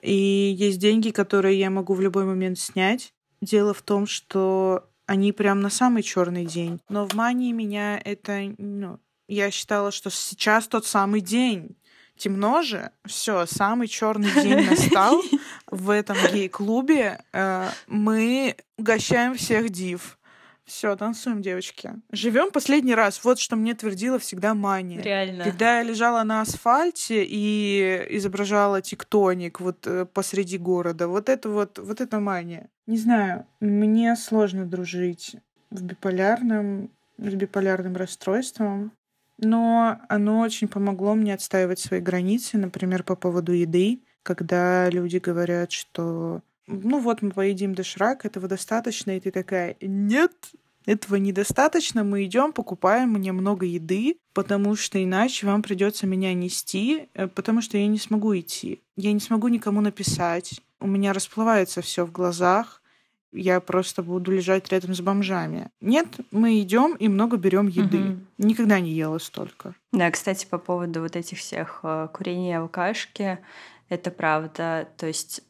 И 0.00 0.54
есть 0.56 0.78
деньги, 0.78 1.10
которые 1.10 1.58
я 1.58 1.70
могу 1.70 1.94
в 1.94 2.00
любой 2.00 2.24
момент 2.24 2.58
снять. 2.58 3.12
Дело 3.40 3.74
в 3.74 3.82
том, 3.82 4.06
что 4.06 4.88
они 5.06 5.32
прям 5.32 5.60
на 5.60 5.70
самый 5.70 6.02
черный 6.02 6.46
день. 6.46 6.80
Но 6.88 7.06
в 7.06 7.14
мании 7.14 7.52
меня 7.52 7.98
это, 7.98 8.54
ну, 8.58 9.00
я 9.28 9.50
считала, 9.50 9.90
что 9.90 10.10
сейчас 10.10 10.68
тот 10.68 10.86
самый 10.86 11.20
день. 11.20 11.76
Темно 12.16 12.62
же, 12.62 12.90
все, 13.04 13.46
самый 13.46 13.88
черный 13.88 14.30
день 14.42 14.68
настал. 14.68 15.20
В 15.66 15.90
этом 15.90 16.16
гей-клубе 16.32 17.20
э, 17.32 17.68
мы 17.88 18.56
угощаем 18.76 19.34
всех 19.34 19.70
див. 19.70 20.18
Все, 20.64 20.94
танцуем, 20.96 21.42
девочки. 21.42 21.94
Живем 22.12 22.50
последний 22.50 22.94
раз. 22.94 23.22
Вот 23.24 23.38
что 23.38 23.56
мне 23.56 23.74
твердила 23.74 24.18
всегда 24.18 24.54
мания. 24.54 25.02
Реально. 25.02 25.44
Когда 25.44 25.78
я 25.78 25.82
лежала 25.82 26.22
на 26.22 26.40
асфальте 26.40 27.24
и 27.24 28.06
изображала 28.10 28.80
тектоник 28.80 29.60
вот 29.60 29.86
э, 29.86 30.06
посреди 30.06 30.58
города, 30.58 31.08
вот 31.08 31.28
это 31.28 31.48
вот, 31.48 31.78
вот 31.78 32.00
это 32.00 32.20
мания. 32.20 32.70
Не 32.86 32.96
знаю, 32.96 33.46
мне 33.60 34.14
сложно 34.16 34.64
дружить 34.64 35.36
в 35.70 35.82
биполярном, 35.82 36.90
с 37.18 37.34
биполярным 37.34 37.96
расстройством, 37.96 38.92
но 39.38 40.00
оно 40.08 40.40
очень 40.40 40.68
помогло 40.68 41.14
мне 41.14 41.34
отстаивать 41.34 41.80
свои 41.80 42.00
границы, 42.00 42.58
например, 42.58 43.02
по 43.02 43.16
поводу 43.16 43.52
еды, 43.52 44.00
когда 44.22 44.88
люди 44.90 45.16
говорят, 45.16 45.72
что 45.72 46.42
ну 46.66 47.00
вот 47.00 47.22
мы 47.22 47.30
поедим 47.30 47.74
доширак, 47.74 48.24
этого 48.24 48.48
достаточно, 48.48 49.16
и 49.16 49.20
ты 49.20 49.30
такая, 49.30 49.76
нет, 49.80 50.32
этого 50.86 51.16
недостаточно, 51.16 52.02
мы 52.04 52.24
идем, 52.24 52.52
покупаем 52.52 53.10
мне 53.10 53.32
много 53.32 53.66
еды, 53.66 54.16
потому 54.32 54.74
что 54.74 55.02
иначе 55.02 55.46
вам 55.46 55.62
придется 55.62 56.06
меня 56.06 56.34
нести, 56.34 57.08
э, 57.14 57.28
потому 57.28 57.62
что 57.62 57.78
я 57.78 57.86
не 57.86 57.98
смогу 57.98 58.36
идти. 58.36 58.82
Я 58.96 59.12
не 59.12 59.20
смогу 59.20 59.48
никому 59.48 59.80
написать. 59.80 60.60
У 60.80 60.86
меня 60.86 61.12
расплывается 61.12 61.82
все 61.82 62.04
в 62.04 62.12
глазах. 62.12 62.82
Я 63.32 63.60
просто 63.60 64.02
буду 64.02 64.32
лежать 64.32 64.70
рядом 64.70 64.94
с 64.94 65.00
бомжами. 65.00 65.70
Нет, 65.80 66.06
мы 66.32 66.60
идем 66.60 66.94
и 66.96 67.08
много 67.08 67.38
берем 67.38 67.68
еды. 67.68 67.98
Мгм. 67.98 68.26
Никогда 68.38 68.80
не 68.80 68.92
ела 68.92 69.18
столько. 69.18 69.74
Да, 69.92 70.10
кстати, 70.10 70.46
по 70.46 70.58
поводу 70.58 71.00
вот 71.00 71.16
этих 71.16 71.38
всех 71.38 71.80
э, 71.82 72.08
курения 72.12 72.50
и 72.50 72.56
алкашки, 72.56 73.38
Это 73.88 74.10
правда. 74.10 74.88
То 74.96 75.06
есть 75.06 75.42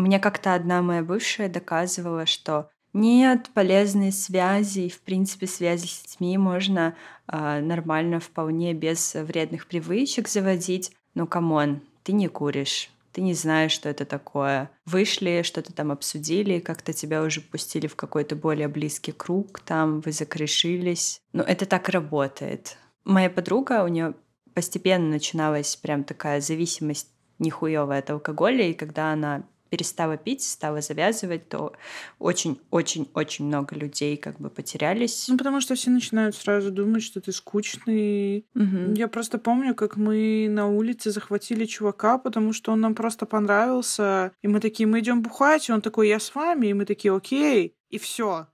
меня 0.00 0.18
как-то 0.18 0.54
одна 0.54 0.82
моя 0.82 1.02
бывшая 1.02 1.48
доказывала, 1.48 2.26
что 2.26 2.70
нет, 2.92 3.48
полезные 3.54 4.12
связи, 4.12 4.80
и, 4.80 4.90
в 4.90 5.00
принципе, 5.00 5.46
связи 5.46 5.86
с 5.86 6.02
детьми 6.02 6.36
можно 6.36 6.94
э, 7.26 7.60
нормально, 7.60 8.20
вполне 8.20 8.74
без 8.74 9.14
вредных 9.14 9.66
привычек 9.66 10.28
заводить. 10.28 10.92
Ну, 11.14 11.26
come 11.26 11.57
on, 11.57 11.80
ты 12.02 12.12
не 12.12 12.28
куришь, 12.28 12.90
ты 13.12 13.22
не 13.22 13.32
знаешь, 13.32 13.72
что 13.72 13.88
это 13.88 14.04
такое. 14.04 14.70
Вышли, 14.84 15.42
что-то 15.42 15.72
там 15.72 15.90
обсудили, 15.90 16.58
как-то 16.58 16.92
тебя 16.92 17.22
уже 17.22 17.40
пустили 17.40 17.86
в 17.86 17.96
какой-то 17.96 18.36
более 18.36 18.68
близкий 18.68 19.12
круг, 19.12 19.60
там 19.60 20.00
вы 20.00 20.12
закорешились. 20.12 21.22
Ну, 21.32 21.42
это 21.42 21.64
так 21.64 21.88
работает. 21.88 22.76
Моя 23.04 23.30
подруга, 23.30 23.84
у 23.84 23.88
нее 23.88 24.14
постепенно 24.52 25.08
начиналась 25.08 25.76
прям 25.76 26.04
такая 26.04 26.42
зависимость 26.42 27.08
нихуевая 27.38 28.00
от 28.00 28.10
алкоголя, 28.10 28.68
и 28.68 28.74
когда 28.74 29.12
она 29.12 29.44
перестала 29.72 30.18
пить, 30.18 30.42
стала 30.42 30.82
завязывать, 30.82 31.48
то 31.48 31.72
очень-очень-очень 32.18 33.46
много 33.46 33.74
людей 33.74 34.18
как 34.18 34.38
бы 34.38 34.50
потерялись. 34.50 35.28
Ну, 35.28 35.38
потому 35.38 35.62
что 35.62 35.74
все 35.74 35.90
начинают 35.90 36.36
сразу 36.36 36.70
думать, 36.70 37.02
что 37.02 37.22
ты 37.22 37.32
скучный. 37.32 38.44
Угу. 38.54 38.94
Я 38.94 39.08
просто 39.08 39.38
помню, 39.38 39.74
как 39.74 39.96
мы 39.96 40.46
на 40.50 40.66
улице 40.66 41.10
захватили 41.10 41.64
чувака, 41.64 42.18
потому 42.18 42.52
что 42.52 42.72
он 42.72 42.80
нам 42.80 42.94
просто 42.94 43.24
понравился. 43.24 44.32
И 44.42 44.48
мы 44.48 44.60
такие, 44.60 44.86
мы 44.86 45.00
идем 45.00 45.22
бухать, 45.22 45.70
и 45.70 45.72
он 45.72 45.80
такой, 45.80 46.08
я 46.08 46.18
с 46.18 46.34
вами, 46.34 46.66
и 46.66 46.74
мы 46.74 46.84
такие, 46.84 47.16
окей. 47.16 47.74
И 47.88 47.98
все. 47.98 48.48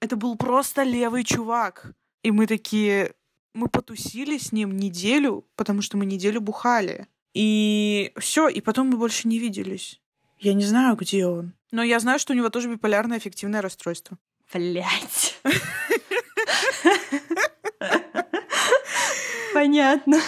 Это 0.00 0.14
был 0.14 0.36
просто 0.36 0.84
левый 0.84 1.24
чувак. 1.24 1.94
И 2.22 2.30
мы 2.30 2.46
такие, 2.46 3.14
мы 3.54 3.66
потусили 3.66 4.38
с 4.38 4.52
ним 4.52 4.76
неделю, 4.76 5.48
потому 5.56 5.82
что 5.82 5.96
мы 5.96 6.06
неделю 6.06 6.40
бухали. 6.40 7.08
И 7.34 8.12
все, 8.18 8.48
и 8.48 8.60
потом 8.60 8.88
мы 8.88 8.98
больше 8.98 9.26
не 9.26 9.40
виделись. 9.40 9.99
Я 10.40 10.54
не 10.54 10.64
знаю, 10.64 10.96
где 10.96 11.26
он. 11.26 11.52
Но 11.70 11.82
я 11.82 12.00
знаю, 12.00 12.18
что 12.18 12.32
у 12.32 12.36
него 12.36 12.48
тоже 12.48 12.70
биполярное 12.70 13.18
аффективное 13.18 13.60
расстройство. 13.60 14.16
Блять. 14.52 15.38
Понятно. 19.54 20.18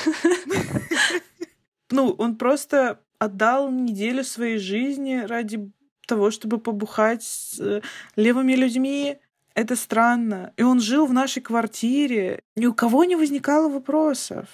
Ну, 1.90 2.10
он 2.18 2.36
просто 2.36 3.00
отдал 3.18 3.70
неделю 3.70 4.22
своей 4.22 4.58
жизни 4.58 5.24
ради 5.26 5.70
того, 6.06 6.30
чтобы 6.30 6.58
побухать 6.58 7.22
с 7.22 7.58
э, 7.58 7.80
левыми 8.16 8.52
людьми. 8.52 9.18
Это 9.54 9.76
странно. 9.76 10.52
И 10.58 10.62
он 10.62 10.80
жил 10.80 11.06
в 11.06 11.12
нашей 11.12 11.40
квартире. 11.40 12.42
Ни 12.56 12.66
у 12.66 12.74
кого 12.74 13.04
не 13.04 13.16
возникало 13.16 13.68
вопросов. 13.68 14.48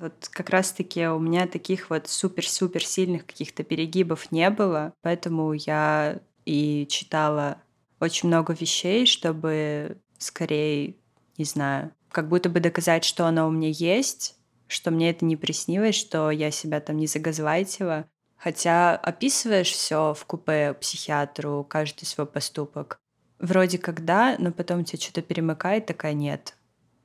Вот 0.00 0.30
как 0.30 0.48
раз-таки 0.48 1.06
у 1.08 1.18
меня 1.18 1.46
таких 1.46 1.90
вот 1.90 2.08
супер-супер 2.08 2.82
сильных 2.82 3.26
каких-то 3.26 3.64
перегибов 3.64 4.32
не 4.32 4.48
было, 4.48 4.94
поэтому 5.02 5.52
я 5.52 6.20
и 6.46 6.86
читала 6.88 7.58
очень 8.00 8.28
много 8.28 8.54
вещей, 8.54 9.04
чтобы 9.04 9.98
скорее, 10.16 10.94
не 11.36 11.44
знаю, 11.44 11.92
как 12.10 12.28
будто 12.28 12.48
бы 12.48 12.60
доказать, 12.60 13.04
что 13.04 13.26
оно 13.26 13.46
у 13.46 13.50
меня 13.50 13.68
есть, 13.68 14.36
что 14.68 14.90
мне 14.90 15.10
это 15.10 15.26
не 15.26 15.36
приснилось, 15.36 15.96
что 15.96 16.30
я 16.30 16.50
себя 16.50 16.80
там 16.80 16.96
не 16.96 17.06
загазлайтила. 17.06 18.06
Хотя 18.38 18.96
описываешь 18.96 19.70
все 19.70 20.14
в 20.14 20.24
купе 20.24 20.72
психиатру, 20.80 21.66
каждый 21.68 22.06
свой 22.06 22.26
поступок. 22.26 22.98
Вроде 23.38 23.76
как 23.76 24.02
да, 24.06 24.36
но 24.38 24.50
потом 24.50 24.84
тебя 24.84 24.98
что-то 24.98 25.20
перемыкает, 25.20 25.84
такая 25.84 26.14
нет. 26.14 26.56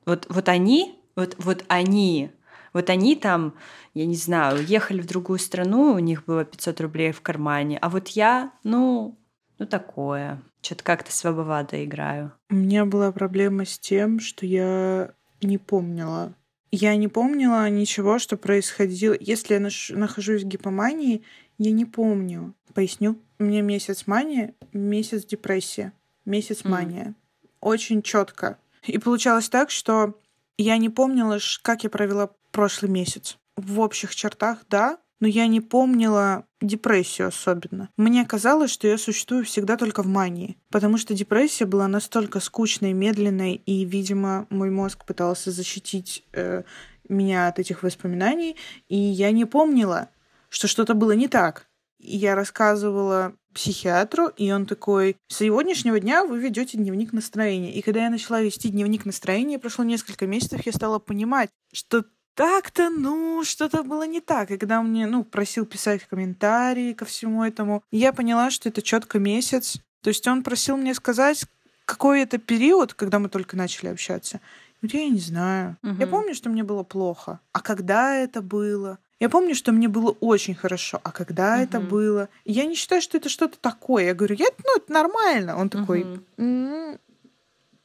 Вот, 0.06 0.26
вот 0.30 0.48
они, 0.48 0.98
вот, 1.14 1.36
вот 1.38 1.64
они 1.68 2.30
вот 2.76 2.90
они 2.90 3.16
там, 3.16 3.54
я 3.94 4.04
не 4.04 4.16
знаю, 4.16 4.62
ехали 4.62 5.00
в 5.00 5.06
другую 5.06 5.38
страну, 5.38 5.94
у 5.94 5.98
них 5.98 6.26
было 6.26 6.44
500 6.44 6.82
рублей 6.82 7.10
в 7.10 7.22
кармане, 7.22 7.78
а 7.80 7.88
вот 7.88 8.08
я, 8.08 8.52
ну, 8.64 9.16
ну 9.58 9.66
такое. 9.66 10.42
Что-то 10.60 10.84
как-то 10.84 11.10
слабовато 11.10 11.82
играю. 11.82 12.32
У 12.50 12.54
меня 12.54 12.84
была 12.84 13.12
проблема 13.12 13.64
с 13.64 13.78
тем, 13.78 14.20
что 14.20 14.44
я 14.44 15.12
не 15.40 15.56
помнила. 15.56 16.34
Я 16.70 16.94
не 16.96 17.08
помнила 17.08 17.66
ничего, 17.70 18.18
что 18.18 18.36
происходило. 18.36 19.16
Если 19.18 19.54
я 19.54 19.96
нахожусь 19.96 20.42
в 20.42 20.46
гипомании, 20.46 21.22
я 21.56 21.70
не 21.70 21.86
помню. 21.86 22.52
Поясню. 22.74 23.16
У 23.38 23.44
меня 23.44 23.62
месяц 23.62 24.06
мания, 24.06 24.52
месяц 24.74 25.24
депрессия, 25.24 25.94
месяц 26.26 26.64
мания. 26.64 27.06
Mm. 27.06 27.14
Очень 27.62 28.02
четко. 28.02 28.58
И 28.84 28.98
получалось 28.98 29.48
так, 29.48 29.70
что 29.70 30.18
я 30.58 30.78
не 30.78 30.88
помнила, 30.88 31.38
как 31.62 31.84
я 31.84 31.90
провела 31.90 32.30
прошлый 32.56 32.90
месяц. 32.90 33.36
В 33.56 33.80
общих 33.80 34.14
чертах, 34.14 34.60
да, 34.70 34.98
но 35.20 35.28
я 35.28 35.46
не 35.46 35.60
помнила 35.60 36.46
депрессию 36.62 37.28
особенно. 37.28 37.90
Мне 37.98 38.24
казалось, 38.24 38.70
что 38.70 38.88
я 38.88 38.96
существую 38.96 39.44
всегда 39.44 39.76
только 39.76 40.02
в 40.02 40.06
мании, 40.06 40.56
потому 40.70 40.96
что 40.96 41.12
депрессия 41.12 41.66
была 41.66 41.86
настолько 41.86 42.40
скучной, 42.40 42.94
медленной, 42.94 43.56
и, 43.66 43.84
видимо, 43.84 44.46
мой 44.48 44.70
мозг 44.70 45.04
пытался 45.04 45.50
защитить 45.50 46.24
э, 46.32 46.62
меня 47.10 47.48
от 47.48 47.58
этих 47.58 47.82
воспоминаний, 47.82 48.56
и 48.88 48.96
я 48.96 49.32
не 49.32 49.44
помнила, 49.44 50.08
что 50.48 50.66
что-то 50.66 50.94
было 50.94 51.12
не 51.12 51.28
так. 51.28 51.68
Я 51.98 52.34
рассказывала 52.34 53.34
психиатру, 53.52 54.28
и 54.28 54.50
он 54.50 54.64
такой, 54.64 55.16
с 55.28 55.36
сегодняшнего 55.36 56.00
дня 56.00 56.24
вы 56.24 56.38
ведете 56.38 56.78
дневник 56.78 57.12
настроения. 57.12 57.72
И 57.74 57.82
когда 57.82 58.04
я 58.04 58.10
начала 58.10 58.40
вести 58.40 58.70
дневник 58.70 59.04
настроения, 59.04 59.58
прошло 59.58 59.84
несколько 59.84 60.26
месяцев, 60.26 60.64
я 60.64 60.72
стала 60.72 60.98
понимать, 60.98 61.50
что 61.72 62.04
так-то, 62.36 62.90
ну, 62.90 63.42
что-то 63.44 63.82
было 63.82 64.06
не 64.06 64.20
так. 64.20 64.50
И 64.50 64.58
когда 64.58 64.82
мне, 64.82 65.06
ну, 65.06 65.24
просил 65.24 65.64
писать 65.64 66.04
комментарии 66.04 66.92
ко 66.92 67.06
всему 67.06 67.42
этому, 67.42 67.82
я 67.90 68.12
поняла, 68.12 68.50
что 68.50 68.68
это 68.68 68.82
четко 68.82 69.18
месяц. 69.18 69.78
То 70.02 70.08
есть 70.08 70.28
он 70.28 70.42
просил 70.42 70.76
мне 70.76 70.94
сказать, 70.94 71.46
какой 71.86 72.20
это 72.20 72.38
период, 72.38 72.92
когда 72.92 73.18
мы 73.18 73.30
только 73.30 73.56
начали 73.56 73.88
общаться. 73.88 74.40
Я 74.82 75.08
не 75.08 75.18
знаю. 75.18 75.78
Угу. 75.82 75.96
Я 75.98 76.06
помню, 76.06 76.34
что 76.34 76.50
мне 76.50 76.62
было 76.62 76.82
плохо. 76.82 77.40
А 77.52 77.60
когда 77.60 78.14
это 78.14 78.42
было? 78.42 78.98
Я 79.18 79.30
помню, 79.30 79.54
что 79.54 79.72
мне 79.72 79.88
было 79.88 80.10
очень 80.20 80.54
хорошо, 80.54 81.00
а 81.02 81.10
когда 81.10 81.54
угу. 81.54 81.62
это 81.62 81.80
было? 81.80 82.28
Я 82.44 82.66
не 82.66 82.74
считаю, 82.74 83.00
что 83.00 83.16
это 83.16 83.30
что-то 83.30 83.58
такое. 83.58 84.04
Я 84.04 84.14
говорю, 84.14 84.36
я, 84.38 84.46
ну, 84.62 84.76
это 84.76 84.92
нормально. 84.92 85.56
Он 85.56 85.70
такой, 85.70 86.02
угу. 86.36 86.98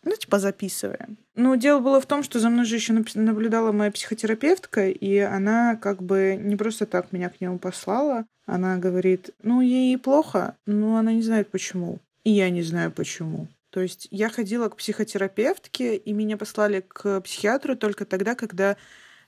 Ну, 0.04 0.16
типа, 0.16 0.39
записываем. 0.39 1.18
Ну, 1.36 1.56
дело 1.56 1.80
было 1.80 2.02
в 2.02 2.06
том, 2.06 2.24
что 2.24 2.39
за 2.39 2.49
мной 2.49 2.66
же 2.66 2.76
еще 2.76 2.93
наблюдала 3.14 3.72
моя 3.72 3.91
психотерапевтка, 3.91 4.89
и 4.89 5.18
она 5.18 5.76
как 5.76 6.02
бы 6.02 6.38
не 6.39 6.56
просто 6.56 6.86
так 6.86 7.12
меня 7.12 7.30
к 7.30 7.39
нему 7.39 7.60
послала. 7.60 8.26
Она 8.45 8.78
говорит, 8.78 9.30
ну, 9.43 9.62
ей 9.62 9.97
плохо, 9.97 10.56
но 10.66 10.97
она 10.97 11.14
не 11.14 11.22
знает 11.22 11.49
почему. 11.52 11.99
И 12.24 12.32
я 12.32 12.49
не 12.49 12.64
знаю 12.64 12.91
почему. 12.91 13.47
То 13.70 13.80
есть 13.80 14.08
я 14.12 14.30
ходила 14.30 14.70
к 14.70 14.76
психотерапевтке, 14.76 15.95
и 15.95 16.14
меня 16.14 16.38
послали 16.38 16.84
к 16.86 17.22
психиатру 17.22 17.78
только 17.78 18.06
тогда, 18.06 18.36
когда 18.36 18.76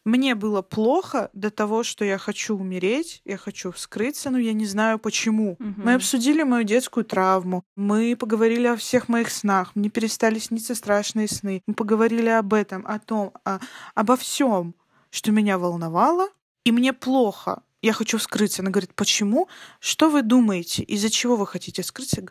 мне 0.06 0.36
было 0.36 0.62
плохо 0.62 1.30
до 1.34 1.50
того, 1.50 1.84
что 1.84 2.04
я 2.04 2.18
хочу 2.18 2.58
умереть, 2.58 3.22
я 3.26 3.38
хочу 3.38 3.72
вскрыться, 3.72 4.30
но 4.30 4.38
я 4.38 4.54
не 4.54 4.66
знаю 4.66 5.00
почему. 5.00 5.54
Угу. 5.54 5.74
Мы 5.78 5.94
обсудили 5.94 6.44
мою 6.44 6.64
детскую 6.64 7.06
травму, 7.06 7.64
мы 7.76 8.16
поговорили 8.16 8.68
о 8.68 8.76
всех 8.76 9.08
моих 9.08 9.30
снах, 9.30 9.76
мне 9.76 9.90
перестали 9.90 10.40
сниться 10.40 10.76
страшные 10.76 11.28
сны, 11.28 11.62
мы 11.68 11.74
поговорили 11.74 12.30
об 12.30 12.54
этом, 12.54 12.86
о 12.86 13.00
том, 13.00 13.32
о, 13.46 13.60
обо 13.96 14.18
всем, 14.18 14.76
что 15.10 15.32
меня 15.32 15.58
волновало, 15.58 16.28
и 16.66 16.72
мне 16.72 16.94
плохо. 16.94 17.62
Я 17.82 17.92
хочу 17.92 18.18
вскрыться. 18.18 18.62
Она 18.62 18.72
говорит, 18.72 18.96
почему? 18.96 19.50
Что 19.82 20.10
вы 20.10 20.22
думаете? 20.22 20.84
Из-за 20.84 21.10
чего 21.10 21.36
вы 21.36 21.46
хотите 21.46 21.82
вскрыться? 21.82 22.26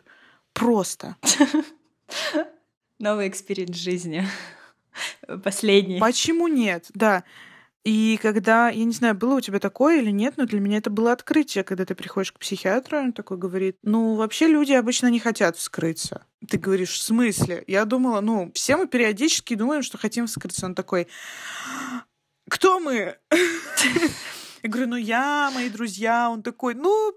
Просто. 0.51 1.15
Новый 2.99 3.27
эксперимент 3.27 3.75
жизни. 3.75 4.27
Последний. 5.43 5.99
Почему 5.99 6.47
нет? 6.47 6.87
Да. 6.95 7.23
И 7.83 8.17
когда, 8.21 8.69
я 8.69 8.85
не 8.85 8.93
знаю, 8.93 9.13
было 9.13 9.35
у 9.35 9.41
тебя 9.41 9.59
такое 9.59 9.99
или 9.99 10.09
нет, 10.09 10.35
но 10.37 10.45
для 10.45 10.61
меня 10.61 10.77
это 10.77 10.89
было 10.89 11.11
открытие, 11.11 11.65
когда 11.65 11.83
ты 11.83 11.95
приходишь 11.95 12.31
к 12.31 12.39
психиатру, 12.39 12.97
он 12.97 13.11
такой 13.11 13.37
говорит, 13.37 13.77
ну, 13.81 14.15
вообще 14.15 14.47
люди 14.47 14.71
обычно 14.71 15.07
не 15.07 15.19
хотят 15.19 15.57
вскрыться. 15.57 16.25
Ты 16.47 16.57
говоришь, 16.57 16.93
в 16.93 17.01
смысле? 17.01 17.63
Я 17.67 17.83
думала, 17.83 18.21
ну, 18.21 18.51
все 18.53 18.77
мы 18.77 18.87
периодически 18.87 19.55
думаем, 19.55 19.83
что 19.83 19.97
хотим 19.97 20.27
вскрыться. 20.27 20.65
Он 20.65 20.75
такой, 20.75 21.07
кто 22.49 22.79
мы? 22.79 23.17
Я 24.63 24.69
говорю, 24.69 24.87
ну 24.87 24.95
я, 24.95 25.51
мои 25.53 25.69
друзья. 25.69 26.29
Он 26.29 26.41
такой, 26.41 26.73
ну, 26.73 27.13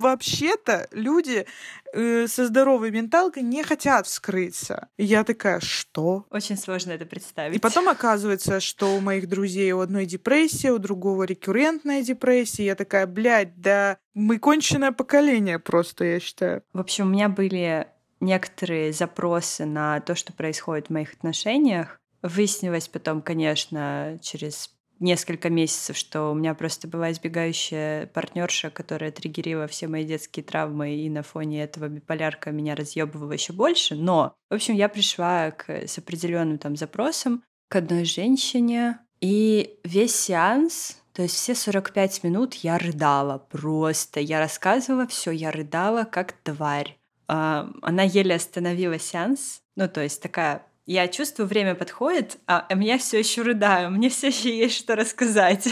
вообще-то 0.00 0.88
люди 0.90 1.46
э, 1.92 2.26
со 2.26 2.46
здоровой 2.46 2.90
менталкой 2.90 3.42
не 3.42 3.62
хотят 3.62 4.06
вскрыться. 4.06 4.88
И 4.96 5.04
я 5.04 5.22
такая, 5.24 5.60
что? 5.60 6.26
Очень 6.30 6.56
сложно 6.56 6.92
это 6.92 7.06
представить. 7.06 7.56
И 7.56 7.60
потом 7.60 7.88
оказывается, 7.88 8.60
что 8.60 8.96
у 8.96 9.00
моих 9.00 9.28
друзей 9.28 9.72
у 9.72 9.80
одной 9.80 10.06
депрессия, 10.06 10.72
у 10.72 10.78
другого 10.78 11.24
рекуррентная 11.24 12.02
депрессия. 12.02 12.64
Я 12.64 12.74
такая, 12.74 13.06
блядь, 13.06 13.60
да 13.60 13.98
мы 14.14 14.38
конченое 14.38 14.92
поколение 14.92 15.58
просто, 15.58 16.04
я 16.04 16.20
считаю. 16.20 16.62
В 16.72 16.80
общем, 16.80 17.06
у 17.06 17.10
меня 17.10 17.28
были 17.28 17.86
некоторые 18.20 18.92
запросы 18.92 19.64
на 19.66 20.00
то, 20.00 20.14
что 20.14 20.32
происходит 20.32 20.88
в 20.88 20.90
моих 20.90 21.12
отношениях. 21.14 22.00
Выяснилось 22.22 22.88
потом, 22.88 23.22
конечно, 23.22 24.18
через 24.20 24.70
несколько 25.00 25.50
месяцев, 25.50 25.96
что 25.96 26.30
у 26.30 26.34
меня 26.34 26.54
просто 26.54 26.86
была 26.86 27.10
избегающая 27.10 28.06
партнерша, 28.06 28.70
которая 28.70 29.10
триггерила 29.10 29.66
все 29.66 29.88
мои 29.88 30.04
детские 30.04 30.44
травмы, 30.44 30.94
и 30.94 31.10
на 31.10 31.22
фоне 31.22 31.62
этого 31.62 31.88
биполярка 31.88 32.50
меня 32.52 32.74
разъебывала 32.74 33.32
еще 33.32 33.52
больше. 33.52 33.96
Но, 33.96 34.34
в 34.50 34.54
общем, 34.54 34.74
я 34.74 34.88
пришла 34.88 35.50
к, 35.50 35.68
с 35.70 35.98
определенным 35.98 36.58
там 36.58 36.76
запросом 36.76 37.42
к 37.68 37.76
одной 37.76 38.04
женщине, 38.04 38.98
и 39.20 39.78
весь 39.84 40.14
сеанс 40.14 41.00
то 41.12 41.22
есть 41.22 41.34
все 41.34 41.54
45 41.54 42.22
минут 42.24 42.54
я 42.54 42.78
рыдала 42.78 43.38
просто. 43.38 44.20
Я 44.20 44.38
рассказывала 44.38 45.06
все, 45.06 45.32
я 45.32 45.50
рыдала 45.50 46.04
как 46.04 46.32
тварь. 46.32 46.96
А, 47.26 47.70
она 47.82 48.04
еле 48.04 48.36
остановила 48.36 48.98
сеанс. 48.98 49.60
Ну, 49.76 49.88
то 49.88 50.02
есть 50.02 50.22
такая 50.22 50.62
я 50.86 51.08
чувствую, 51.08 51.46
время 51.46 51.74
подходит, 51.74 52.38
а, 52.46 52.66
а 52.68 52.74
меня 52.74 52.98
все 52.98 53.18
еще 53.18 53.42
рыдаю, 53.42 53.90
мне 53.90 54.08
все 54.08 54.28
еще 54.28 54.56
есть 54.56 54.76
что 54.76 54.96
рассказать. 54.96 55.68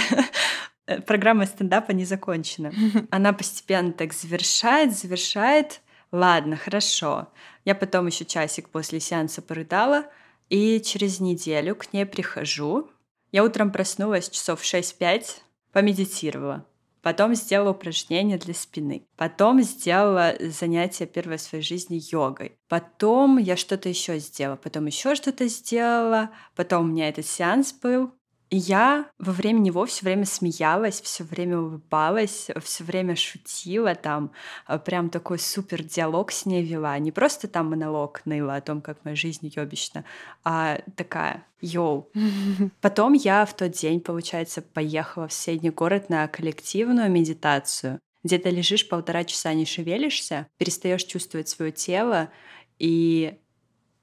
Программа 1.07 1.47
стендапа 1.47 1.93
не 1.93 2.05
закончена. 2.05 2.73
Она 3.11 3.33
постепенно 3.33 3.93
так 3.93 4.13
завершает, 4.13 4.97
завершает. 4.97 5.81
Ладно, 6.13 6.57
хорошо. 6.57 7.29
Я 7.65 7.75
потом 7.75 8.07
еще 8.07 8.25
часик 8.25 8.71
после 8.71 8.99
сеанса 9.01 9.43
порыдала, 9.43 10.07
и 10.49 10.81
через 10.81 11.21
неделю 11.21 11.75
к 11.75 11.93
ней 11.93 12.07
прихожу. 12.07 12.91
Я 13.33 13.45
утром 13.45 13.71
проснулась 13.71 14.31
часов 14.31 14.63
в 14.63 14.65
6-5, 14.65 15.41
помедитировала. 15.73 16.65
Потом 17.03 17.35
сделала 17.35 17.71
упражнения 17.71 18.39
для 18.39 18.55
спины. 18.55 19.07
Потом 19.17 19.63
сделала 19.63 20.35
занятие 20.41 21.07
первое 21.07 21.39
в 21.39 21.43
своей 21.43 21.65
жизни 21.65 22.01
йогой. 22.13 22.59
Потом 22.69 23.39
я 23.39 23.57
что-то 23.57 23.89
еще 23.89 24.19
сделала. 24.19 24.57
Потом 24.57 24.87
еще 24.87 25.15
что-то 25.15 25.47
сделала. 25.49 26.31
Потом 26.57 26.85
у 26.85 26.89
меня 26.89 27.09
этот 27.09 27.27
сеанс 27.27 27.73
был. 27.73 28.13
И 28.51 28.57
я 28.57 29.11
во 29.19 29.33
время 29.33 29.59
него 29.59 29.85
все 29.85 30.05
время 30.05 30.25
смеялась, 30.25 31.03
все 31.03 31.23
время 31.23 31.59
улыбалась, 31.59 32.49
все 32.63 32.85
время 32.85 33.15
шутила 33.15 33.95
там, 33.95 34.33
а, 34.65 34.79
прям 34.79 35.11
такой 35.11 35.39
супер 35.39 35.83
диалог 35.83 36.33
с 36.33 36.47
ней 36.47 36.63
вела. 36.63 36.99
Не 36.99 37.13
просто 37.13 37.47
там 37.47 37.71
монолог 37.71 38.23
ныла 38.25 38.57
о 38.57 38.61
том, 38.63 38.81
как 38.81 39.05
моя 39.05 39.17
жизнь 39.17 39.53
ёбищна, 39.55 40.05
а 40.45 40.81
такая 40.97 41.45
Йоу. 41.61 42.11
Потом 42.81 43.13
я 43.13 43.45
в 43.45 43.55
тот 43.55 43.73
день, 43.73 44.01
получается, 44.01 44.63
поехала 44.63 45.29
в 45.29 45.33
соседний 45.33 45.71
город 45.71 46.09
на 46.09 46.27
коллективную 46.27 47.11
медитацию, 47.11 48.01
где 48.25 48.39
ты 48.39 48.49
лежишь 48.49 48.89
полтора 48.89 49.25
часа, 49.25 49.53
не 49.53 49.67
шевелишься, 49.67 50.47
перестаешь 50.57 51.05
чувствовать 51.05 51.49
свое 51.51 51.71
тело, 51.71 52.31
и 52.79 53.39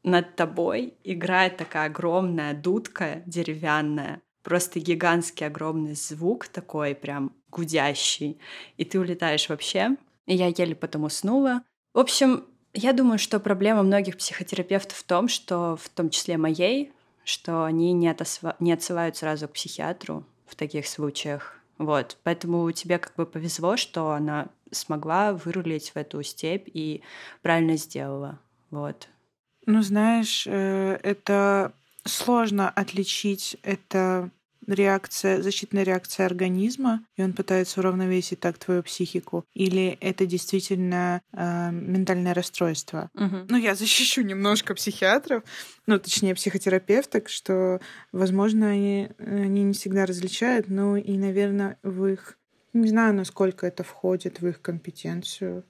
над 0.04 0.36
тобой 0.36 0.93
играет 1.04 1.58
такая 1.58 1.88
огромная 1.88 2.54
дудка 2.54 3.24
деревянная, 3.26 4.22
просто 4.46 4.80
гигантский 4.80 5.48
огромный 5.48 5.96
звук 5.96 6.48
такой 6.48 6.93
прям 6.93 7.34
гудящий, 7.50 8.39
и 8.78 8.86
ты 8.86 9.00
улетаешь 9.00 9.50
вообще. 9.50 9.98
И 10.28 10.36
я 10.36 10.48
еле 10.48 10.76
потом 10.76 11.04
уснула. 11.04 11.64
В 11.93 12.00
общем, 12.00 12.46
я 12.74 12.93
думаю, 12.93 13.18
что 13.18 13.39
проблема 13.39 13.82
многих 13.84 14.18
психотерапевтов 14.18 14.98
в 14.98 15.04
том, 15.04 15.28
что 15.28 15.76
в 15.78 15.89
том 15.89 16.10
числе 16.10 16.38
моей, 16.38 16.93
что 17.24 17.64
они 17.66 17.91
не, 17.93 18.08
отосва... 18.08 18.56
не 18.60 18.72
отсылают 18.72 19.18
сразу 19.18 19.48
к 19.48 19.54
психиатру 19.54 20.24
в 20.46 20.56
таких 20.56 20.88
случаях. 20.88 21.60
Вот. 21.80 22.18
Поэтому 22.24 22.72
тебе 22.72 23.00
как 23.00 23.16
бы 23.16 23.26
повезло, 23.26 23.78
что 23.78 24.12
она 24.12 24.48
смогла 24.72 25.34
вырулить 25.34 25.89
в 25.89 25.98
эту 25.98 26.22
степь 26.22 26.68
и 26.72 27.02
правильно 27.41 27.78
сделала. 27.78 28.39
Вот. 28.70 29.08
Ну, 29.66 29.82
знаешь, 29.82 30.46
э, 30.46 31.00
это 31.02 31.74
сложно 32.06 32.70
отличить 32.70 33.58
это 33.64 34.30
реакция, 34.68 35.41
защитная 35.41 35.84
реакция 35.84 36.26
организма, 36.26 37.05
и 37.16 37.24
он 37.24 37.34
пытается 37.34 37.80
уравновесить 37.80 38.39
так 38.39 38.57
твою 38.57 38.84
психику, 38.84 39.45
или 39.53 39.97
это 40.01 40.26
действительно 40.26 41.22
э, 41.32 41.72
ментальное 41.72 42.34
расстройство. 42.34 43.09
Угу. 43.13 43.47
Ну, 43.49 43.57
я 43.57 43.76
защищу 43.76 44.22
немножко 44.22 44.76
психиатров, 44.76 45.43
ну, 45.86 45.99
точнее, 45.99 46.36
психотерапевток, 46.36 47.30
что, 47.30 47.80
возможно, 48.11 48.70
они, 48.70 49.09
они 49.20 49.63
не 49.63 49.74
всегда 49.74 50.05
различают, 50.05 50.68
но 50.70 50.97
и, 50.97 51.18
наверное, 51.18 51.78
в 51.84 52.05
их... 52.05 52.38
Не 52.74 52.89
знаю, 52.89 53.13
насколько 53.13 53.66
это 53.66 53.84
входит 53.84 54.41
в 54.41 54.47
их 54.47 54.61
компетенцию. 54.61 55.63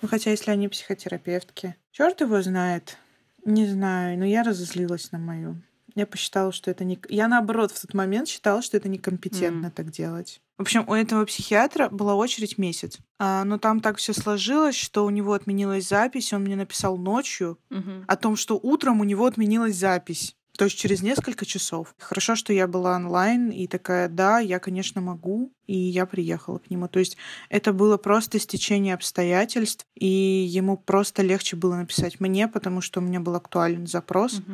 Ну, 0.00 0.08
хотя, 0.08 0.30
если 0.30 0.50
они 0.50 0.68
психотерапевтки, 0.68 1.76
черт 1.92 2.20
его 2.20 2.40
знает. 2.40 2.96
Не 3.44 3.66
знаю, 3.66 4.18
но 4.18 4.24
я 4.24 4.42
разозлилась 4.42 5.12
на 5.12 5.18
мою. 5.18 5.56
Я 5.96 6.06
посчитала, 6.06 6.52
что 6.52 6.70
это 6.70 6.84
не... 6.84 6.98
Я, 7.08 7.26
наоборот, 7.26 7.72
в 7.72 7.80
тот 7.80 7.94
момент 7.94 8.28
считала, 8.28 8.60
что 8.60 8.76
это 8.76 8.88
некомпетентно 8.88 9.66
mm. 9.66 9.70
так 9.70 9.90
делать. 9.90 10.42
В 10.58 10.62
общем, 10.62 10.84
у 10.86 10.94
этого 10.94 11.24
психиатра 11.24 11.88
была 11.88 12.14
очередь 12.14 12.58
месяц. 12.58 12.98
А, 13.18 13.44
но 13.44 13.58
там 13.58 13.80
так 13.80 13.96
все 13.96 14.12
сложилось, 14.12 14.76
что 14.76 15.06
у 15.06 15.10
него 15.10 15.32
отменилась 15.32 15.88
запись. 15.88 16.34
Он 16.34 16.42
мне 16.42 16.54
написал 16.54 16.98
ночью 16.98 17.58
mm-hmm. 17.70 18.04
о 18.06 18.16
том, 18.16 18.36
что 18.36 18.60
утром 18.62 19.00
у 19.00 19.04
него 19.04 19.24
отменилась 19.24 19.76
запись. 19.76 20.36
То 20.56 20.64
есть 20.64 20.78
через 20.78 21.02
несколько 21.02 21.44
часов. 21.44 21.94
Хорошо, 21.98 22.34
что 22.34 22.52
я 22.52 22.66
была 22.66 22.96
онлайн 22.96 23.50
и 23.50 23.66
такая, 23.66 24.08
да, 24.08 24.38
я, 24.38 24.58
конечно, 24.58 25.00
могу. 25.00 25.52
И 25.66 25.76
я 25.76 26.06
приехала 26.06 26.58
к 26.58 26.70
нему. 26.70 26.88
То 26.88 26.98
есть 26.98 27.16
это 27.48 27.72
было 27.72 27.96
просто 27.96 28.38
стечение 28.38 28.94
обстоятельств, 28.94 29.84
и 29.94 30.06
ему 30.06 30.76
просто 30.76 31.22
легче 31.22 31.56
было 31.56 31.76
написать 31.76 32.20
мне, 32.20 32.46
потому 32.46 32.80
что 32.80 33.00
у 33.00 33.02
меня 33.02 33.20
был 33.20 33.34
актуален 33.34 33.86
запрос, 33.86 34.34
угу. 34.34 34.52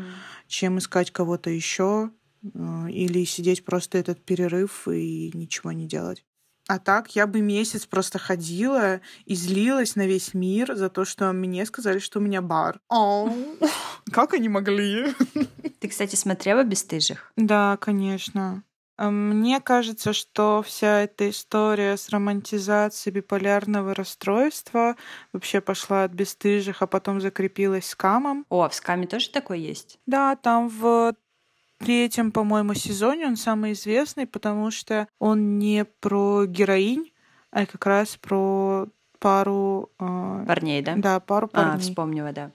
чем 0.48 0.78
искать 0.78 1.10
кого-то 1.10 1.50
еще 1.50 2.10
э, 2.42 2.90
или 2.90 3.24
сидеть 3.24 3.64
просто 3.64 3.98
этот 3.98 4.24
перерыв 4.24 4.88
и 4.88 5.30
ничего 5.34 5.72
не 5.72 5.86
делать. 5.86 6.24
А 6.72 6.78
так 6.78 7.14
я 7.14 7.26
бы 7.26 7.42
месяц 7.42 7.84
просто 7.84 8.18
ходила 8.18 9.02
и 9.26 9.34
злилась 9.34 9.94
на 9.94 10.06
весь 10.06 10.32
мир 10.32 10.74
за 10.74 10.88
то, 10.88 11.04
что 11.04 11.30
мне 11.34 11.66
сказали, 11.66 11.98
что 11.98 12.18
у 12.18 12.22
меня 12.22 12.40
бар. 12.40 12.80
Как 14.10 14.32
они 14.32 14.48
могли? 14.48 15.14
Ты, 15.80 15.88
кстати, 15.88 16.16
смотрела 16.16 16.64
«Бестыжих»? 16.64 17.30
Да, 17.36 17.76
конечно. 17.78 18.62
А 18.96 19.10
мне 19.10 19.60
кажется, 19.60 20.14
что 20.14 20.62
вся 20.62 21.00
эта 21.00 21.28
история 21.28 21.98
с 21.98 22.08
романтизацией 22.08 23.16
биполярного 23.16 23.94
расстройства 23.94 24.96
вообще 25.34 25.60
пошла 25.60 26.04
от 26.04 26.12
бесстыжих, 26.12 26.80
а 26.80 26.86
потом 26.86 27.20
закрепилась 27.20 27.88
с 27.88 27.94
камом. 27.94 28.46
О, 28.48 28.66
в 28.68 28.74
скаме 28.74 29.06
тоже 29.06 29.28
такое 29.28 29.58
есть? 29.58 29.98
Да, 30.06 30.36
там 30.36 30.68
в 30.68 31.14
третьем, 31.82 32.32
по-моему, 32.32 32.74
сезоне 32.74 33.26
он 33.26 33.36
самый 33.36 33.72
известный, 33.72 34.26
потому 34.26 34.70
что 34.70 35.08
он 35.18 35.58
не 35.58 35.84
про 35.84 36.46
героинь, 36.46 37.12
а 37.50 37.66
как 37.66 37.84
раз 37.86 38.16
про 38.16 38.88
пару... 39.18 39.90
Э... 39.98 40.44
Парней, 40.46 40.82
да? 40.82 40.94
Да, 40.96 41.20
пару 41.20 41.48
парней. 41.48 41.76
А, 41.76 41.78
вспомнила, 41.78 42.32
да. 42.32 42.50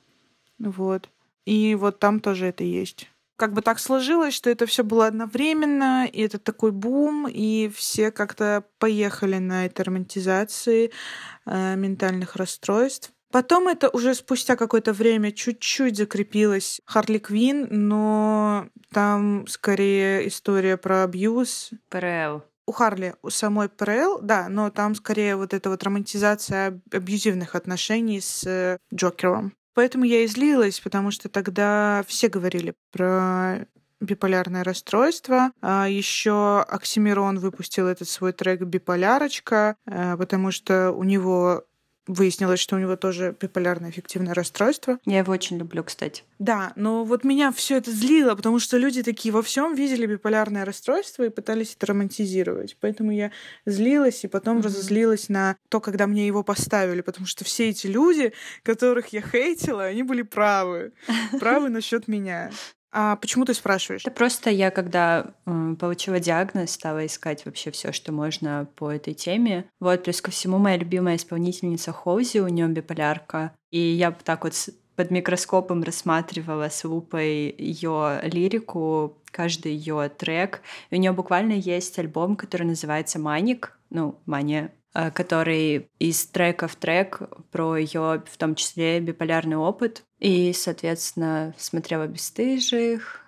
Вот. 0.60 1.10
И 1.46 1.76
вот 1.76 2.00
там 2.00 2.20
тоже 2.20 2.48
это 2.48 2.64
есть. 2.64 3.10
Как 3.38 3.54
бы 3.54 3.62
так 3.62 3.80
сложилось, 3.80 4.34
что 4.34 4.50
это 4.50 4.66
все 4.66 4.84
было 4.84 5.06
одновременно, 5.06 6.08
и 6.08 6.22
это 6.22 6.40
такой 6.40 6.72
бум, 6.72 7.28
и 7.28 7.70
все 7.70 8.12
как-то 8.12 8.64
поехали 8.80 9.38
на 9.38 9.68
этой 9.68 9.84
романтизации 9.84 10.92
э, 11.46 11.76
ментальных 11.76 12.36
расстройств. 12.36 13.12
Потом 13.32 13.68
это 13.68 13.90
уже 13.90 14.16
спустя 14.16 14.56
какое-то 14.56 14.94
время 14.94 15.32
чуть-чуть 15.32 15.98
закрепилось 15.98 16.82
Харли 16.86 17.18
Квин, 17.18 17.68
но 17.70 18.68
там 18.92 19.46
скорее 19.48 20.28
история 20.28 20.78
про 20.78 21.04
абьюз. 21.04 21.72
ПРЛ. 21.90 22.44
У 22.66 22.72
Харли, 22.72 23.16
у 23.22 23.30
самой 23.30 23.70
ПРЛ, 23.70 24.20
да, 24.22 24.50
но 24.50 24.70
там 24.70 24.96
скорее 24.96 25.36
вот 25.36 25.54
эта 25.54 25.70
вот 25.70 25.84
романтизация 25.84 26.82
абьюзивных 26.92 27.56
отношений 27.56 28.20
с 28.20 28.46
э, 28.46 28.78
Джокером. 28.94 29.54
Поэтому 29.74 30.06
я 30.06 30.24
и 30.24 30.28
злилась, 30.28 30.80
потому 30.80 31.12
что 31.12 31.30
тогда 31.30 32.04
все 32.08 32.30
говорили 32.30 32.74
про 32.92 33.68
биполярное 34.02 34.64
расстройство. 34.64 35.52
А 35.62 35.88
еще 35.88 36.66
Оксимирон 36.68 37.40
выпустил 37.40 37.88
этот 37.88 38.10
свой 38.10 38.34
трек 38.34 38.62
«Биполярочка», 38.62 39.76
э, 39.86 40.18
потому 40.18 40.52
что 40.52 40.92
у 40.92 41.04
него 41.04 41.64
Выяснилось, 42.08 42.60
что 42.60 42.76
у 42.78 42.80
него 42.80 42.96
тоже 42.96 43.36
биполярное 43.40 43.90
эффективное 43.90 44.34
расстройство. 44.34 44.98
Я 45.06 45.20
его 45.20 45.34
очень 45.34 45.58
люблю, 45.58 45.84
кстати. 45.84 46.24
Да, 46.40 46.72
но 46.76 47.04
вот 47.04 47.24
меня 47.24 47.52
все 47.52 47.78
это 47.78 47.92
злило, 47.92 48.36
потому 48.36 48.60
что 48.60 48.78
люди 48.78 49.04
такие 49.04 49.34
во 49.34 49.42
всем 49.42 49.76
видели 49.76 50.06
биполярное 50.06 50.66
расстройство 50.66 51.24
и 51.24 51.30
пытались 51.30 51.76
это 51.76 51.88
романтизировать. 51.88 52.78
Поэтому 52.80 53.12
я 53.12 53.32
злилась 53.66 54.24
и 54.24 54.28
потом 54.28 54.60
mm-hmm. 54.60 54.64
разозлилась 54.64 55.30
на 55.30 55.58
то, 55.70 55.82
когда 55.82 56.08
мне 56.08 56.26
его 56.26 56.44
поставили, 56.44 57.02
потому 57.02 57.28
что 57.28 57.44
все 57.44 57.70
эти 57.70 57.88
люди, 57.88 58.34
которых 58.64 59.08
я 59.10 59.22
хейтила, 59.22 59.84
они 59.84 60.04
были 60.04 60.22
правы. 60.22 60.94
Правы 61.40 61.70
насчет 61.70 62.08
меня. 62.08 62.52
А 62.92 63.16
почему 63.18 63.46
ты 63.46 63.54
спрашиваешь? 63.54 64.02
Это 64.06 64.12
просто 64.12 64.50
я, 64.50 64.72
когда 64.72 65.34
э, 65.46 65.76
получила 65.80 66.20
диагноз, 66.20 66.72
стала 66.72 67.06
искать 67.06 67.46
вообще 67.46 67.72
все, 67.72 67.92
что 67.92 68.12
можно 68.12 68.68
по 68.76 68.92
этой 68.92 69.14
теме. 69.14 69.66
Вот, 69.80 70.04
плюс 70.04 70.22
ко 70.22 70.32
всему, 70.32 70.58
моя 70.58 70.78
любимая 70.78 71.18
исполнительница 71.18 71.92
Хоузи, 71.92 72.40
у 72.40 72.48
нее 72.48 72.68
биполярка. 72.68 73.52
И 73.72 73.80
я 73.80 74.12
так 74.12 74.44
вот 74.46 74.54
под 74.96 75.12
микроскопом 75.12 75.84
рассматривала 75.84 76.70
с 76.70 76.84
лупой 76.84 77.54
ее 77.58 78.20
лирику, 78.24 79.18
каждый 79.32 79.74
ее 79.74 80.10
трек. 80.10 80.62
И 80.90 80.96
у 80.96 81.00
нее 81.00 81.12
буквально 81.12 81.54
есть 81.54 82.00
альбом, 82.00 82.36
который 82.36 82.64
называется 82.66 83.20
Маник, 83.20 83.78
ну, 83.90 84.20
Мания, 84.26 84.72
который 85.14 85.90
из 86.00 86.26
трека 86.28 86.68
в 86.68 86.76
трек 86.76 87.22
про 87.52 87.78
ее, 87.78 88.24
в 88.26 88.38
том 88.38 88.56
числе, 88.56 89.00
биполярный 89.00 89.58
опыт. 89.58 90.04
И, 90.20 90.54
соответственно, 90.54 91.54
смотрела 91.58 92.08
«Бесстыжих», 92.08 93.24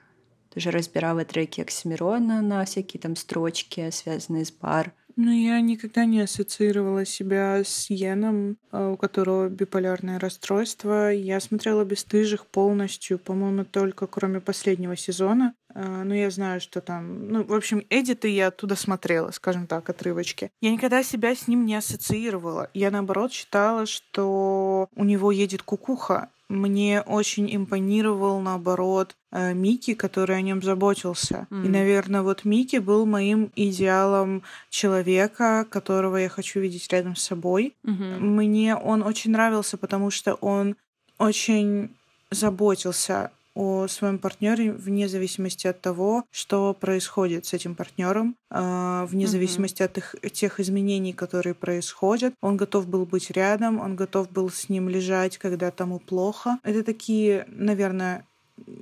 тоже 0.53 0.71
разбирала 0.71 1.23
треки 1.25 1.61
Оксимирона 1.61 2.41
на 2.41 2.65
всякие 2.65 2.99
там 2.99 3.15
строчки, 3.15 3.89
связанные 3.91 4.45
с 4.45 4.51
бар. 4.51 4.93
Ну, 5.21 5.33
я 5.33 5.59
никогда 5.59 6.05
не 6.05 6.21
ассоциировала 6.21 7.03
себя 7.03 7.61
с 7.65 7.89
Йеном, 7.89 8.55
а, 8.71 8.91
у 8.91 8.95
которого 8.95 9.49
биполярное 9.49 10.17
расстройство. 10.17 11.11
Я 11.11 11.41
смотрела 11.41 11.83
«Бестыжих» 11.83 12.45
полностью, 12.45 13.19
по-моему, 13.19 13.65
только 13.65 14.07
кроме 14.07 14.39
последнего 14.39 14.95
сезона. 14.95 15.55
Но 15.75 16.15
я 16.15 16.29
знаю, 16.31 16.61
что 16.61 16.79
там... 16.79 17.27
Ну, 17.27 17.43
в 17.43 17.53
общем, 17.53 17.83
эдиты 17.89 18.29
я 18.29 18.47
оттуда 18.47 18.77
смотрела, 18.77 19.31
скажем 19.31 19.67
так, 19.67 19.89
отрывочки. 19.89 20.51
Я 20.61 20.71
никогда 20.71 21.03
себя 21.03 21.35
с 21.35 21.49
ним 21.49 21.65
не 21.65 21.75
ассоциировала. 21.75 22.69
Я, 22.73 22.89
наоборот, 22.89 23.33
считала, 23.33 23.85
что 23.85 24.87
у 24.95 25.03
него 25.03 25.33
едет 25.33 25.63
кукуха, 25.63 26.29
мне 26.49 27.01
очень 27.01 27.55
импонировал, 27.55 28.41
наоборот, 28.41 29.11
э, 29.11 29.18
Микки, 29.31 29.93
который 29.93 30.37
о 30.37 30.41
нем 30.41 30.61
заботился. 30.61 31.47
Mm. 31.51 31.65
И, 31.65 31.69
наверное, 31.69 32.21
вот 32.21 32.45
Микки 32.45 32.77
был 32.77 33.05
моим 33.05 33.51
идеалом 33.55 34.43
человека, 34.69 35.65
которого 35.69 36.17
я 36.17 36.29
хочу 36.29 36.59
видеть 36.59 36.91
рядом 36.91 37.15
с 37.15 37.23
собой. 37.23 37.75
Mm-hmm. 37.83 38.19
Мне 38.19 38.75
он 38.75 39.03
очень 39.03 39.31
нравился, 39.31 39.77
потому 39.77 40.09
что 40.09 40.33
он 40.35 40.75
очень 41.17 41.91
заботился 42.31 43.31
о 43.55 43.87
своем 43.87 44.19
партнере 44.19 44.71
вне 44.71 45.09
зависимости 45.09 45.67
от 45.67 45.81
того, 45.81 46.23
что 46.31 46.73
происходит 46.73 47.45
с 47.45 47.53
этим 47.53 47.75
партнером, 47.75 48.35
а, 48.49 49.05
вне 49.05 49.25
mm-hmm. 49.25 49.27
зависимости 49.27 49.83
от 49.83 49.97
их, 49.97 50.15
тех 50.31 50.59
изменений, 50.59 51.13
которые 51.13 51.53
происходят. 51.55 52.33
Он 52.41 52.55
готов 52.55 52.87
был 52.87 53.05
быть 53.05 53.31
рядом, 53.31 53.81
он 53.81 53.95
готов 53.95 54.31
был 54.31 54.49
с 54.49 54.69
ним 54.69 54.87
лежать, 54.87 55.37
когда 55.37 55.71
тому 55.71 55.99
плохо. 55.99 56.57
Это 56.63 56.83
такие, 56.83 57.45
наверное, 57.49 58.25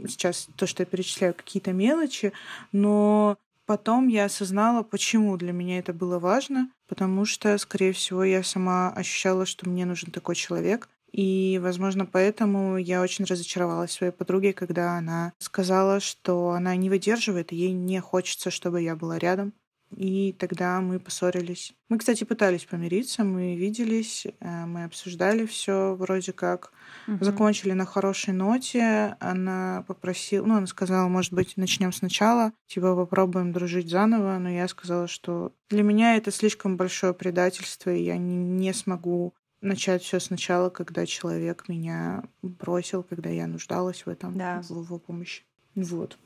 сейчас 0.07 0.47
то, 0.55 0.67
что 0.67 0.84
я 0.84 0.86
перечисляю, 0.86 1.34
какие-то 1.34 1.73
мелочи, 1.73 2.34
но 2.71 3.38
потом 3.65 4.07
я 4.07 4.25
осознала, 4.25 4.84
почему 4.84 5.38
для 5.38 5.51
меня 5.51 5.80
это 5.80 5.93
было 5.93 6.19
важно, 6.19 6.69
потому 6.88 7.25
что, 7.25 7.57
скорее 7.57 7.93
всего, 7.93 8.23
я 8.23 8.43
сама 8.43 8.91
ощущала, 8.91 9.45
что 9.45 9.69
мне 9.69 9.86
нужен 9.86 10.11
такой 10.11 10.36
человек, 10.36 10.89
и, 11.11 11.59
возможно, 11.61 12.05
поэтому 12.05 12.78
я 12.78 13.01
очень 13.01 13.25
разочаровалась 13.25 13.91
своей 13.91 14.11
подруге, 14.11 14.53
когда 14.53 14.97
она 14.97 15.34
сказала, 15.39 15.99
что 15.99 16.51
она 16.51 16.75
не 16.75 16.89
выдерживает, 16.89 17.51
и 17.51 17.55
ей 17.55 17.71
не 17.71 17.99
хочется, 18.01 18.51
чтобы 18.51 18.82
я 18.82 18.95
была 18.95 19.17
рядом. 19.17 19.53
И 19.95 20.33
тогда 20.38 20.81
мы 20.81 20.99
поссорились. 20.99 21.73
Мы, 21.88 21.97
кстати, 21.97 22.23
пытались 22.25 22.65
помириться, 22.65 23.23
мы 23.23 23.55
виделись, 23.55 24.25
э, 24.25 24.65
мы 24.65 24.83
обсуждали 24.83 25.45
все 25.45 25.95
вроде 25.95 26.33
как, 26.33 26.71
угу. 27.07 27.23
закончили 27.23 27.71
на 27.71 27.85
хорошей 27.85 28.33
ноте. 28.33 29.15
Она 29.19 29.85
попросила, 29.88 30.45
ну, 30.45 30.57
она 30.57 30.67
сказала, 30.67 31.07
может 31.07 31.31
быть, 31.31 31.55
начнем 31.55 31.93
сначала, 31.93 32.51
типа 32.67 32.95
попробуем 32.95 33.53
дружить 33.53 33.89
заново, 33.89 34.38
но 34.39 34.49
я 34.49 34.67
сказала, 34.67 35.07
что 35.07 35.53
для 35.69 35.83
меня 35.83 36.17
это 36.17 36.31
слишком 36.31 36.75
большое 36.75 37.13
предательство, 37.13 37.89
и 37.89 38.03
я 38.03 38.17
не, 38.17 38.35
не 38.35 38.73
смогу 38.73 39.33
начать 39.61 40.03
все 40.03 40.19
сначала, 40.19 40.69
когда 40.69 41.05
человек 41.05 41.69
меня 41.69 42.23
бросил, 42.41 43.03
когда 43.03 43.29
я 43.29 43.47
нуждалась 43.47 44.05
в 44.05 44.09
этом, 44.09 44.38
да. 44.38 44.61
в 44.61 44.83
его 44.83 44.99
помощи. 44.99 45.43
Вот. 45.75 46.17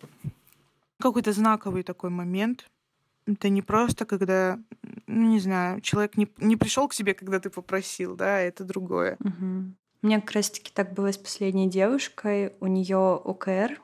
Какой-то 0.99 1.31
знаковый 1.31 1.83
такой 1.83 2.09
момент. 2.09 2.69
Это 3.25 3.49
не 3.49 3.61
просто, 3.61 4.05
когда, 4.05 4.59
ну, 5.07 5.29
не 5.29 5.39
знаю, 5.39 5.81
человек 5.81 6.17
не, 6.17 6.27
не 6.37 6.57
пришел 6.57 6.87
к 6.87 6.93
себе, 6.93 7.13
когда 7.13 7.39
ты 7.39 7.49
попросил, 7.49 8.15
да, 8.15 8.39
это 8.39 8.63
другое. 8.63 9.17
Угу. 9.19 9.73
У 10.03 10.07
меня 10.07 10.19
как 10.19 10.31
раз-таки 10.31 10.71
так 10.73 10.93
было 10.93 11.11
с 11.11 11.17
последней 11.17 11.69
девушкой. 11.69 12.53
У 12.59 12.67
нее 12.67 12.97
ОКР 12.97 13.79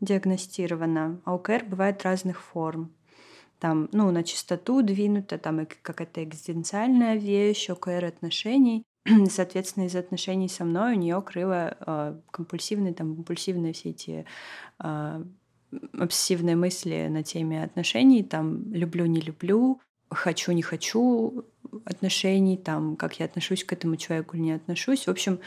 диагностировано, 0.00 1.20
а 1.24 1.34
ОКР 1.34 1.64
бывает 1.64 2.02
разных 2.04 2.40
форм 2.40 2.92
там, 3.58 3.88
ну, 3.92 4.10
на 4.10 4.22
чистоту 4.22 4.82
двинута, 4.82 5.38
там 5.38 5.60
и 5.60 5.64
какая-то 5.64 6.22
экзистенциальная 6.22 7.16
вещь, 7.16 7.70
ОКР 7.70 8.04
отношений. 8.04 8.82
Соответственно, 9.30 9.86
из 9.86 9.96
отношений 9.96 10.48
со 10.48 10.64
мной 10.64 10.94
у 10.94 10.98
нее 10.98 11.22
крыло 11.22 11.74
э, 11.78 12.20
компульсивные, 12.30 12.94
там, 12.94 13.14
импульсивные 13.14 13.72
все 13.72 13.90
эти 13.90 14.26
э, 14.80 15.24
обсессивные 15.92 16.56
мысли 16.56 17.08
на 17.10 17.22
теме 17.22 17.64
отношений, 17.64 18.22
там, 18.22 18.72
люблю, 18.72 19.06
не 19.06 19.20
люблю, 19.20 19.80
хочу, 20.10 20.52
не 20.52 20.62
хочу 20.62 21.44
отношений, 21.84 22.56
там, 22.56 22.96
как 22.96 23.18
я 23.18 23.26
отношусь 23.26 23.64
к 23.64 23.72
этому 23.72 23.96
человеку 23.96 24.36
или 24.36 24.44
не 24.44 24.52
отношусь. 24.52 25.06
В 25.06 25.10
общем, 25.10 25.40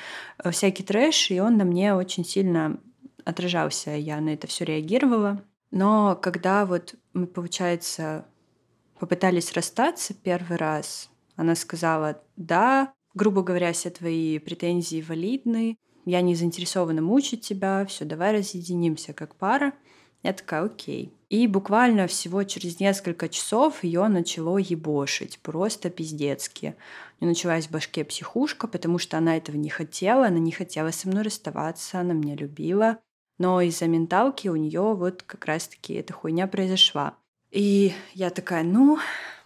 э, 0.44 0.52
всякий 0.52 0.84
трэш, 0.84 1.32
и 1.32 1.40
он 1.40 1.58
на 1.58 1.66
мне 1.66 1.96
очень 1.96 2.26
сильно 2.26 2.80
отражался. 3.26 3.92
Я 3.92 4.20
на 4.22 4.30
это 4.30 4.48
все 4.48 4.66
реагировала. 4.66 5.44
Но 5.72 6.18
когда 6.22 6.66
вот 6.66 6.96
мы, 7.14 7.28
получается, 7.28 8.26
попытались 9.00 9.54
расстаться 9.54 10.14
первый 10.14 10.58
раз, 10.58 11.10
она 11.36 11.56
сказала, 11.56 12.22
да, 12.36 12.94
грубо 13.14 13.44
говоря, 13.44 13.72
все 13.72 13.90
твои 13.90 14.40
претензии 14.40 15.02
валидны, 15.02 15.78
я 16.06 16.22
не 16.22 16.36
заинтересована 16.36 17.02
мучить 17.02 17.42
тебя, 17.42 17.86
все, 17.86 18.06
давай 18.06 18.38
разъединимся 18.38 19.14
как 19.14 19.36
пара. 19.36 19.74
Я 20.24 20.34
такая, 20.34 20.64
окей. 20.64 21.14
И 21.30 21.48
буквально 21.48 22.08
всего 22.08 22.44
через 22.44 22.80
несколько 22.80 23.30
часов 23.30 23.84
ее 23.84 24.08
начало 24.08 24.58
ебошить, 24.58 25.40
просто 25.40 25.90
пиздецки. 25.90 26.76
У 27.20 27.26
нее 27.26 27.32
началась 27.32 27.68
в 27.68 27.72
башке 27.72 28.04
психушка, 28.04 28.68
потому 28.68 28.98
что 28.98 29.18
она 29.18 29.38
этого 29.38 29.56
не 29.56 29.70
хотела, 29.70 30.28
она 30.28 30.40
не 30.40 30.52
хотела 30.52 30.92
со 30.92 31.08
мной 31.08 31.24
расставаться, 31.24 32.00
она 32.00 32.14
меня 32.14 32.36
любила. 32.36 33.00
Но 33.38 33.62
из-за 33.62 33.88
менталки 33.88 34.48
у 34.50 34.56
нее 34.56 34.94
вот 34.96 35.24
как 35.24 35.46
раз-таки 35.46 35.94
эта 35.94 36.14
хуйня 36.14 36.48
произошла. 36.48 37.16
И 37.52 37.94
я 38.14 38.30
такая, 38.30 38.64
ну, 38.64 39.00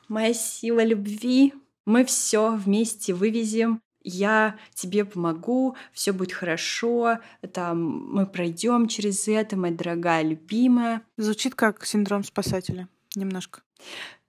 моя 0.07 0.33
сила 0.33 0.83
любви, 0.83 1.53
мы 1.85 2.05
все 2.05 2.55
вместе 2.55 3.13
вывезем, 3.13 3.81
я 4.03 4.57
тебе 4.73 5.05
помогу, 5.05 5.75
все 5.91 6.11
будет 6.11 6.33
хорошо, 6.33 7.19
там 7.53 8.13
мы 8.13 8.25
пройдем 8.25 8.87
через 8.87 9.27
это, 9.27 9.55
моя 9.57 9.73
дорогая 9.73 10.23
любимая. 10.23 11.01
Звучит 11.17 11.55
как 11.55 11.85
синдром 11.85 12.23
спасателя, 12.23 12.87
немножко. 13.15 13.61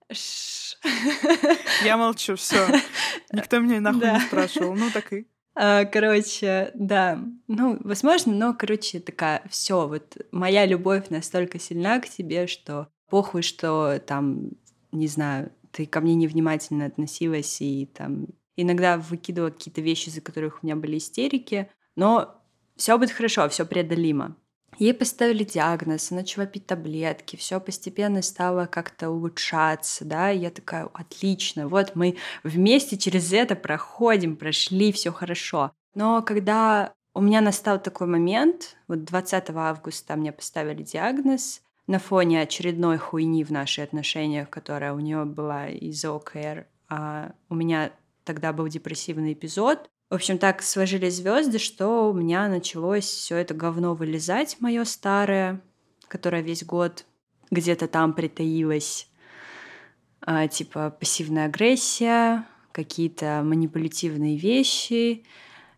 Я 1.84 1.96
молчу, 1.96 2.36
все. 2.36 2.66
Никто 3.32 3.58
меня 3.58 3.80
нахуй 3.80 4.00
да. 4.00 4.14
не 4.14 4.20
спрашивал. 4.20 4.74
Ну 4.74 4.90
так 4.92 5.12
и. 5.12 5.26
А, 5.54 5.84
короче, 5.84 6.70
да. 6.74 7.18
Ну, 7.46 7.78
возможно, 7.80 8.32
но, 8.32 8.54
короче, 8.54 9.00
такая, 9.00 9.42
все, 9.48 9.86
вот 9.86 10.16
моя 10.32 10.66
любовь 10.66 11.10
настолько 11.10 11.58
сильна 11.58 12.00
к 12.00 12.08
тебе, 12.08 12.46
что 12.46 12.88
похуй, 13.08 13.42
что 13.42 14.00
там, 14.00 14.50
не 14.90 15.06
знаю, 15.06 15.52
ты 15.70 15.86
ко 15.86 16.00
мне 16.00 16.14
невнимательно 16.14 16.86
относилась 16.86 17.60
и 17.60 17.86
там 17.86 18.26
иногда 18.56 18.98
выкидывала 18.98 19.50
какие-то 19.50 19.80
вещи, 19.80 20.08
из-за 20.08 20.20
которых 20.20 20.60
у 20.62 20.66
меня 20.66 20.76
были 20.76 20.98
истерики, 20.98 21.70
но 21.96 22.40
все 22.76 22.98
будет 22.98 23.10
хорошо, 23.10 23.48
все 23.48 23.64
преодолимо. 23.64 24.36
Ей 24.78 24.92
поставили 24.92 25.44
диагноз, 25.44 26.10
она 26.10 26.22
начала 26.22 26.46
пить 26.46 26.66
таблетки, 26.66 27.36
все 27.36 27.60
постепенно 27.60 28.22
стало 28.22 28.66
как-то 28.66 29.10
улучшаться, 29.10 30.04
да, 30.04 30.32
и 30.32 30.38
я 30.38 30.50
такая, 30.50 30.88
отлично, 30.92 31.68
вот 31.68 31.94
мы 31.94 32.16
вместе 32.42 32.98
через 32.98 33.32
это 33.32 33.54
проходим, 33.54 34.36
прошли, 34.36 34.90
все 34.90 35.12
хорошо. 35.12 35.70
Но 35.94 36.22
когда 36.22 36.92
у 37.14 37.20
меня 37.20 37.40
настал 37.40 37.80
такой 37.80 38.08
момент, 38.08 38.76
вот 38.88 39.04
20 39.04 39.50
августа 39.50 40.16
мне 40.16 40.32
поставили 40.32 40.82
диагноз, 40.82 41.62
на 41.86 41.98
фоне 41.98 42.40
очередной 42.40 42.96
хуйни 42.96 43.44
в 43.44 43.50
наших 43.50 43.84
отношениях, 43.84 44.48
которая 44.48 44.94
у 44.94 45.00
нее 45.00 45.24
была 45.24 45.68
из 45.68 46.04
ОКР, 46.04 46.66
а 46.88 47.32
у 47.48 47.54
меня 47.54 47.92
тогда 48.24 48.52
был 48.52 48.68
депрессивный 48.68 49.32
эпизод, 49.32 49.90
в 50.10 50.14
общем, 50.14 50.38
так 50.38 50.62
сложились 50.62 51.16
звезды, 51.16 51.58
что 51.58 52.10
у 52.10 52.12
меня 52.12 52.48
началось 52.48 53.04
все 53.04 53.36
это 53.36 53.54
говно 53.54 53.94
вылезать, 53.94 54.56
мое 54.60 54.84
старое, 54.84 55.60
которое 56.08 56.42
весь 56.42 56.64
год 56.64 57.04
где-то 57.50 57.88
там 57.88 58.12
притаилось. 58.12 59.08
А, 60.20 60.46
типа 60.46 60.90
пассивная 60.90 61.46
агрессия, 61.46 62.46
какие-то 62.72 63.42
манипулятивные 63.44 64.36
вещи. 64.36 65.24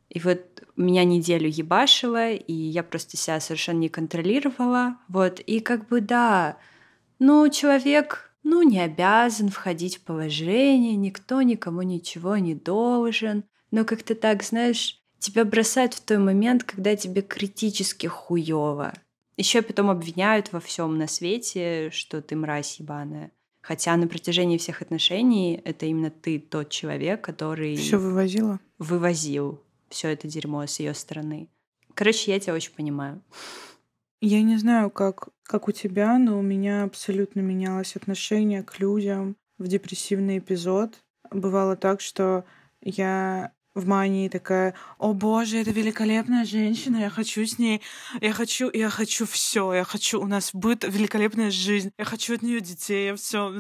И 0.09 0.21
вот 0.21 0.63
меня 0.77 1.05
неделю 1.05 1.49
ебашило, 1.49 2.33
и 2.33 2.53
я 2.53 2.83
просто 2.83 3.17
себя 3.17 3.41
совершенно 3.41 3.79
не 3.79 3.89
контролировала. 3.89 4.99
Вот, 5.09 5.41
и 5.41 5.61
как 5.61 5.89
бы 5.89 6.01
да, 6.01 6.59
ну, 7.19 7.49
человек, 7.49 8.26
ну, 8.47 8.63
не 8.63 8.81
обязан 8.81 9.51
входить 9.51 9.99
в 9.99 10.01
положение, 10.03 10.97
никто 10.97 11.43
никому 11.43 11.83
ничего 11.83 12.37
не 12.37 12.55
должен 12.55 13.45
но 13.71 13.85
как-то 13.85 14.15
так, 14.15 14.43
знаешь, 14.43 15.03
тебя 15.19 15.45
бросают 15.45 15.95
в 15.95 16.01
той 16.01 16.19
момент, 16.19 16.65
когда 16.65 16.97
тебе 16.97 17.23
критически 17.23 18.07
хуево. 18.07 18.93
Еще 19.37 19.63
потом 19.63 19.91
обвиняют 19.91 20.53
во 20.53 20.61
всем 20.61 20.97
на 20.97 21.07
свете, 21.07 21.91
что 21.91 22.23
ты 22.23 22.37
мразь 22.37 22.81
ебаная. 22.81 23.33
Хотя 23.61 23.97
на 23.97 24.07
протяжении 24.07 24.59
всех 24.59 24.81
отношений 24.81 25.61
это 25.65 25.87
именно 25.87 26.11
ты 26.11 26.39
тот 26.39 26.71
человек, 26.71 27.23
который... 27.23 27.77
Все 27.77 27.99
вывозила? 27.99 28.61
Вывозил 28.79 29.61
все 29.89 30.09
это 30.09 30.29
дерьмо 30.29 30.67
с 30.67 30.81
ее 30.81 30.95
стороны. 30.95 31.49
Короче, 31.95 32.33
я 32.33 32.41
тебя 32.41 32.55
очень 32.55 32.73
понимаю. 32.73 33.23
Я 34.21 34.43
не 34.43 34.57
знаю, 34.57 34.91
как, 34.91 35.29
как 35.47 35.69
у 35.69 35.73
тебя, 35.73 36.19
но 36.19 36.39
у 36.39 36.43
меня 36.43 36.85
абсолютно 36.85 37.41
менялось 37.41 37.97
отношение 37.97 38.63
к 38.63 38.79
людям 38.79 39.37
в 39.59 39.69
депрессивный 39.69 40.39
эпизод. 40.39 41.03
Бывало 41.31 41.77
так, 41.77 42.01
что 42.01 42.45
я 42.81 43.53
в 43.77 43.87
мании 43.87 44.29
такая, 44.29 44.75
о 44.99 45.13
боже, 45.13 45.59
это 45.59 45.71
великолепная 45.71 46.45
женщина, 46.47 46.97
я 46.97 47.11
хочу 47.11 47.45
с 47.45 47.59
ней, 47.59 47.83
я 48.21 48.33
хочу, 48.33 48.71
я 48.73 48.89
хочу 48.89 49.27
все, 49.27 49.75
я 49.75 49.85
хочу, 49.85 50.21
у 50.21 50.27
нас 50.27 50.51
будет 50.55 50.85
великолепная 50.85 51.51
жизнь, 51.51 51.93
я 51.99 52.05
хочу 52.07 52.35
от 52.35 52.43
нее 52.43 52.61
детей, 52.61 53.09
я 53.09 53.17
все, 53.17 53.53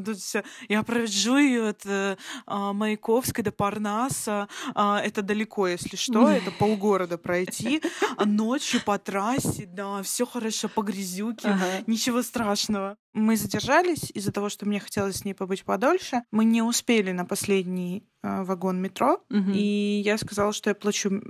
я 0.69 0.83
провожу 0.83 1.37
ее 1.37 1.69
от 1.69 1.85
э, 1.85 2.17
а, 2.47 2.73
Маяковской 2.73 3.45
до 3.45 3.53
Парнаса, 3.53 4.49
а, 4.75 5.03
это 5.05 5.21
далеко, 5.21 5.69
если 5.69 5.97
что, 5.97 6.29
это 6.31 6.51
полгорода 6.51 7.19
пройти, 7.19 7.83
а 8.17 8.25
ночью 8.25 8.81
по 8.83 8.99
трассе, 8.99 9.67
да, 9.67 10.03
все 10.03 10.25
хорошо 10.25 10.69
по 10.71 10.81
грязюке, 10.81 11.49
ага. 11.49 11.85
ничего 11.87 12.23
страшного. 12.23 12.97
Мы 13.17 13.39
задержались 13.39 14.11
из-за 14.11 14.31
того, 14.31 14.51
что 14.51 14.67
мне 14.67 14.79
хотелось 14.79 15.17
с 15.17 15.25
ней 15.25 15.33
побыть 15.33 15.65
подольше. 15.65 16.23
Мы 16.31 16.45
не 16.45 16.61
успели 16.61 17.13
на 17.13 17.25
последний 17.25 18.05
э, 18.23 18.43
вагон 18.43 18.81
метро, 18.83 19.25
угу. 19.31 19.53
и 19.55 20.03
я 20.05 20.19
сказала, 20.19 20.53
что 20.53 20.69
я 20.69 20.75
плачу 20.75 21.23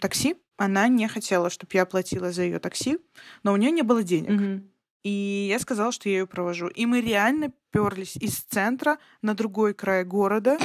такси. 0.00 0.34
Она 0.56 0.88
не 0.88 1.06
хотела, 1.06 1.48
чтобы 1.48 1.70
я 1.74 1.86
платила 1.86 2.32
за 2.32 2.42
ее 2.42 2.58
такси, 2.58 2.98
но 3.44 3.52
у 3.52 3.56
нее 3.56 3.70
не 3.70 3.82
было 3.82 4.02
денег. 4.02 4.40
Угу. 4.40 4.70
И 5.04 5.46
я 5.48 5.60
сказала, 5.60 5.92
что 5.92 6.08
я 6.08 6.18
ее 6.18 6.26
провожу. 6.26 6.66
И 6.66 6.84
мы 6.84 7.00
реально 7.00 7.52
перлись 7.70 8.16
из 8.16 8.38
центра 8.38 8.98
на 9.22 9.34
другой 9.34 9.72
край 9.72 10.04
города, 10.04 10.58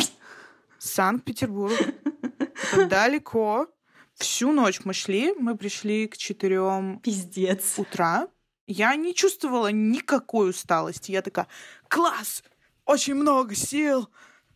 Санкт-Петербург. 0.79 1.73
далеко. 2.89 3.67
Всю 4.15 4.51
ночь 4.51 4.81
мы 4.83 4.93
шли, 4.93 5.33
мы 5.37 5.55
пришли 5.55 6.07
к 6.07 6.17
четырем 6.17 6.99
Пиздец. 7.03 7.77
утра. 7.77 8.29
Я 8.67 8.95
не 8.95 9.13
чувствовала 9.13 9.71
никакой 9.71 10.49
усталости. 10.49 11.11
Я 11.11 11.21
такая, 11.21 11.47
класс, 11.87 12.43
очень 12.85 13.15
много 13.15 13.55
сил, 13.55 14.09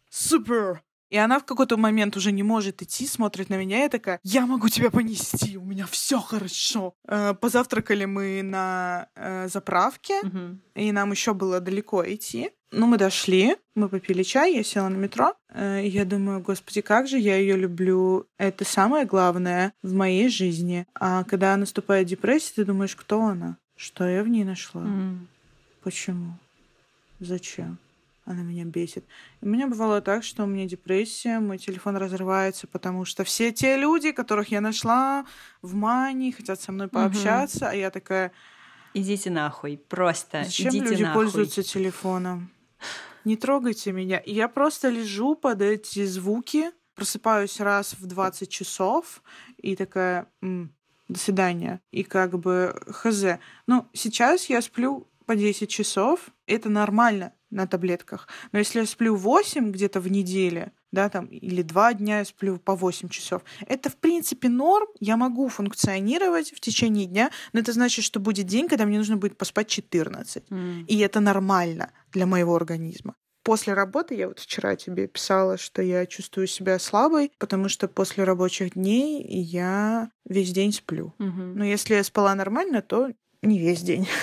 супер. 0.10 0.84
И 1.10 1.18
она 1.18 1.40
в 1.40 1.46
какой-то 1.46 1.76
момент 1.78 2.16
уже 2.18 2.32
не 2.32 2.44
может 2.44 2.82
идти, 2.84 3.08
смотрит 3.08 3.50
на 3.50 3.56
меня 3.56 3.86
и 3.86 3.90
такая, 3.90 4.20
я 4.24 4.46
могу 4.46 4.70
тебя 4.70 4.92
понести, 4.92 5.58
у 5.58 5.64
меня 5.64 5.88
все 5.88 6.20
хорошо. 6.20 6.94
Э, 7.08 7.34
позавтракали 7.34 8.06
мы 8.06 8.44
на 8.44 9.08
э, 9.16 9.48
заправке, 9.48 10.20
угу. 10.20 10.60
и 10.76 10.92
нам 10.92 11.12
еще 11.12 11.34
было 11.34 11.60
далеко 11.60 12.04
идти. 12.06 12.52
Ну, 12.72 12.86
мы 12.86 13.00
дошли, 13.00 13.58
мы 13.74 13.90
попили 13.90 14.22
чай, 14.22 14.54
я 14.54 14.64
села 14.64 14.90
на 14.90 14.98
метро. 14.98 15.34
Э, 15.52 15.82
я 15.84 16.06
думаю, 16.06 16.42
господи, 16.42 16.82
как 16.82 17.08
же 17.08 17.18
я 17.18 17.38
ее 17.38 17.58
люблю. 17.58 18.28
Это 18.38 18.64
самое 18.64 19.06
главное 19.06 19.74
в 19.82 19.94
моей 19.94 20.30
жизни. 20.30 20.86
А 20.94 21.24
когда 21.24 21.58
наступает 21.58 22.08
депрессия, 22.08 22.54
ты 22.58 22.66
думаешь, 22.66 22.96
кто 22.96 23.24
она? 23.24 23.58
Что 23.80 24.06
я 24.06 24.24
в 24.24 24.28
ней 24.28 24.44
нашла? 24.44 24.84
Mm. 24.84 25.26
Почему? 25.84 26.38
Зачем? 27.22 27.78
Она 28.26 28.42
меня 28.42 28.66
бесит. 28.66 29.06
И 29.40 29.46
у 29.46 29.48
меня 29.48 29.68
бывало 29.68 30.02
так, 30.02 30.26
что 30.26 30.44
у 30.44 30.48
меня 30.48 30.66
депрессия, 30.66 31.40
мой 31.40 31.58
телефон 31.58 31.96
разрывается, 31.96 32.68
потому 32.68 33.06
что 33.06 33.24
все 33.24 33.54
те 33.54 33.78
люди, 33.78 34.12
которых 34.12 34.52
я 34.52 34.60
нашла 34.60 35.26
в 35.62 35.76
мане, 35.76 36.34
хотят 36.34 36.60
со 36.60 36.74
мной 36.74 36.90
пообщаться, 36.90 37.68
mm-hmm. 37.68 37.72
а 37.72 37.76
я 37.76 37.90
такая... 37.90 38.34
Идите 38.94 39.30
нахуй, 39.30 39.78
просто 39.78 40.44
Зачем 40.44 40.72
идите 40.72 40.84
люди 40.84 41.04
нахуй. 41.04 41.24
пользуются 41.24 41.64
телефоном? 41.64 42.52
Не 43.24 43.38
трогайте 43.38 43.94
меня. 43.94 44.18
И 44.18 44.34
я 44.34 44.50
просто 44.50 44.90
лежу 44.90 45.36
под 45.36 45.62
эти 45.62 46.06
звуки, 46.06 46.72
просыпаюсь 46.96 47.62
раз 47.62 47.94
в 47.94 48.06
20 48.08 48.50
часов 48.50 49.24
и 49.56 49.78
такая... 49.78 50.28
М- 50.42 50.74
до 51.10 51.20
свидания. 51.20 51.82
И 51.92 52.04
как 52.04 52.40
бы 52.40 52.80
хз. 52.88 53.26
Ну, 53.68 53.88
сейчас 53.94 54.46
я 54.46 54.62
сплю 54.62 55.08
по 55.26 55.36
10 55.36 55.70
часов, 55.70 56.30
это 56.48 56.70
нормально 56.70 57.34
на 57.52 57.68
таблетках. 57.68 58.28
Но 58.52 58.60
если 58.60 58.80
я 58.80 58.86
сплю 58.86 59.16
8 59.16 59.72
где-то 59.72 60.00
в 60.00 60.10
неделе, 60.10 60.72
да, 60.92 61.10
там, 61.10 61.26
или 61.26 61.62
два 61.62 61.94
дня 61.94 62.20
я 62.20 62.26
сплю 62.26 62.58
по 62.58 62.76
8 62.76 63.10
часов. 63.10 63.44
Это, 63.68 63.90
в 63.90 63.98
принципе, 63.98 64.50
норм. 64.50 64.88
Я 65.00 65.18
могу 65.18 65.48
функционировать 65.50 66.52
в 66.52 66.60
течение 66.60 67.06
дня, 67.06 67.32
но 67.54 67.60
это 67.60 67.74
значит, 67.74 68.06
что 68.06 68.20
будет 68.20 68.48
день, 68.48 68.68
когда 68.68 68.86
мне 68.86 68.98
нужно 68.98 69.18
будет 69.18 69.38
поспать 69.38 69.68
14. 69.68 70.44
Mm. 70.50 70.86
И 70.86 70.98
это 71.00 71.20
нормально 71.20 71.92
для 72.12 72.26
моего 72.26 72.56
организма. 72.56 73.16
После 73.44 73.74
работы, 73.74 74.16
я 74.16 74.28
вот 74.28 74.40
вчера 74.40 74.76
тебе 74.76 75.08
писала, 75.08 75.58
что 75.58 75.82
я 75.82 76.06
чувствую 76.06 76.48
себя 76.48 76.78
слабой, 76.80 77.32
потому 77.38 77.70
что 77.70 77.88
после 77.88 78.24
рабочих 78.24 78.74
дней 78.74 79.24
я 79.28 80.12
весь 80.26 80.52
день 80.52 80.74
сплю. 80.74 81.14
Угу. 81.20 81.42
Но 81.56 81.64
если 81.64 81.96
я 81.96 82.04
спала 82.04 82.36
нормально, 82.36 82.82
то 82.82 83.10
не 83.42 83.60
весь 83.60 83.82
день. 83.82 84.08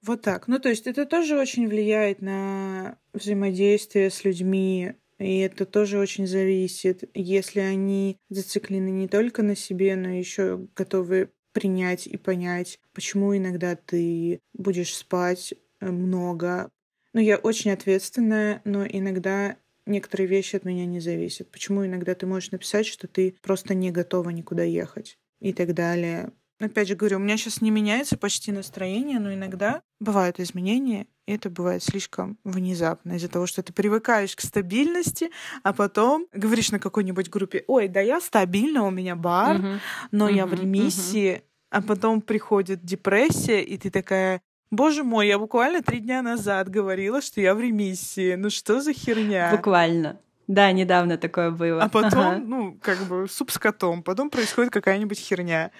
Вот 0.00 0.22
так. 0.22 0.46
Ну, 0.46 0.60
то 0.60 0.68
есть 0.68 0.86
это 0.86 1.06
тоже 1.06 1.36
очень 1.36 1.68
влияет 1.68 2.22
на 2.22 2.98
взаимодействие 3.12 4.10
с 4.10 4.24
людьми, 4.24 4.94
и 5.18 5.38
это 5.38 5.66
тоже 5.66 5.98
очень 5.98 6.26
зависит, 6.26 7.10
если 7.14 7.60
они 7.60 8.16
зациклены 8.30 8.90
не 8.90 9.08
только 9.08 9.42
на 9.42 9.56
себе, 9.56 9.96
но 9.96 10.08
еще 10.08 10.68
готовы 10.76 11.30
принять 11.52 12.06
и 12.06 12.16
понять, 12.16 12.78
почему 12.94 13.36
иногда 13.36 13.74
ты 13.74 14.40
будешь 14.54 14.94
спать 14.94 15.54
много, 15.80 16.70
ну, 17.18 17.24
я 17.24 17.36
очень 17.36 17.72
ответственная, 17.72 18.62
но 18.64 18.86
иногда 18.86 19.56
некоторые 19.86 20.28
вещи 20.28 20.54
от 20.54 20.64
меня 20.64 20.86
не 20.86 21.00
зависят. 21.00 21.50
Почему 21.50 21.84
иногда 21.84 22.14
ты 22.14 22.26
можешь 22.26 22.52
написать, 22.52 22.86
что 22.86 23.08
ты 23.08 23.34
просто 23.42 23.74
не 23.74 23.90
готова 23.90 24.30
никуда 24.30 24.62
ехать 24.62 25.18
и 25.40 25.52
так 25.52 25.74
далее. 25.74 26.30
Опять 26.60 26.86
же 26.86 26.94
говорю, 26.94 27.16
у 27.16 27.20
меня 27.20 27.36
сейчас 27.36 27.60
не 27.60 27.72
меняется 27.72 28.16
почти 28.16 28.52
настроение, 28.52 29.18
но 29.18 29.34
иногда 29.34 29.82
бывают 29.98 30.38
изменения, 30.38 31.08
и 31.26 31.32
это 31.32 31.50
бывает 31.50 31.82
слишком 31.82 32.38
внезапно 32.44 33.14
из-за 33.14 33.26
того, 33.26 33.46
что 33.46 33.64
ты 33.64 33.72
привыкаешь 33.72 34.36
к 34.36 34.40
стабильности, 34.40 35.30
а 35.64 35.72
потом 35.72 36.28
говоришь 36.32 36.70
на 36.70 36.78
какой-нибудь 36.78 37.30
группе, 37.30 37.64
ой, 37.66 37.88
да 37.88 38.00
я 38.00 38.20
стабильна, 38.20 38.84
у 38.84 38.90
меня 38.92 39.16
бар, 39.16 39.56
uh-huh. 39.56 39.78
но 40.12 40.28
uh-huh. 40.28 40.36
я 40.36 40.46
в 40.46 40.54
ремиссии, 40.54 41.32
uh-huh. 41.32 41.42
а 41.70 41.82
потом 41.82 42.20
приходит 42.20 42.84
депрессия, 42.84 43.60
и 43.60 43.76
ты 43.76 43.90
такая, 43.90 44.40
Боже 44.70 45.02
мой, 45.02 45.26
я 45.28 45.38
буквально 45.38 45.82
три 45.82 46.00
дня 46.00 46.22
назад 46.22 46.68
говорила, 46.68 47.22
что 47.22 47.40
я 47.40 47.54
в 47.54 47.60
ремиссии. 47.60 48.34
Ну 48.34 48.50
что 48.50 48.80
за 48.80 48.92
херня? 48.92 49.50
Буквально. 49.50 50.20
Да, 50.46 50.72
недавно 50.72 51.18
такое 51.18 51.50
было. 51.50 51.82
А 51.82 51.88
потом, 51.90 52.20
ага. 52.20 52.38
ну, 52.38 52.78
как 52.80 52.98
бы 53.06 53.26
суп 53.28 53.50
с 53.50 53.58
котом. 53.58 54.02
Потом 54.02 54.30
происходит 54.30 54.72
какая-нибудь 54.72 55.18
херня. 55.18 55.70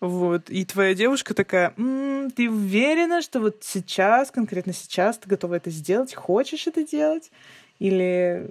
Вот. 0.00 0.50
И 0.50 0.64
твоя 0.64 0.94
девушка 0.94 1.32
такая, 1.32 1.74
м-м, 1.76 2.32
ты 2.32 2.50
уверена, 2.50 3.22
что 3.22 3.38
вот 3.38 3.58
сейчас, 3.62 4.32
конкретно 4.32 4.72
сейчас 4.72 5.18
ты 5.18 5.28
готова 5.28 5.54
это 5.54 5.70
сделать? 5.70 6.12
Хочешь 6.12 6.66
это 6.66 6.84
делать? 6.84 7.30
Или 7.78 8.50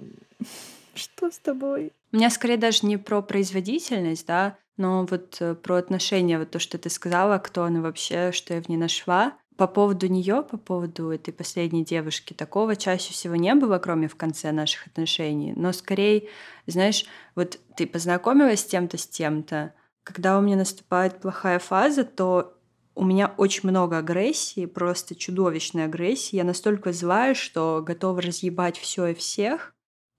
что 0.94 1.30
с 1.30 1.38
тобой? 1.38 1.92
У 2.12 2.16
меня 2.16 2.30
скорее 2.30 2.56
даже 2.56 2.86
не 2.86 2.96
про 2.96 3.20
производительность, 3.20 4.26
да, 4.26 4.56
но 4.78 5.06
вот 5.08 5.36
э, 5.40 5.54
про 5.54 5.76
отношения, 5.76 6.38
вот 6.38 6.50
то, 6.50 6.58
что 6.58 6.78
ты 6.78 6.88
сказала, 6.88 7.38
кто 7.38 7.64
она 7.64 7.82
вообще, 7.82 8.32
что 8.32 8.54
я 8.54 8.62
в 8.62 8.68
ней 8.68 8.78
нашла. 8.78 9.34
По 9.60 9.66
поводу 9.66 10.06
нее, 10.06 10.42
по 10.42 10.56
поводу 10.56 11.10
этой 11.10 11.34
последней 11.34 11.84
девушки, 11.84 12.32
такого 12.32 12.76
чаще 12.76 13.12
всего 13.12 13.36
не 13.36 13.54
было, 13.54 13.78
кроме 13.78 14.08
в 14.08 14.16
конце 14.16 14.52
наших 14.52 14.86
отношений. 14.86 15.52
Но 15.54 15.74
скорее, 15.74 16.28
знаешь, 16.66 17.04
вот 17.34 17.58
ты 17.76 17.86
познакомилась 17.86 18.60
с 18.60 18.64
тем-то, 18.64 18.96
с 18.96 19.06
тем-то. 19.06 19.74
Когда 20.02 20.38
у 20.38 20.40
меня 20.40 20.56
наступает 20.56 21.20
плохая 21.20 21.58
фаза, 21.58 22.04
то 22.04 22.54
у 22.94 23.04
меня 23.04 23.34
очень 23.36 23.68
много 23.68 23.98
агрессии, 23.98 24.64
просто 24.64 25.14
чудовищной 25.14 25.84
агрессии. 25.84 26.36
Я 26.36 26.44
настолько 26.44 26.94
злая, 26.94 27.34
что 27.34 27.84
готова 27.86 28.22
разъебать 28.22 28.78
все 28.78 29.08
и 29.08 29.14
всех. 29.14 29.74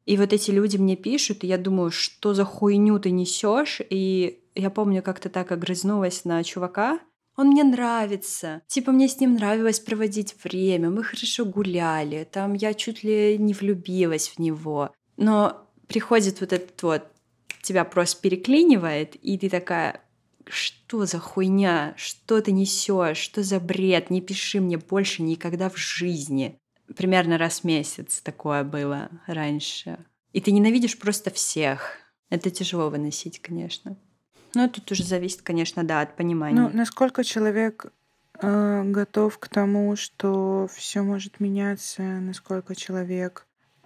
И 0.06 0.18
вот 0.18 0.34
эти 0.34 0.52
люди 0.52 0.78
мне 0.78 0.96
пишут, 0.96 1.44
и 1.44 1.48
я 1.48 1.58
думаю, 1.58 1.90
что 1.90 2.36
за 2.36 2.46
хуйню 2.46 3.00
ты 3.00 3.10
несешь. 3.10 3.82
И 3.90 4.44
я 4.54 4.70
помню, 4.70 5.02
как-то 5.02 5.30
так 5.30 5.52
огрызнулась 5.52 6.26
на 6.26 6.44
чувака, 6.44 7.00
он 7.36 7.48
мне 7.48 7.64
нравится. 7.64 8.62
Типа 8.68 8.92
мне 8.92 9.08
с 9.08 9.20
ним 9.20 9.36
нравилось 9.36 9.80
проводить 9.80 10.36
время, 10.44 10.90
мы 10.90 11.04
хорошо 11.04 11.46
гуляли, 11.46 12.28
там 12.30 12.54
я 12.54 12.74
чуть 12.74 13.04
ли 13.04 13.38
не 13.38 13.54
влюбилась 13.54 14.30
в 14.30 14.40
него. 14.40 14.94
Но 15.18 15.68
приходит 15.88 16.42
вот 16.42 16.54
этот 16.54 16.82
вот, 16.84 17.04
тебя 17.62 17.84
просто 17.84 18.22
переклинивает, 18.22 19.16
и 19.16 19.38
ты 19.38 19.50
такая, 19.50 20.02
что 20.48 21.06
за 21.06 21.20
хуйня, 21.20 21.94
что 21.98 22.42
ты 22.42 22.52
несешь, 22.52 23.18
что 23.18 23.44
за 23.44 23.60
бред, 23.60 24.10
не 24.10 24.22
пиши 24.22 24.60
мне 24.60 24.78
больше 24.78 25.22
никогда 25.22 25.70
в 25.70 25.78
жизни. 25.78 26.58
Примерно 26.96 27.38
раз 27.38 27.62
в 27.62 27.64
месяц 27.64 28.22
такое 28.22 28.64
было 28.64 29.10
раньше. 29.28 30.06
И 30.34 30.42
ты 30.42 30.52
ненавидишь 30.52 30.98
просто 30.98 31.32
всех. 31.32 31.98
Это 32.30 32.50
тяжело 32.50 32.90
выносить, 32.90 33.42
конечно. 33.42 33.98
Ну, 34.54 34.70
тут 34.70 34.92
уже 34.92 35.04
зависит, 35.04 35.42
конечно, 35.42 35.84
да, 35.84 36.02
от 36.02 36.16
понимания. 36.16 36.60
Ну, 36.60 36.70
насколько 36.74 37.24
человек 37.24 37.86
э, 38.40 38.84
готов 38.86 39.38
к 39.38 39.48
тому, 39.48 39.96
что 39.96 40.68
все 40.74 41.02
может 41.02 41.40
меняться, 41.40 42.02
насколько 42.02 42.76
человек 42.76 43.46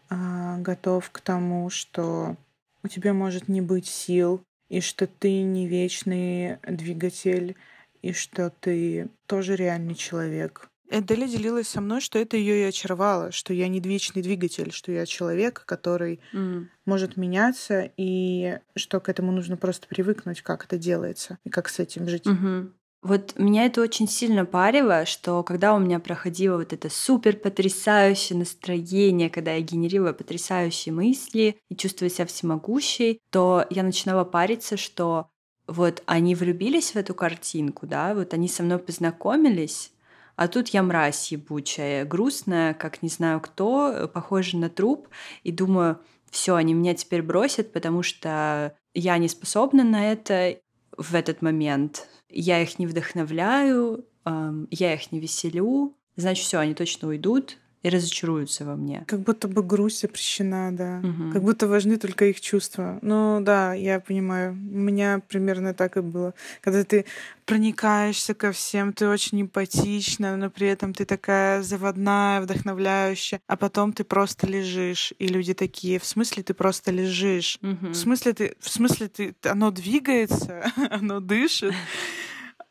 э, 0.09 0.57
готов 0.59 1.09
к 1.11 1.21
тому, 1.21 1.69
что 1.69 2.35
у 2.83 2.87
тебя 2.87 3.13
может 3.13 3.47
не 3.47 3.61
быть 3.61 3.87
сил, 3.87 4.41
и 4.69 4.81
что 4.81 5.07
ты 5.07 5.41
не 5.41 5.67
вечный 5.67 6.57
двигатель, 6.67 7.55
и 8.01 8.13
что 8.13 8.49
ты 8.49 9.09
тоже 9.27 9.55
реальный 9.55 9.95
человек. 9.95 10.69
Эдели 10.89 11.27
делилась 11.27 11.67
со 11.67 11.81
мной, 11.81 12.01
что 12.01 12.19
это 12.19 12.37
ее 12.37 12.61
и 12.61 12.69
очаровало, 12.69 13.31
что 13.31 13.53
я 13.53 13.67
не 13.67 13.79
вечный 13.79 14.21
двигатель, 14.21 14.71
что 14.71 14.91
я 14.91 15.05
человек, 15.05 15.63
который 15.65 16.19
mm. 16.33 16.67
может 16.85 17.17
меняться, 17.17 17.91
и 17.97 18.59
что 18.75 18.99
к 18.99 19.09
этому 19.09 19.31
нужно 19.31 19.57
просто 19.57 19.87
привыкнуть, 19.87 20.41
как 20.41 20.65
это 20.65 20.77
делается, 20.77 21.39
и 21.43 21.49
как 21.49 21.69
с 21.69 21.79
этим 21.79 22.07
жить. 22.07 22.25
Mm-hmm. 22.25 22.71
Вот 23.05 23.37
меня 23.37 23.65
это 23.65 23.81
очень 23.81 24.07
сильно 24.07 24.45
парило, 24.45 25.05
что 25.05 25.43
когда 25.43 25.75
у 25.75 25.79
меня 25.79 25.99
проходило 25.99 26.57
вот 26.57 26.73
это 26.73 26.89
супер 26.89 27.37
потрясающее 27.37 28.35
настроение, 28.35 29.29
когда 29.29 29.53
я 29.53 29.61
генерировала 29.61 30.13
потрясающие 30.13 30.91
мысли 30.91 31.57
и 31.69 31.75
чувствовала 31.75 32.13
себя 32.13 32.25
всемогущей, 32.25 33.21
то 33.29 33.67
я 33.69 33.83
начинала 33.83 34.23
париться, 34.23 34.75
что 34.75 35.29
вот 35.67 36.01
они 36.07 36.33
влюбились 36.33 36.91
в 36.91 36.95
эту 36.95 37.13
картинку, 37.13 37.85
да, 37.85 38.15
вот 38.15 38.33
они 38.33 38.47
со 38.47 38.63
мной 38.63 38.79
познакомились, 38.79 39.91
а 40.35 40.47
тут 40.47 40.69
я 40.69 40.83
мразь 40.83 41.31
ебучая, 41.31 42.05
грустная, 42.05 42.73
как 42.73 43.01
не 43.01 43.09
знаю 43.09 43.39
кто, 43.39 44.09
похожа 44.13 44.57
на 44.57 44.69
труп, 44.69 45.07
и 45.43 45.51
думаю, 45.51 45.99
все, 46.29 46.55
они 46.55 46.73
меня 46.73 46.93
теперь 46.93 47.21
бросят, 47.21 47.71
потому 47.71 48.03
что 48.03 48.75
я 48.93 49.17
не 49.17 49.29
способна 49.29 49.83
на 49.83 50.11
это 50.11 50.57
в 50.97 51.15
этот 51.15 51.41
момент. 51.41 52.07
Я 52.29 52.61
их 52.61 52.79
не 52.79 52.87
вдохновляю, 52.87 54.05
я 54.25 54.93
их 54.93 55.11
не 55.11 55.19
веселю, 55.19 55.95
значит, 56.15 56.45
все, 56.45 56.59
они 56.59 56.73
точно 56.73 57.07
уйдут 57.09 57.57
и 57.85 57.89
разочаруются 57.89 58.65
во 58.65 58.75
мне. 58.75 59.03
Как 59.05 59.19
будто 59.19 59.47
бы 59.47 59.61
грусть 59.61 60.01
запрещена, 60.01 60.75
да. 60.75 61.01
Угу. 61.03 61.33
Как 61.33 61.43
будто 61.43 61.67
важны 61.67 61.97
только 61.97 62.25
их 62.25 62.41
чувства. 62.41 62.97
Ну 63.03 63.41
да, 63.41 63.75
я 63.75 63.99
понимаю. 63.99 64.53
У 64.53 64.77
меня 64.77 65.21
примерно 65.27 65.75
так 65.75 65.95
и 65.95 66.01
было. 66.01 66.33
Когда 66.61 66.83
ты 66.83 67.05
проникаешься 67.45 68.33
ко 68.33 68.51
всем, 68.51 68.91
ты 68.91 69.07
очень 69.07 69.43
эмпатична, 69.43 70.35
но 70.35 70.49
при 70.49 70.67
этом 70.67 70.95
ты 70.95 71.05
такая 71.05 71.61
заводная, 71.61 72.41
вдохновляющая, 72.41 73.39
а 73.45 73.55
потом 73.55 73.93
ты 73.93 74.03
просто 74.03 74.47
лежишь, 74.47 75.13
и 75.19 75.27
люди 75.27 75.53
такие, 75.53 75.99
в 75.99 76.05
смысле 76.05 76.41
ты 76.41 76.55
просто 76.55 76.89
лежишь? 76.89 77.59
Угу. 77.61 77.89
В 77.89 77.95
смысле 77.95 78.33
ты, 78.33 78.55
в 78.59 78.67
смысле 78.67 79.09
ты, 79.09 79.35
оно 79.43 79.69
двигается, 79.69 80.71
оно 80.89 81.19
дышит, 81.19 81.75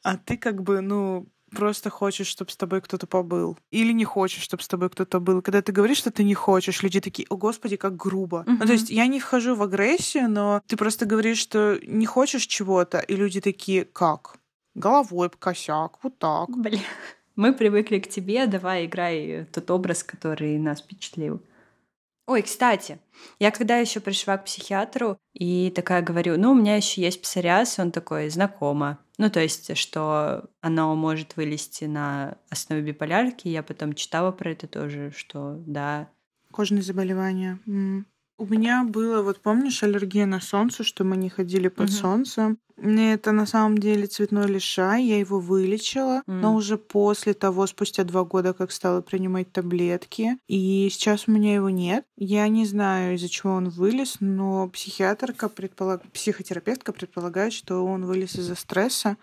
а 0.03 0.17
ты 0.17 0.37
как 0.37 0.63
бы, 0.65 0.81
ну, 0.81 1.29
просто 1.55 1.91
хочешь, 1.91 2.27
чтобы 2.27 2.51
с 2.51 2.57
тобой 2.57 2.81
кто-то 2.81 3.07
побыл. 3.07 3.59
Или 3.71 3.93
не 3.93 4.05
хочешь, 4.05 4.43
чтобы 4.43 4.63
с 4.63 4.69
тобой 4.69 4.91
кто-то 4.91 5.21
был. 5.21 5.43
Когда 5.43 5.63
ты 5.63 5.73
говоришь, 5.73 5.99
что 5.99 6.11
ты 6.11 6.25
не 6.25 6.35
хочешь, 6.35 6.83
люди 6.83 7.01
такие, 7.01 7.27
о 7.31 7.37
господи, 7.37 7.77
как 7.77 7.97
грубо. 7.97 8.45
Uh-huh. 8.47 8.57
Ну, 8.61 8.67
то 8.67 8.73
есть 8.73 8.91
я 8.91 9.07
не 9.07 9.21
вхожу 9.21 9.55
в 9.55 9.63
агрессию, 9.63 10.31
но 10.31 10.61
ты 10.67 10.77
просто 10.77 11.07
говоришь, 11.07 11.39
что 11.39 11.79
не 11.83 12.07
хочешь 12.07 12.47
чего-то, 12.47 12.99
и 12.99 13.17
люди 13.17 13.41
такие, 13.41 13.85
как? 13.85 14.37
Головой 14.75 15.31
косяк, 15.39 15.99
вот 16.03 16.19
так. 16.19 16.49
Блин. 16.51 16.81
Мы 17.37 17.53
привыкли 17.53 17.99
к 17.99 18.09
тебе, 18.09 18.47
давай 18.47 18.87
играй 18.87 19.47
тот 19.53 19.71
образ, 19.71 20.05
который 20.05 20.59
нас 20.59 20.81
впечатлил. 20.81 21.41
Ой, 22.27 22.43
кстати, 22.43 22.99
я 23.39 23.51
когда 23.51 23.77
еще 23.77 24.01
пришла 24.01 24.39
к 24.39 24.47
психиатру 24.47 25.19
и 25.35 25.71
такая 25.71 26.01
говорю, 26.01 26.39
ну, 26.39 26.53
у 26.53 26.55
меня 26.55 26.77
еще 26.77 27.03
есть 27.03 27.21
псориаз, 27.21 27.79
он 27.79 27.93
такой, 27.93 28.31
знакомо. 28.31 28.99
Ну, 29.19 29.31
то 29.31 29.41
есть, 29.41 29.77
что 29.77 30.49
оно 30.63 30.95
может 30.97 31.37
вылезти 31.37 31.85
на 31.85 32.39
основе 32.49 32.81
биполярки. 32.83 33.49
Я 33.49 33.63
потом 33.63 33.93
читала 33.93 34.33
про 34.33 34.51
это 34.51 34.67
тоже, 34.67 35.13
что 35.15 35.57
да. 35.67 36.09
Кожные 36.51 36.83
заболевания. 36.83 37.59
Mm. 37.67 38.05
У 38.37 38.47
меня 38.47 38.85
было, 38.85 39.23
вот 39.23 39.41
помнишь, 39.41 39.83
аллергия 39.83 40.27
на 40.27 40.41
солнце, 40.41 40.83
что 40.83 41.05
мы 41.05 41.17
не 41.17 41.31
ходили 41.31 41.69
под 41.69 41.91
угу. 41.91 41.97
солнцем. 41.97 42.59
Это 42.77 43.31
на 43.31 43.47
самом 43.47 43.79
деле 43.79 44.07
цветной 44.07 44.49
лишай, 44.49 45.05
я 45.05 45.19
его 45.19 45.39
вылечила, 45.39 46.23
mm. 46.27 46.33
но 46.33 46.55
уже 46.55 46.77
после 46.77 47.33
того, 47.33 47.67
спустя 47.69 48.03
два 48.03 48.25
года, 48.25 48.53
как 48.53 48.73
стала 48.73 49.01
принимать 49.01 49.53
таблетки, 49.53 50.39
и 50.49 50.89
сейчас 50.91 51.29
у 51.29 51.31
меня 51.31 51.55
его 51.55 51.71
нет. 51.71 52.05
Я 52.17 52.49
не 52.49 52.67
знаю, 52.67 53.15
из-за 53.15 53.29
чего 53.29 53.53
он 53.53 53.69
вылез, 53.69 54.17
но 54.19 54.69
психиатрка, 54.69 55.49
предполаг... 55.49 56.03
психотерапевтка 56.11 56.93
предполагает, 56.93 57.53
что 57.53 57.85
он 57.85 58.07
вылез 58.07 58.35
из-за 58.35 58.57
стресса, 58.57 59.19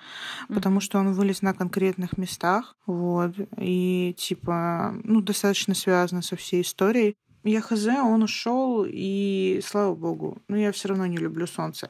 mm. 0.47 0.55
потому 0.55 0.79
что 0.79 0.99
он 0.99 1.11
вылез 1.11 1.41
на 1.41 1.53
конкретных 1.53 2.17
местах, 2.17 2.77
вот, 2.85 3.33
и 3.57 4.15
типа, 4.17 4.95
ну, 5.03 5.21
достаточно 5.21 5.75
связано 5.75 6.21
со 6.21 6.37
всей 6.37 6.61
историей. 6.61 7.17
Я 7.43 7.61
хз, 7.61 7.85
он 7.87 8.23
ушел, 8.23 8.85
и 8.87 9.61
слава 9.65 9.95
богу. 9.95 10.37
Но 10.47 10.57
я 10.57 10.71
все 10.71 10.89
равно 10.89 11.05
не 11.05 11.17
люблю 11.17 11.47
солнце. 11.47 11.89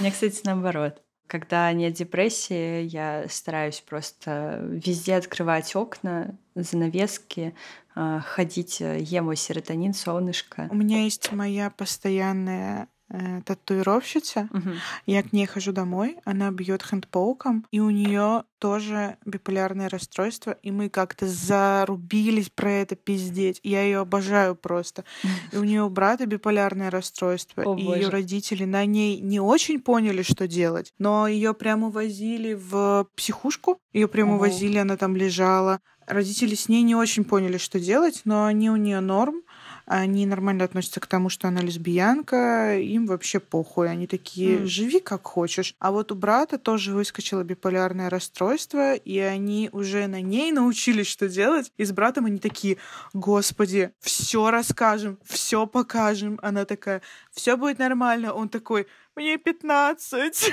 Мне, 0.00 0.10
кстати, 0.10 0.40
наоборот. 0.44 1.02
Когда 1.26 1.72
нет 1.72 1.94
депрессии, 1.94 2.82
я 2.82 3.26
стараюсь 3.28 3.80
просто 3.80 4.60
везде 4.62 5.16
открывать 5.16 5.74
окна, 5.74 6.38
занавески, 6.54 7.54
а, 7.94 8.20
ходить, 8.20 8.80
э, 8.80 9.00
ем 9.00 9.34
серотонин, 9.34 9.94
солнышко. 9.94 10.68
У 10.70 10.74
меня 10.74 11.02
есть 11.02 11.32
моя 11.32 11.70
постоянная 11.70 12.88
э, 13.14 13.42
татуировщица. 13.44 14.48
Угу. 14.52 14.70
Я 15.06 15.22
к 15.22 15.32
ней 15.32 15.46
хожу 15.46 15.72
домой, 15.72 16.16
она 16.24 16.50
бьет 16.50 16.82
хэндпоуком, 16.82 17.66
и 17.70 17.80
у 17.80 17.90
нее 17.90 18.44
тоже 18.58 19.18
биполярное 19.24 19.88
расстройство, 19.88 20.56
и 20.62 20.70
мы 20.70 20.88
как-то 20.88 21.26
зарубились 21.26 22.48
про 22.48 22.70
это 22.70 22.96
пиздеть. 22.96 23.60
Я 23.62 23.82
ее 23.82 23.98
обожаю 23.98 24.56
просто. 24.56 25.04
И 25.52 25.56
у 25.56 25.64
нее 25.64 25.82
у 25.82 25.90
брата 25.90 26.26
биполярное 26.26 26.90
расстройство, 26.90 27.62
О, 27.62 27.76
и 27.76 27.82
ее 27.82 28.08
родители 28.08 28.64
на 28.64 28.84
ней 28.86 29.20
не 29.20 29.40
очень 29.40 29.80
поняли, 29.80 30.22
что 30.22 30.48
делать, 30.48 30.92
но 30.98 31.28
ее 31.28 31.54
прямо 31.54 31.90
возили 31.90 32.54
в 32.54 33.06
психушку, 33.16 33.78
ее 33.92 34.08
прямо 34.08 34.38
возили, 34.38 34.78
она 34.78 34.96
там 34.96 35.16
лежала. 35.16 35.80
Родители 36.06 36.54
с 36.54 36.68
ней 36.68 36.82
не 36.82 36.94
очень 36.94 37.24
поняли, 37.24 37.58
что 37.58 37.80
делать, 37.80 38.22
но 38.24 38.44
они 38.44 38.70
у 38.70 38.76
нее 38.76 39.00
норм 39.00 39.42
они 39.86 40.24
нормально 40.24 40.64
относятся 40.64 41.00
к 41.00 41.06
тому, 41.06 41.28
что 41.28 41.48
она 41.48 41.60
лесбиянка, 41.60 42.78
им 42.78 43.06
вообще 43.06 43.40
похуй. 43.40 43.90
Они 43.90 44.06
такие, 44.06 44.58
mm. 44.58 44.66
живи 44.66 45.00
как 45.00 45.26
хочешь. 45.26 45.74
А 45.78 45.92
вот 45.92 46.10
у 46.12 46.14
брата 46.14 46.58
тоже 46.58 46.92
выскочило 46.92 47.42
биполярное 47.42 48.08
расстройство, 48.08 48.94
и 48.94 49.18
они 49.18 49.68
уже 49.72 50.06
на 50.06 50.20
ней 50.20 50.52
научились, 50.52 51.06
что 51.06 51.28
делать. 51.28 51.70
И 51.76 51.84
с 51.84 51.92
братом 51.92 52.26
они 52.26 52.38
такие, 52.38 52.78
господи, 53.12 53.92
все 54.00 54.50
расскажем, 54.50 55.18
все 55.24 55.66
покажем. 55.66 56.38
Она 56.42 56.64
такая, 56.64 57.02
все 57.30 57.56
будет 57.56 57.78
нормально. 57.78 58.32
Он 58.32 58.48
такой, 58.48 58.86
мне 59.16 59.38
15. 59.38 60.52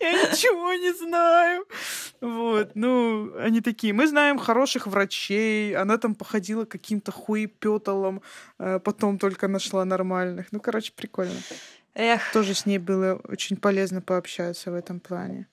Я 0.00 0.12
ничего 0.12 0.72
не 0.74 0.92
знаю. 0.92 1.66
Вот, 2.20 2.70
ну, 2.74 3.36
они 3.38 3.60
такие, 3.60 3.92
мы 3.92 4.06
знаем 4.06 4.38
хороших 4.38 4.86
врачей. 4.86 5.76
Она 5.76 5.98
там 5.98 6.14
походила 6.14 6.64
каким-то 6.64 7.12
хуепеталом, 7.12 8.22
э, 8.58 8.78
потом 8.78 9.18
только 9.18 9.48
нашла 9.48 9.84
нормальных. 9.84 10.46
Ну, 10.52 10.60
короче, 10.60 10.92
прикольно. 10.94 11.40
Эх. 11.94 12.32
Тоже 12.32 12.54
с 12.54 12.66
ней 12.66 12.78
было 12.78 13.20
очень 13.24 13.56
полезно 13.56 14.02
пообщаться 14.02 14.70
в 14.70 14.74
этом 14.74 15.00
плане. 15.00 15.48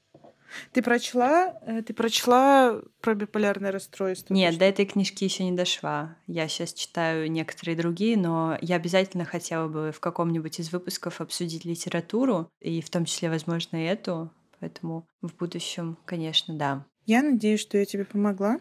Ты 0.71 0.81
прочла, 0.81 1.57
э, 1.61 1.81
ты 1.81 1.93
прочла 1.93 2.81
про 3.01 3.15
биполярное 3.15 3.71
расстройство? 3.71 4.33
Нет, 4.33 4.57
до 4.57 4.65
этой 4.65 4.85
книжки 4.85 5.23
еще 5.23 5.43
не 5.43 5.51
дошла. 5.51 6.15
Я 6.27 6.47
сейчас 6.47 6.73
читаю 6.73 7.31
некоторые 7.31 7.75
другие, 7.75 8.17
но 8.17 8.57
я 8.61 8.75
обязательно 8.75 9.25
хотела 9.25 9.67
бы 9.67 9.91
в 9.91 9.99
каком-нибудь 9.99 10.59
из 10.59 10.71
выпусков 10.71 11.21
обсудить 11.21 11.65
литературу, 11.65 12.49
и 12.59 12.81
в 12.81 12.89
том 12.89 13.05
числе, 13.05 13.29
возможно, 13.29 13.77
эту. 13.77 14.31
Поэтому 14.59 15.07
в 15.21 15.33
будущем, 15.35 15.97
конечно, 16.05 16.55
да. 16.55 16.85
Я 17.05 17.21
надеюсь, 17.21 17.59
что 17.59 17.77
я 17.77 17.85
тебе 17.85 18.05
помогла. 18.05 18.59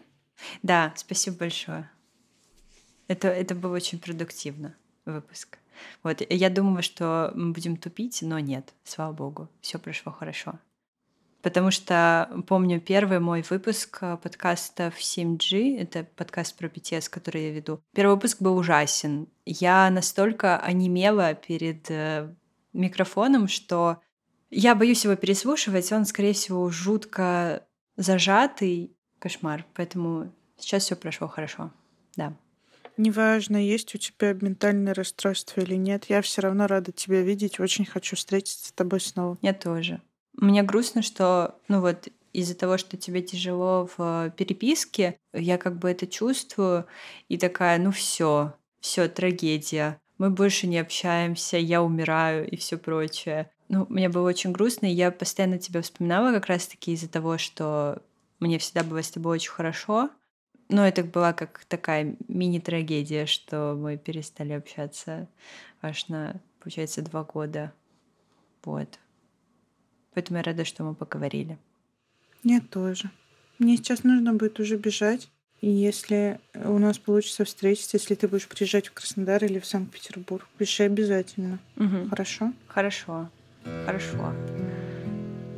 Да, 0.61 0.93
спасибо 0.97 1.37
большое. 1.37 1.89
Это, 3.07 3.27
это 3.27 3.55
было 3.55 3.75
очень 3.75 3.99
продуктивно, 3.99 4.75
выпуск. 5.05 5.59
Вот, 6.03 6.21
я 6.29 6.49
думала, 6.49 6.81
что 6.81 7.31
мы 7.35 7.51
будем 7.51 7.77
тупить, 7.77 8.21
но 8.21 8.39
нет, 8.39 8.73
слава 8.83 9.11
богу, 9.13 9.49
все 9.61 9.79
прошло 9.79 10.11
хорошо 10.11 10.59
потому 11.43 11.69
что 11.69 12.29
помню 12.47 12.81
первый 12.81 13.19
мой 13.19 13.43
выпуск 13.47 13.99
э, 14.01 14.17
подкаста 14.17 14.89
в 14.89 14.99
7G, 14.99 15.77
это 15.77 16.05
подкаст 16.15 16.57
про 16.57 16.67
BTS, 16.67 17.09
который 17.09 17.43
я 17.43 17.51
веду. 17.51 17.81
Первый 17.93 18.15
выпуск 18.15 18.41
был 18.41 18.57
ужасен. 18.57 19.27
Я 19.45 19.89
настолько 19.91 20.57
онемела 20.57 21.35
перед 21.35 21.91
э, 21.91 22.33
микрофоном, 22.71 23.47
что 23.47 23.99
я 24.49 24.73
боюсь 24.73 25.03
его 25.03 25.15
переслушивать, 25.15 25.91
он, 25.91 26.05
скорее 26.05 26.33
всего, 26.33 26.69
жутко 26.69 27.63
зажатый. 27.97 28.95
Кошмар. 29.19 29.65
Поэтому 29.73 30.31
сейчас 30.57 30.83
все 30.83 30.95
прошло 30.95 31.27
хорошо. 31.27 31.71
Да. 32.15 32.33
Неважно, 32.97 33.57
есть 33.57 33.93
у 33.95 33.97
тебя 33.97 34.33
ментальное 34.33 34.93
расстройство 34.93 35.61
или 35.61 35.75
нет, 35.75 36.05
я 36.09 36.21
все 36.21 36.41
равно 36.41 36.67
рада 36.67 36.91
тебя 36.91 37.21
видеть, 37.21 37.59
очень 37.59 37.85
хочу 37.85 38.15
встретиться 38.15 38.69
с 38.69 38.71
тобой 38.71 38.99
снова. 38.99 39.37
Я 39.41 39.53
тоже. 39.53 40.01
Мне 40.33 40.63
грустно, 40.63 41.01
что, 41.01 41.59
ну 41.67 41.81
вот, 41.81 42.07
из-за 42.33 42.55
того, 42.55 42.77
что 42.77 42.97
тебе 42.97 43.21
тяжело 43.21 43.87
в 43.95 44.31
переписке, 44.35 45.17
я 45.33 45.57
как 45.57 45.77
бы 45.77 45.89
это 45.89 46.07
чувствую 46.07 46.85
и 47.29 47.37
такая, 47.37 47.77
ну 47.77 47.91
все, 47.91 48.53
все 48.79 49.07
трагедия. 49.07 49.99
Мы 50.17 50.29
больше 50.29 50.67
не 50.67 50.79
общаемся, 50.79 51.57
я 51.57 51.83
умираю 51.83 52.49
и 52.49 52.55
все 52.55 52.77
прочее. 52.77 53.51
Ну, 53.69 53.85
мне 53.89 54.09
было 54.09 54.27
очень 54.27 54.51
грустно, 54.51 54.87
и 54.87 54.95
я 54.95 55.11
постоянно 55.11 55.57
тебя 55.57 55.81
вспоминала 55.81 56.31
как 56.31 56.47
раз-таки 56.47 56.93
из-за 56.93 57.09
того, 57.09 57.37
что 57.37 58.01
мне 58.39 58.57
всегда 58.57 58.83
было 58.83 59.01
с 59.01 59.11
тобой 59.11 59.35
очень 59.35 59.51
хорошо. 59.51 60.09
Но 60.69 60.85
это 60.87 61.03
была 61.03 61.33
как 61.33 61.65
такая 61.65 62.15
мини-трагедия, 62.27 63.25
что 63.25 63.75
мы 63.77 63.97
перестали 63.97 64.53
общаться 64.53 65.27
аж 65.81 66.07
на, 66.07 66.41
получается, 66.59 67.01
два 67.01 67.23
года. 67.23 67.73
Вот. 68.63 68.99
Поэтому 70.13 70.37
я 70.37 70.43
рада, 70.43 70.65
что 70.65 70.83
мы 70.83 70.95
поговорили. 70.95 71.57
Я 72.43 72.59
тоже. 72.61 73.09
Мне 73.59 73.77
сейчас 73.77 74.03
нужно 74.03 74.33
будет 74.33 74.59
уже 74.59 74.77
бежать. 74.77 75.29
И 75.61 75.69
если 75.69 76.39
у 76.53 76.77
нас 76.77 76.97
получится 76.97 77.45
встретиться, 77.45 77.95
если 77.95 78.15
ты 78.15 78.27
будешь 78.27 78.49
приезжать 78.49 78.87
в 78.87 78.93
Краснодар 78.93 79.45
или 79.45 79.59
в 79.59 79.65
Санкт-Петербург, 79.65 80.45
пиши 80.57 80.83
обязательно. 80.83 81.59
Угу. 81.77 82.09
Хорошо? 82.09 82.51
Хорошо. 82.67 83.29
Хорошо. 83.85 84.33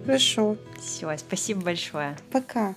Хорошо. 0.05 0.57
Все, 0.79 1.17
спасибо 1.17 1.61
большое. 1.61 2.15
Пока. 2.31 2.75